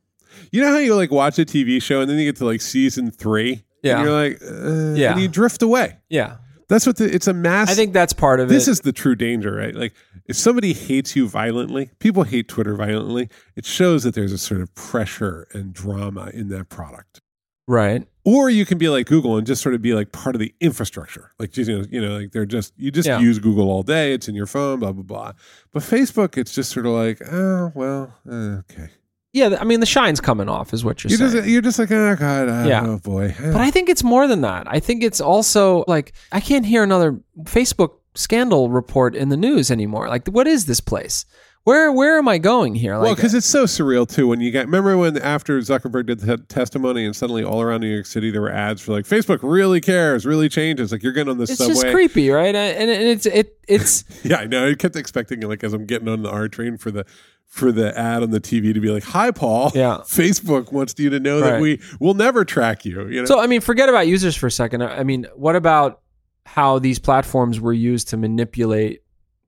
You 0.51 0.61
know 0.62 0.73
how 0.73 0.79
you 0.79 0.97
like 0.97 1.12
watch 1.12 1.38
a 1.38 1.45
TV 1.45 1.81
show 1.81 2.01
and 2.01 2.11
then 2.11 2.18
you 2.18 2.25
get 2.25 2.35
to 2.38 2.47
like 2.47 2.61
season 2.62 3.12
three, 3.12 3.62
Yeah. 3.85 3.99
and 3.99 4.05
you're 4.09 4.12
like, 4.29 4.42
uh, 4.42 4.95
Yeah. 4.95 5.12
and 5.12 5.21
you 5.23 5.29
drift 5.29 5.62
away. 5.62 5.99
Yeah. 6.09 6.38
That's 6.73 6.87
what 6.87 6.97
the, 6.97 7.05
it's 7.15 7.27
a 7.27 7.35
mass. 7.35 7.69
I 7.71 7.75
think 7.75 7.93
that's 7.93 8.15
part 8.15 8.41
of 8.41 8.47
it. 8.51 8.55
this 8.55 8.67
is 8.67 8.81
the 8.81 8.93
true 8.93 9.15
danger, 9.15 9.55
right? 9.55 9.75
Like 9.75 9.93
if 10.27 10.37
somebody 10.37 10.73
hates 10.73 11.15
you 11.15 11.29
violently, 11.29 11.91
people 11.99 12.23
hate 12.23 12.49
Twitter 12.49 12.75
violently. 12.75 13.29
It 13.57 13.67
shows 13.67 14.05
that 14.05 14.15
there's 14.15 14.33
a 14.33 14.39
sort 14.39 14.63
of 14.63 14.75
pressure 14.75 15.47
and 15.53 15.75
drama 15.75 16.31
in 16.33 16.49
that 16.49 16.71
product. 16.71 17.21
right. 17.69 18.07
Or 18.25 18.49
you 18.49 18.65
can 18.65 18.79
be 18.79 18.89
like 18.89 19.07
Google 19.07 19.37
and 19.37 19.45
just 19.45 19.61
sort 19.63 19.75
of 19.75 19.83
be 19.83 19.95
like 19.95 20.13
part 20.13 20.35
of 20.37 20.41
the 20.41 20.55
infrastructure. 20.61 21.33
Like 21.41 21.57
you 21.57 21.65
know, 21.65 21.85
you 21.91 22.01
know, 22.01 22.17
like 22.19 22.31
they're 22.33 22.47
just 22.47 22.73
you 22.79 22.91
just 22.93 23.09
Yeah. 23.09 23.19
use 23.19 23.39
Google 23.41 23.69
all 23.69 23.83
day. 23.83 24.15
It's 24.15 24.29
in 24.29 24.35
your 24.37 24.47
phone, 24.47 24.79
blah 24.79 24.93
blah 24.93 25.03
blah. 25.03 25.33
But 25.73 25.83
Facebook, 25.83 26.39
it's 26.39 26.55
just 26.55 26.71
sort 26.71 26.87
of 26.87 26.93
like, 26.93 27.21
oh 27.31 27.73
well, 27.75 28.15
uh, 28.31 28.61
okay. 28.71 28.91
Yeah, 29.33 29.57
I 29.59 29.64
mean 29.64 29.81
the 29.81 29.87
shine's 29.87 30.21
coming 30.21 30.49
off 30.49 30.75
is 30.75 30.85
what 30.85 31.03
you're, 31.03 31.11
You're 31.11 31.18
saying. 31.18 31.33
just 31.33 31.49
you're 31.49 31.62
just 31.62 31.79
like, 31.79 31.90
oh 31.90 32.16
god, 32.16 32.49
oh, 32.49 32.66
Yeah. 32.68 32.87
oh 32.87 32.99
boy. 32.99 33.35
But 33.40 33.57
I 33.62 33.71
think 33.71 33.88
it's 33.88 34.05
more 34.05 34.27
than 34.27 34.42
that. 34.42 34.66
I 34.66 34.79
think 34.79 35.03
it's 35.03 35.21
also 35.21 35.85
like 35.88 36.12
I 36.33 36.40
can't 36.40 36.66
hear 36.66 36.83
another 36.83 37.18
Facebook 37.45 37.92
scandal 38.14 38.68
report 38.71 39.14
in 39.16 39.31
the 39.31 39.37
news 39.38 39.71
anymore. 39.71 40.09
Like, 40.09 40.29
what 40.29 40.47
is 40.47 40.66
this 40.66 40.81
place? 40.81 41.25
Where 41.64 41.92
where 41.92 42.18
am 42.18 42.27
I 42.27 42.38
going 42.38 42.75
here? 42.75 42.97
Like, 42.97 43.05
well, 43.05 43.14
because 43.14 43.35
uh, 43.35 43.38
it's 43.38 43.47
so 43.47 43.64
surreal 43.64 44.07
too. 44.07 44.27
When 44.27 44.40
you 44.40 44.51
get 44.51 44.66
remember 44.66 44.97
when 44.99 45.16
after 45.16 45.59
Zuckerberg 45.61 46.07
did 46.07 46.18
the 46.18 46.37
testimony 46.37 47.05
and 47.07 47.14
suddenly 47.14 47.45
all 47.45 47.62
around 47.62 47.83
New 47.83 47.92
York 47.95 48.07
City 48.07 48.33
there 48.33 48.40
were 48.42 48.51
ads 48.51 48.83
for 48.83 48.90
like 48.92 49.05
Facebook 49.05 49.38
really 49.42 49.81
cares, 49.81 50.27
really 50.27 50.49
changes. 50.49 50.90
Like 50.90 51.05
you're 51.05 51.12
getting 51.12 51.31
on 51.31 51.38
the 51.38 51.45
it's 51.45 51.57
subway. 51.59 51.75
just 51.75 51.87
creepy, 51.87 52.31
right? 52.31 52.53
And, 52.55 52.90
and 52.90 52.90
it's 52.90 53.27
it 53.27 53.59
it's 53.68 54.05
Yeah, 54.25 54.38
I 54.38 54.47
know. 54.47 54.68
I 54.68 54.75
kept 54.75 54.97
expecting 54.97 55.40
like 55.42 55.62
as 55.62 55.73
I'm 55.73 55.87
getting 55.87 56.09
on 56.09 56.23
the 56.23 56.31
R 56.31 56.49
train 56.49 56.79
for 56.79 56.90
the 56.90 57.07
for 57.53 57.71
the 57.71 57.97
ad 57.99 58.23
on 58.23 58.31
the 58.31 58.41
TV 58.41 58.73
to 58.73 58.81
be 58.81 58.88
like, 58.88 59.05
"Hi, 59.05 59.31
Paul. 59.31 59.73
Yeah. 59.75 59.99
Facebook 60.07 60.73
wants 60.73 60.95
you 60.97 61.11
to 61.11 61.21
know 61.21 61.41
that 61.41 61.61
we 61.61 61.83
will 62.01 62.15
never 62.15 62.47
track 62.47 62.87
you." 62.87 63.07
You 63.09 63.21
know. 63.21 63.27
so. 63.27 63.38
I 63.38 63.47
mean, 63.47 63.61
forget 63.61 63.91
about 63.91 64.07
users 64.07 64.35
for 64.35 64.47
a 64.47 64.51
second. 64.51 64.83
I 64.83 65.05
mean, 65.05 65.27
what 65.37 65.55
about 65.55 66.01
how 66.47 66.79
these 66.79 66.99
platforms 66.99 67.61
were 67.61 67.75
used 67.75 68.09
to 68.09 68.17
manipulate 68.17 69.03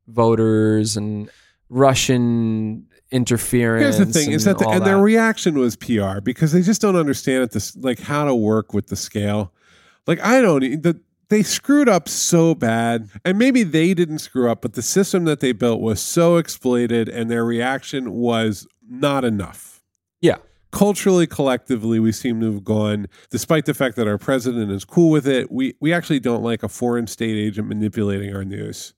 voters 0.07 0.99
and 0.99 1.31
Russian 1.71 2.87
interference? 3.11 3.97
Here's 3.97 4.07
the 4.07 4.13
thing: 4.13 4.33
is 4.33 4.45
that 4.45 4.59
the, 4.59 4.69
and 4.69 4.85
their 4.85 4.99
reaction 4.99 5.59
was 5.59 5.75
PR 5.75 6.21
because 6.23 6.53
they 6.53 6.61
just 6.61 6.83
don't 6.83 6.97
understand 6.97 7.43
it. 7.43 7.53
This 7.53 7.75
like 7.75 8.01
how 8.01 8.27
to 8.27 8.35
work 8.35 8.75
with 8.75 8.89
the 8.89 8.97
scale. 8.97 9.51
Like 10.07 10.21
I 10.21 10.43
don't 10.43 10.61
the 10.83 11.01
they 11.35 11.43
screwed 11.43 11.89
up 11.89 12.09
so 12.09 12.55
bad, 12.55 13.09
and 13.25 13.37
maybe 13.39 13.63
they 13.65 13.93
didn't 13.93 14.21
screw 14.21 14.51
up, 14.51 14.63
but 14.63 14.75
the 14.75 14.83
system 14.83 15.25
that 15.25 15.41
they 15.41 15.53
built 15.53 15.81
was 15.81 16.01
so 16.01 16.37
exploited, 16.37 17.09
and 17.09 17.31
their 17.31 17.45
reaction 17.45 18.13
was 18.13 18.67
not 18.89 19.25
enough. 19.25 19.83
yeah. 20.21 20.37
culturally 20.71 21.27
collectively 21.27 21.99
we 22.01 22.11
seem 22.13 22.41
to 22.41 22.47
have 22.53 22.65
gone 22.65 23.07
despite 23.31 23.65
the 23.65 23.73
fact 23.75 23.95
that 23.97 24.09
our 24.09 24.19
president 24.19 24.71
is 24.73 24.85
cool 24.85 25.09
with 25.11 25.27
it 25.27 25.51
we 25.53 25.73
we 25.81 25.93
actually 25.93 26.19
don't 26.19 26.43
like 26.43 26.63
a 26.65 26.69
foreign 26.69 27.07
state 27.07 27.37
agent 27.37 27.69
manipulating 27.69 28.35
our 28.35 28.45
news 28.45 28.93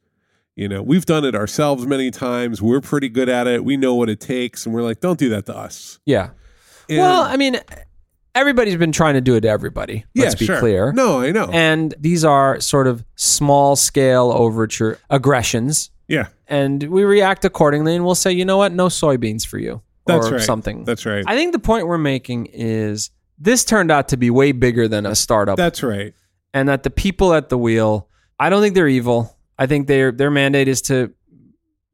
you 0.55 0.67
know 0.69 0.81
we've 0.83 1.05
done 1.05 1.23
it 1.25 1.35
ourselves 1.35 1.87
many 1.87 2.11
times 2.11 2.63
we're 2.63 2.81
pretty 2.81 3.11
good 3.11 3.29
at 3.29 3.47
it 3.47 3.63
we 3.63 3.77
know 3.77 3.95
what 3.95 4.09
it 4.09 4.21
takes 4.21 4.65
and 4.65 4.75
we're 4.75 4.83
like 4.83 5.01
don't 5.01 5.19
do 5.19 5.29
that 5.29 5.45
to 5.47 5.55
us 5.55 5.99
Yeah. 6.07 6.31
And- 6.89 6.99
well, 6.99 7.23
I 7.23 7.37
mean, 7.37 7.61
everybody's 8.37 8.77
been 8.77 8.93
trying 8.93 9.15
to 9.15 9.21
do 9.21 9.35
it 9.35 9.41
to 9.41 9.49
everybody. 9.49 10.05
Let's 10.15 10.35
yeah, 10.35 10.39
be 10.39 10.45
sure. 10.47 10.59
clear. 10.61 10.93
no 10.93 11.21
i 11.21 11.33
know 11.33 11.49
And 11.53 11.95
these 11.99 12.25
are 12.25 12.61
sort 12.61 12.87
of 12.87 13.05
small 13.17 13.75
scale 13.77 14.31
overture 14.31 14.99
aggressions. 15.11 15.91
yeah 16.07 16.29
And 16.47 16.83
we 16.85 17.03
react 17.05 17.45
accordingly 17.45 17.97
and 17.97 18.05
we'll 18.05 18.15
say, 18.15 18.31
you 18.33 18.45
know 18.45 18.59
what? 18.59 18.73
No 18.73 18.87
soybeans 18.87 19.45
for 19.47 19.59
you. 19.59 19.83
that's 20.07 20.29
or 20.29 20.33
right 20.35 20.41
something. 20.41 20.85
that's 20.85 21.05
right 21.07 21.25
I 21.27 21.35
think 21.37 21.53
the 21.53 21.59
point 21.59 21.87
we're 21.89 21.99
making 21.99 22.47
is 22.53 23.11
this 23.39 23.65
turned 23.65 23.91
out 23.91 24.09
to 24.09 24.17
be 24.17 24.31
way 24.31 24.53
bigger 24.53 24.87
than 24.89 25.07
a 25.07 25.15
startup. 25.15 25.57
that's 25.57 25.83
right 25.83 26.15
and 26.55 26.69
that 26.69 26.83
the 26.85 26.91
people 26.91 27.35
at 27.35 27.49
the 27.51 27.59
wheel, 27.59 28.09
I 28.39 28.49
don't 28.51 28.63
think 28.63 28.75
they're 28.75 28.89
evil. 28.89 29.37
I 29.59 29.67
think 29.67 29.87
their 29.89 30.13
their 30.13 30.31
mandate 30.31 30.69
is 30.69 30.81
to 30.83 31.13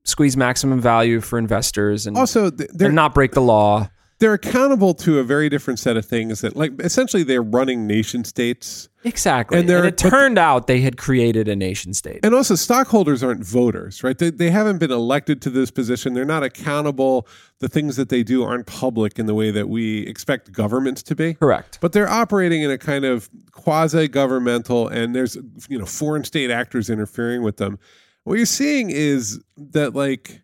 squeeze 0.04 0.36
maximum 0.36 0.80
value 0.80 1.20
for 1.20 1.38
investors 1.38 2.06
and, 2.06 2.16
also 2.16 2.50
they're 2.50 2.88
and 2.88 2.94
not 2.96 3.14
break 3.14 3.32
the 3.32 3.40
law. 3.40 3.88
They're 4.22 4.34
accountable 4.34 4.94
to 4.94 5.18
a 5.18 5.24
very 5.24 5.48
different 5.48 5.80
set 5.80 5.96
of 5.96 6.06
things 6.06 6.42
that 6.42 6.54
like 6.54 6.72
essentially 6.80 7.24
they're 7.24 7.42
running 7.42 7.88
nation 7.88 8.24
states 8.24 8.88
Exactly. 9.04 9.58
And 9.58 9.68
And, 9.68 9.84
it 9.84 9.98
turned 9.98 10.38
out 10.38 10.68
they 10.68 10.80
had 10.80 10.96
created 10.96 11.48
a 11.48 11.56
nation 11.56 11.92
state. 11.92 12.20
And 12.22 12.36
also, 12.36 12.54
stockholders 12.54 13.20
aren't 13.20 13.44
voters, 13.44 14.04
right? 14.04 14.16
They, 14.16 14.30
they 14.30 14.48
haven't 14.48 14.78
been 14.78 14.92
elected 14.92 15.42
to 15.42 15.50
this 15.50 15.72
position. 15.72 16.14
They're 16.14 16.24
not 16.24 16.44
accountable. 16.44 17.26
The 17.58 17.68
things 17.68 17.96
that 17.96 18.10
they 18.10 18.22
do 18.22 18.44
aren't 18.44 18.66
public 18.66 19.18
in 19.18 19.26
the 19.26 19.34
way 19.34 19.50
that 19.50 19.68
we 19.68 20.06
expect 20.06 20.52
governments 20.52 21.02
to 21.02 21.16
be. 21.16 21.34
Correct. 21.34 21.78
But 21.80 21.90
they're 21.92 22.08
operating 22.08 22.62
in 22.62 22.70
a 22.70 22.78
kind 22.78 23.04
of 23.04 23.28
quasi 23.50 24.06
governmental, 24.06 24.86
and 24.86 25.16
there's 25.16 25.36
you 25.68 25.78
know 25.78 25.86
foreign 25.86 26.22
state 26.22 26.52
actors 26.52 26.88
interfering 26.88 27.42
with 27.42 27.56
them. 27.56 27.80
What 28.22 28.36
you're 28.36 28.46
seeing 28.46 28.90
is 28.90 29.40
that 29.56 29.96
like 29.96 30.42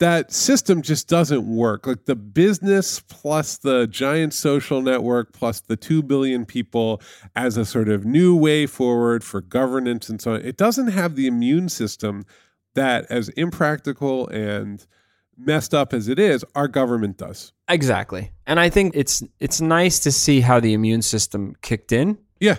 that 0.00 0.32
system 0.32 0.82
just 0.82 1.08
doesn't 1.08 1.46
work. 1.46 1.86
Like 1.86 2.06
the 2.06 2.16
business 2.16 3.00
plus 3.00 3.58
the 3.58 3.86
giant 3.86 4.34
social 4.34 4.82
network 4.82 5.32
plus 5.32 5.60
the 5.60 5.76
2 5.76 6.02
billion 6.02 6.44
people 6.46 7.00
as 7.36 7.56
a 7.56 7.64
sort 7.64 7.88
of 7.88 8.04
new 8.04 8.34
way 8.34 8.66
forward 8.66 9.22
for 9.22 9.40
governance 9.40 10.08
and 10.08 10.20
so 10.20 10.34
on. 10.34 10.40
It 10.40 10.56
doesn't 10.56 10.88
have 10.88 11.16
the 11.16 11.26
immune 11.26 11.68
system 11.68 12.24
that, 12.74 13.06
as 13.10 13.28
impractical 13.30 14.26
and 14.28 14.84
messed 15.36 15.72
up 15.74 15.92
as 15.92 16.08
it 16.08 16.18
is, 16.18 16.44
our 16.54 16.68
government 16.68 17.16
does. 17.18 17.52
Exactly. 17.68 18.30
And 18.46 18.58
I 18.58 18.68
think 18.70 18.92
it's 18.96 19.22
it's 19.38 19.60
nice 19.60 19.98
to 20.00 20.12
see 20.12 20.40
how 20.40 20.60
the 20.60 20.72
immune 20.72 21.02
system 21.02 21.54
kicked 21.62 21.92
in 21.92 22.18
Yeah. 22.40 22.56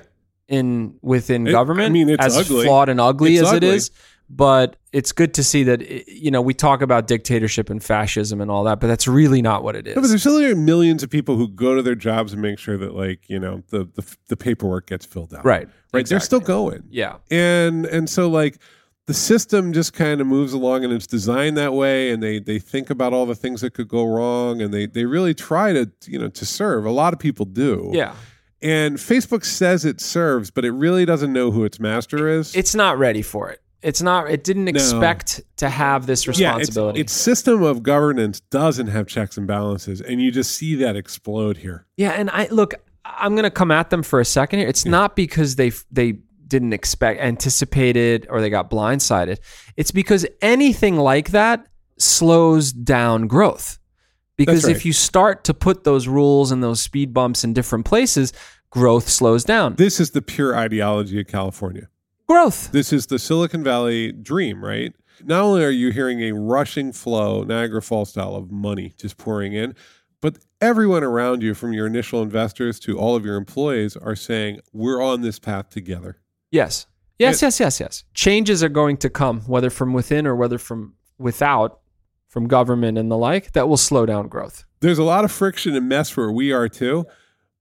in 0.48 0.96
within 1.02 1.48
It- 1.48 1.52
government 1.52 1.88
I 1.88 1.90
mean, 1.92 2.10
it's 2.10 2.24
as 2.24 2.38
ugly. 2.38 2.66
flawed 2.66 2.90
and 2.90 3.00
ugly 3.02 3.36
It's 3.38 3.48
as 3.48 3.56
ugly. 3.56 3.68
it 3.70 3.74
is. 3.76 3.92
But 4.30 4.78
it's 4.94 5.12
good 5.14 5.34
to 5.36 5.44
see 5.44 5.64
that 5.64 5.82
i- 5.82 6.04
you 6.08 6.30
know 6.32 6.42
we 6.42 6.54
talk 6.54 6.82
about 6.82 7.08
dictatorship 7.08 7.70
and 7.70 7.84
fascism 7.84 8.42
and 8.42 8.52
all 8.52 8.64
that, 8.66 8.80
but 8.80 8.88
that's 8.88 9.08
really 9.08 9.42
not 9.42 9.64
what 9.64 9.76
it 9.76 9.88
is. 9.88 9.96
No, 9.96 10.02
but 10.02 10.08
there's 10.10 10.22
still 10.22 10.42
like 10.42 10.58
millions 10.58 11.02
of 11.04 11.10
people 11.10 11.38
who 11.38 11.48
go 11.48 11.76
to 11.76 11.82
their 11.82 11.96
jobs 11.96 12.34
and 12.34 12.42
make 12.42 12.60
sure 12.60 12.78
that 12.78 12.94
like 12.94 13.30
you 13.30 13.40
know 13.40 13.64
the 13.70 13.86
the, 13.96 14.16
the 14.28 14.38
paperwork 14.38 14.88
gets 14.88 15.06
filled 15.06 15.34
out. 15.34 15.46
right. 15.46 15.68
Right. 15.94 16.06
They're 16.08 16.20
still 16.22 16.40
going. 16.40 16.84
Yeah. 16.90 17.18
and 17.30 17.86
and 17.86 18.10
so 18.10 18.30
like 18.30 18.58
the 19.08 19.14
system 19.16 19.74
just 19.74 19.94
kind 19.94 20.22
of 20.22 20.28
moves 20.28 20.54
along 20.54 20.84
and 20.86 20.94
it's 20.94 21.08
designed 21.08 21.58
that 21.58 21.74
way 21.74 22.12
and 22.12 22.22
they 22.24 22.40
they 22.40 22.60
think 22.60 22.90
about 22.90 23.12
all 23.14 23.26
the 23.26 23.36
things 23.36 23.60
that 23.62 23.74
could 23.74 23.88
go 23.90 24.06
wrong 24.06 24.62
and 24.62 24.74
they 24.74 24.86
they 24.86 25.06
really 25.06 25.34
try 25.34 25.74
to 25.74 25.90
you 26.06 26.18
know 26.20 26.30
to 26.30 26.46
serve 26.46 26.86
a 26.86 26.92
lot 26.92 27.12
of 27.14 27.20
people 27.20 27.46
do 27.46 27.90
Yeah. 27.94 28.14
and 28.62 28.98
facebook 28.98 29.44
says 29.44 29.84
it 29.86 30.00
serves 30.00 30.52
but 30.52 30.64
it 30.64 30.72
really 30.72 31.04
doesn't 31.06 31.34
know 31.34 31.52
who 31.52 31.66
its 31.66 31.80
master 31.80 32.28
is 32.28 32.56
It's 32.56 32.76
not 32.76 32.98
ready 33.00 33.22
for 33.22 33.50
it. 33.50 33.61
It's 33.82 34.02
not. 34.02 34.30
It 34.30 34.44
didn't 34.44 34.68
expect 34.68 35.42
to 35.58 35.70
have 35.70 36.06
this 36.06 36.28
responsibility 36.28 37.00
yeah, 37.00 37.04
it's, 37.04 37.14
its 37.14 37.22
system 37.22 37.64
of 37.64 37.82
governance 37.82 38.40
doesn't 38.40 38.88
have 38.88 39.08
checks 39.08 39.38
and 39.38 39.48
balances 39.48 40.02
and 40.02 40.22
you 40.22 40.32
just 40.32 40.52
see 40.52 40.76
that 40.76 40.96
explode 40.96 41.58
here 41.58 41.88
Yeah, 41.98 42.12
and 42.12 42.30
I 42.30 42.48
look, 42.52 42.76
I'm 43.06 43.34
going 43.34 43.44
to 43.44 43.52
come 43.52 43.72
at 43.72 43.90
them 43.90 44.04
for 44.04 44.20
a 44.20 44.26
second 44.26 44.60
here. 44.60 44.68
It's 44.68 44.86
not 44.86 45.16
because 45.16 45.56
they 45.56 45.72
they 45.92 46.20
didn't 46.48 46.74
expect 46.74 47.22
anticipated 47.22 48.28
or 48.30 48.42
they 48.42 48.50
got 48.50 48.70
blindsided. 48.70 49.38
It's 49.78 49.92
because 49.92 50.26
anything 50.42 50.98
like 50.98 51.32
that 51.32 51.66
slows 51.98 52.74
down 52.74 53.28
growth. 53.28 53.80
Because 54.36 54.66
right. 54.66 54.76
if 54.76 54.86
you 54.86 54.92
start 54.92 55.44
to 55.46 55.54
put 55.54 55.84
those 55.84 56.08
rules 56.08 56.52
and 56.52 56.64
those 56.64 56.82
speed 56.82 57.14
bumps 57.14 57.44
in 57.44 57.54
different 57.54 57.86
places, 57.86 58.34
growth 58.72 59.08
slows 59.08 59.44
down. 59.44 59.76
this 59.76 60.00
is 60.00 60.12
the 60.12 60.22
pure 60.22 60.56
ideology 60.56 61.20
of 61.20 61.28
california 61.28 61.88
Growth. 62.32 62.72
This 62.72 62.94
is 62.94 63.08
the 63.08 63.20
Silicon 63.20 63.62
Valley 63.62 64.14
dream, 64.14 64.64
right? 64.64 64.94
Not 65.22 65.42
only 65.42 65.66
are 65.66 65.70
you 65.70 65.92
hearing 65.92 66.22
a 66.22 66.32
rushing 66.32 66.94
flow, 66.94 67.44
Niagara 67.44 67.82
Falls 67.82 68.12
style 68.12 68.36
of 68.36 68.50
money 68.50 68.94
just 68.98 69.18
pouring 69.18 69.52
in, 69.52 69.76
but 70.22 70.38
everyone 70.62 71.04
around 71.04 71.44
you, 71.44 71.54
from 71.54 71.74
your 71.74 71.86
initial 71.86 72.22
investors 72.22 72.80
to 72.80 72.98
all 72.98 73.18
of 73.18 73.26
your 73.26 73.36
employees, 73.36 73.98
are 73.98 74.16
saying, 74.16 74.62
We're 74.72 75.02
on 75.02 75.22
this 75.22 75.40
path 75.40 75.72
together. 75.72 76.22
Yes. 76.52 76.88
Yes, 77.20 77.42
yes, 77.42 77.60
yes, 77.60 77.82
yes. 77.82 78.06
Changes 78.14 78.64
are 78.64 78.70
going 78.70 78.96
to 78.98 79.10
come, 79.10 79.42
whether 79.42 79.70
from 79.70 79.92
within 79.92 80.26
or 80.26 80.34
whether 80.34 80.58
from 80.58 80.94
without, 81.20 81.82
from 82.30 82.48
government 82.48 82.98
and 82.98 83.12
the 83.12 83.18
like, 83.18 83.52
that 83.52 83.68
will 83.68 83.76
slow 83.76 84.06
down 84.06 84.30
growth. 84.30 84.64
There's 84.80 85.00
a 85.00 85.04
lot 85.04 85.26
of 85.26 85.34
friction 85.34 85.76
and 85.76 85.90
mess 85.90 86.16
where 86.16 86.32
we 86.32 86.54
are 86.54 86.70
too, 86.70 87.08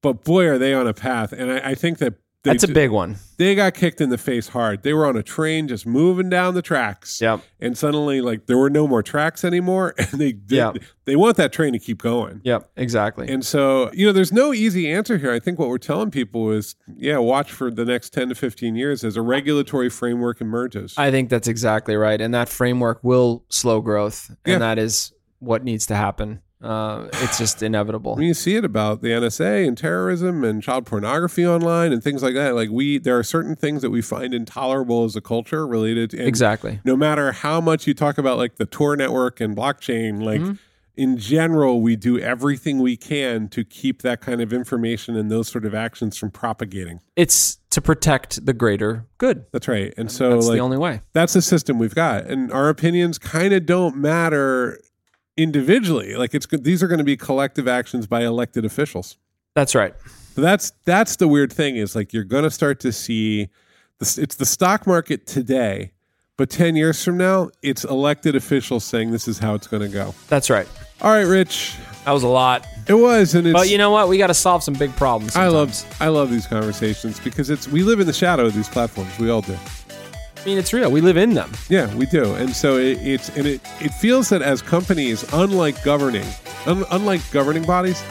but 0.01 0.23
boy, 0.23 0.47
are 0.47 0.59
they 0.59 0.73
on 0.73 0.87
a 0.87 0.95
path. 0.95 1.33
And 1.33 1.51
I, 1.51 1.71
I 1.71 1.75
think 1.75 1.99
that 1.99 2.15
they, 2.43 2.53
That's 2.53 2.65
a 2.65 2.69
big 2.69 2.91
one. 2.91 3.17
they 3.37 3.55
got 3.55 3.75
kicked 3.75 4.01
in 4.01 4.09
the 4.09 4.17
face 4.17 4.49
hard. 4.49 4.83
They 4.83 4.95
were 4.95 5.05
on 5.07 5.15
a 5.17 5.23
train 5.23 5.69
just 5.69 5.87
moving 5.87 6.31
down 6.31 6.55
the 6.55 6.63
tracks. 6.63 7.21
Yep. 7.21 7.43
And 7.61 7.77
suddenly, 7.77 8.23
like, 8.23 8.47
there 8.47 8.57
were 8.57 8.71
no 8.71 8.89
more 8.89 9.03
tracks 9.03 9.45
anymore. 9.45 9.95
And 9.99 10.19
they, 10.21 10.33
they, 10.33 10.57
Yeah. 10.57 10.73
they 11.05 11.17
want 11.17 11.37
that 11.37 11.53
train 11.53 11.75
to 11.75 11.79
keep 11.79 12.01
going. 12.01 12.41
Yep, 12.45 12.71
exactly. 12.77 13.29
And 13.29 13.45
so, 13.45 13.93
you 13.93 14.07
know, 14.07 14.13
there's 14.13 14.33
no 14.33 14.55
easy 14.55 14.91
answer 14.91 15.19
here. 15.19 15.33
I 15.33 15.39
think 15.39 15.59
what 15.59 15.69
we're 15.69 15.77
telling 15.79 16.11
people 16.11 16.51
is, 16.51 16.77
yeah, 16.97 17.19
watch 17.19 17.53
for 17.53 17.71
the 17.71 17.85
next 17.85 18.15
10 18.15 18.31
to 18.31 18.35
15 18.35 18.75
years 18.75 19.05
as 19.05 19.17
a 19.19 19.23
regulatory 19.23 19.91
framework 19.91 20.41
emerges. 20.41 20.95
I 20.97 21.11
think 21.11 21.29
that's 21.29 21.47
exactly 21.49 21.95
right. 21.97 22.21
And 22.21 22.33
that 22.33 22.49
framework 22.49 23.01
will 23.05 23.45
slow 23.51 23.81
growth. 23.83 24.29
And 24.47 24.53
Yeah. 24.53 24.59
that 24.61 24.79
is 24.79 25.13
what 25.41 25.63
needs 25.63 25.85
to 25.87 25.95
happen. 25.97 26.41
Uh, 26.63 27.09
it's 27.15 27.39
just 27.39 27.63
inevitable. 27.63 28.17
Mean, 28.17 28.29
you 28.29 28.35
see 28.35 28.57
it 28.57 28.65
about 28.65 29.01
the 29.01 29.09
NSA 29.09 29.67
and 29.67 29.79
terrorism 29.79 30.45
and 30.45 30.63
child 30.63 30.85
pornography 30.87 31.47
online 31.47 31.93
and 31.93 32.03
things 32.05 32.23
like 32.23 32.35
that. 32.35 32.55
Like 32.55 32.69
we, 32.71 32.99
there 32.99 33.19
are 33.19 33.23
certain 33.23 33.57
things 33.57 33.81
that 33.83 33.91
we 33.91 34.03
find 34.03 34.35
intolerable 34.35 35.05
as 35.05 35.17
a 35.17 35.21
culture 35.23 35.67
related. 35.67 36.13
And 36.13 36.29
Exactly. 36.29 36.81
No 36.85 36.97
matter 36.97 37.33
how 37.33 37.61
much 37.61 37.87
you 37.87 37.95
talk 37.95 38.19
about 38.19 38.37
like 38.37 38.57
the 38.57 38.67
Tor 38.67 38.97
network 38.97 39.41
and 39.41 39.57
blockchain, 39.57 40.23
like 40.23 40.41
Mm-hmm. 40.41 40.53
in 40.97 41.17
general, 41.17 41.81
we 41.81 41.97
do 41.97 42.19
everything 42.19 42.79
we 42.81 42.97
can 42.97 43.49
to 43.49 43.65
keep 43.65 44.03
that 44.03 44.21
kind 44.21 44.43
of 44.43 44.53
information 44.53 45.17
and 45.17 45.31
those 45.31 45.49
sort 45.49 45.65
of 45.65 45.75
actions 45.75 46.17
from 46.19 46.31
propagating. 46.31 47.01
It's 47.17 47.57
to 47.71 47.81
protect 47.81 48.45
the 48.45 48.53
greater 48.53 49.07
good. 49.17 49.47
That's 49.53 49.67
right. 49.69 49.95
And 49.97 50.11
so, 50.11 50.31
That's 50.35 50.47
like, 50.47 50.57
the 50.57 50.61
only 50.61 50.77
way. 50.77 51.01
that's 51.15 51.33
the 51.33 51.41
system 51.43 51.79
we've 51.79 51.95
got 51.95 52.27
and 52.27 52.53
our 52.53 52.69
opinions 52.69 53.17
kind 53.17 53.53
of 53.55 53.65
don't 53.65 53.97
matter 53.97 54.79
individually 55.43 56.15
like 56.15 56.35
it's 56.35 56.47
these 56.47 56.83
are 56.83 56.89
going 56.89 56.99
to 56.99 57.05
be 57.05 57.17
collective 57.17 57.67
actions 57.67 58.07
by 58.07 58.23
elected 58.25 58.65
officials 58.65 59.17
That's 59.55 59.75
right. 59.75 59.95
so 60.35 60.41
that's 60.41 60.73
that's 60.85 61.17
the 61.17 61.29
weird 61.29 61.53
thing 61.53 61.77
is 61.77 61.95
like 61.97 62.13
you're 62.13 62.25
going 62.25 62.45
to 62.45 62.51
start 62.51 62.81
to 62.81 62.93
see 62.93 63.49
this 63.99 64.19
it's 64.19 64.37
the 64.37 64.47
stock 64.47 64.87
market 64.87 65.27
today 65.27 65.93
but 66.37 66.49
10 66.51 66.77
years 66.77 67.05
from 67.05 67.17
now 67.17 67.51
it's 67.63 67.85
elected 67.85 68.35
officials 68.37 68.85
saying 68.85 69.11
this 69.11 69.27
is 69.29 69.39
how 69.39 69.55
it's 69.55 69.67
going 69.67 69.83
to 69.83 69.89
go 69.89 70.15
That's 70.29 70.51
right. 70.51 70.69
all 71.01 71.11
right 71.13 71.27
rich 71.27 71.75
That 72.05 72.13
was 72.13 72.23
a 72.23 72.29
lot. 72.29 72.67
it 72.87 72.95
was 72.95 73.35
and 73.35 73.47
it's 73.47 73.53
But 73.59 73.69
you 73.69 73.79
know 73.79 73.91
what? 73.91 74.09
We 74.09 74.17
got 74.19 74.29
to 74.29 74.35
solve 74.35 74.63
some 74.63 74.75
big 74.75 74.91
problems. 74.97 75.37
I 75.37 75.49
love 75.49 75.71
I 76.01 76.09
love 76.09 76.31
these 76.31 76.47
conversations 76.47 77.21
because 77.21 77.51
it's 77.51 77.69
we 77.69 77.83
live 77.83 78.01
in 78.01 78.07
the 78.07 78.13
shadow 78.13 78.47
of 78.47 78.55
these 78.55 78.69
platforms. 78.69 79.19
We 79.19 79.29
all 79.31 79.43
do. 79.43 79.57
I 80.41 80.45
mean, 80.47 80.57
it's 80.57 80.73
real. 80.73 80.91
We 80.91 81.03
live 81.03 81.19
in 81.19 81.35
them. 81.35 81.53
Yeah, 81.69 81.95
we 81.97 82.07
do, 82.07 82.35
and 82.35 82.57
so 82.57 82.79
it, 82.79 82.99
it's 83.03 83.29
and 83.37 83.47
it 83.47 83.61
it 83.81 83.91
feels 83.91 84.31
that 84.31 84.41
as 84.41 84.63
companies, 84.63 85.23
unlike 85.35 85.83
governing, 85.85 86.27
un, 86.65 86.85
unlike 86.91 87.21
governing 87.31 87.65
bodies, 87.65 88.03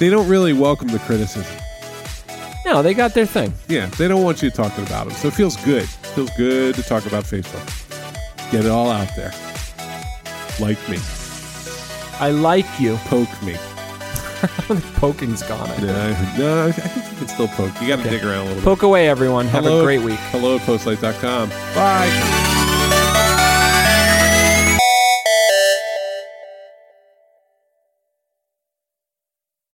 they 0.00 0.10
don't 0.10 0.28
really 0.28 0.52
welcome 0.52 0.88
the 0.88 0.98
criticism. 1.00 1.56
No, 2.66 2.82
they 2.82 2.92
got 2.92 3.14
their 3.14 3.26
thing. 3.26 3.52
Yeah, 3.68 3.86
they 3.86 4.08
don't 4.08 4.24
want 4.24 4.42
you 4.42 4.50
talking 4.50 4.84
about 4.84 5.06
them, 5.06 5.14
so 5.16 5.28
it 5.28 5.34
feels 5.34 5.56
good. 5.64 5.84
It 5.84 6.06
feels 6.14 6.30
good 6.36 6.74
to 6.74 6.82
talk 6.82 7.06
about 7.06 7.22
Facebook. 7.22 7.64
Get 8.50 8.64
it 8.64 8.70
all 8.70 8.90
out 8.90 9.14
there. 9.14 9.32
Like 10.58 10.78
me, 10.88 10.98
I 12.18 12.30
like 12.30 12.80
you. 12.80 12.96
poke 12.96 13.42
me. 13.44 13.56
Poking's 14.96 15.42
gone. 15.42 15.70
I 15.70 15.74
think. 15.74 16.38
No, 16.38 16.66
I- 16.68 16.72
think 16.72 17.10
you 17.12 17.18
can 17.18 17.28
still 17.28 17.48
poke. 17.48 17.72
You 17.80 17.88
got 17.88 18.02
to 18.02 18.10
dig 18.10 18.24
around 18.24 18.40
a 18.40 18.42
little 18.44 18.54
bit. 18.56 18.64
Poke 18.64 18.82
away, 18.82 19.08
everyone. 19.08 19.46
Have 19.46 19.64
Hello- 19.64 19.80
a 19.80 19.84
great 19.84 20.02
week. 20.02 20.18
Hello 20.30 20.56
at 20.56 20.62
postlight.com. 20.62 21.48
Bye. 21.74 22.50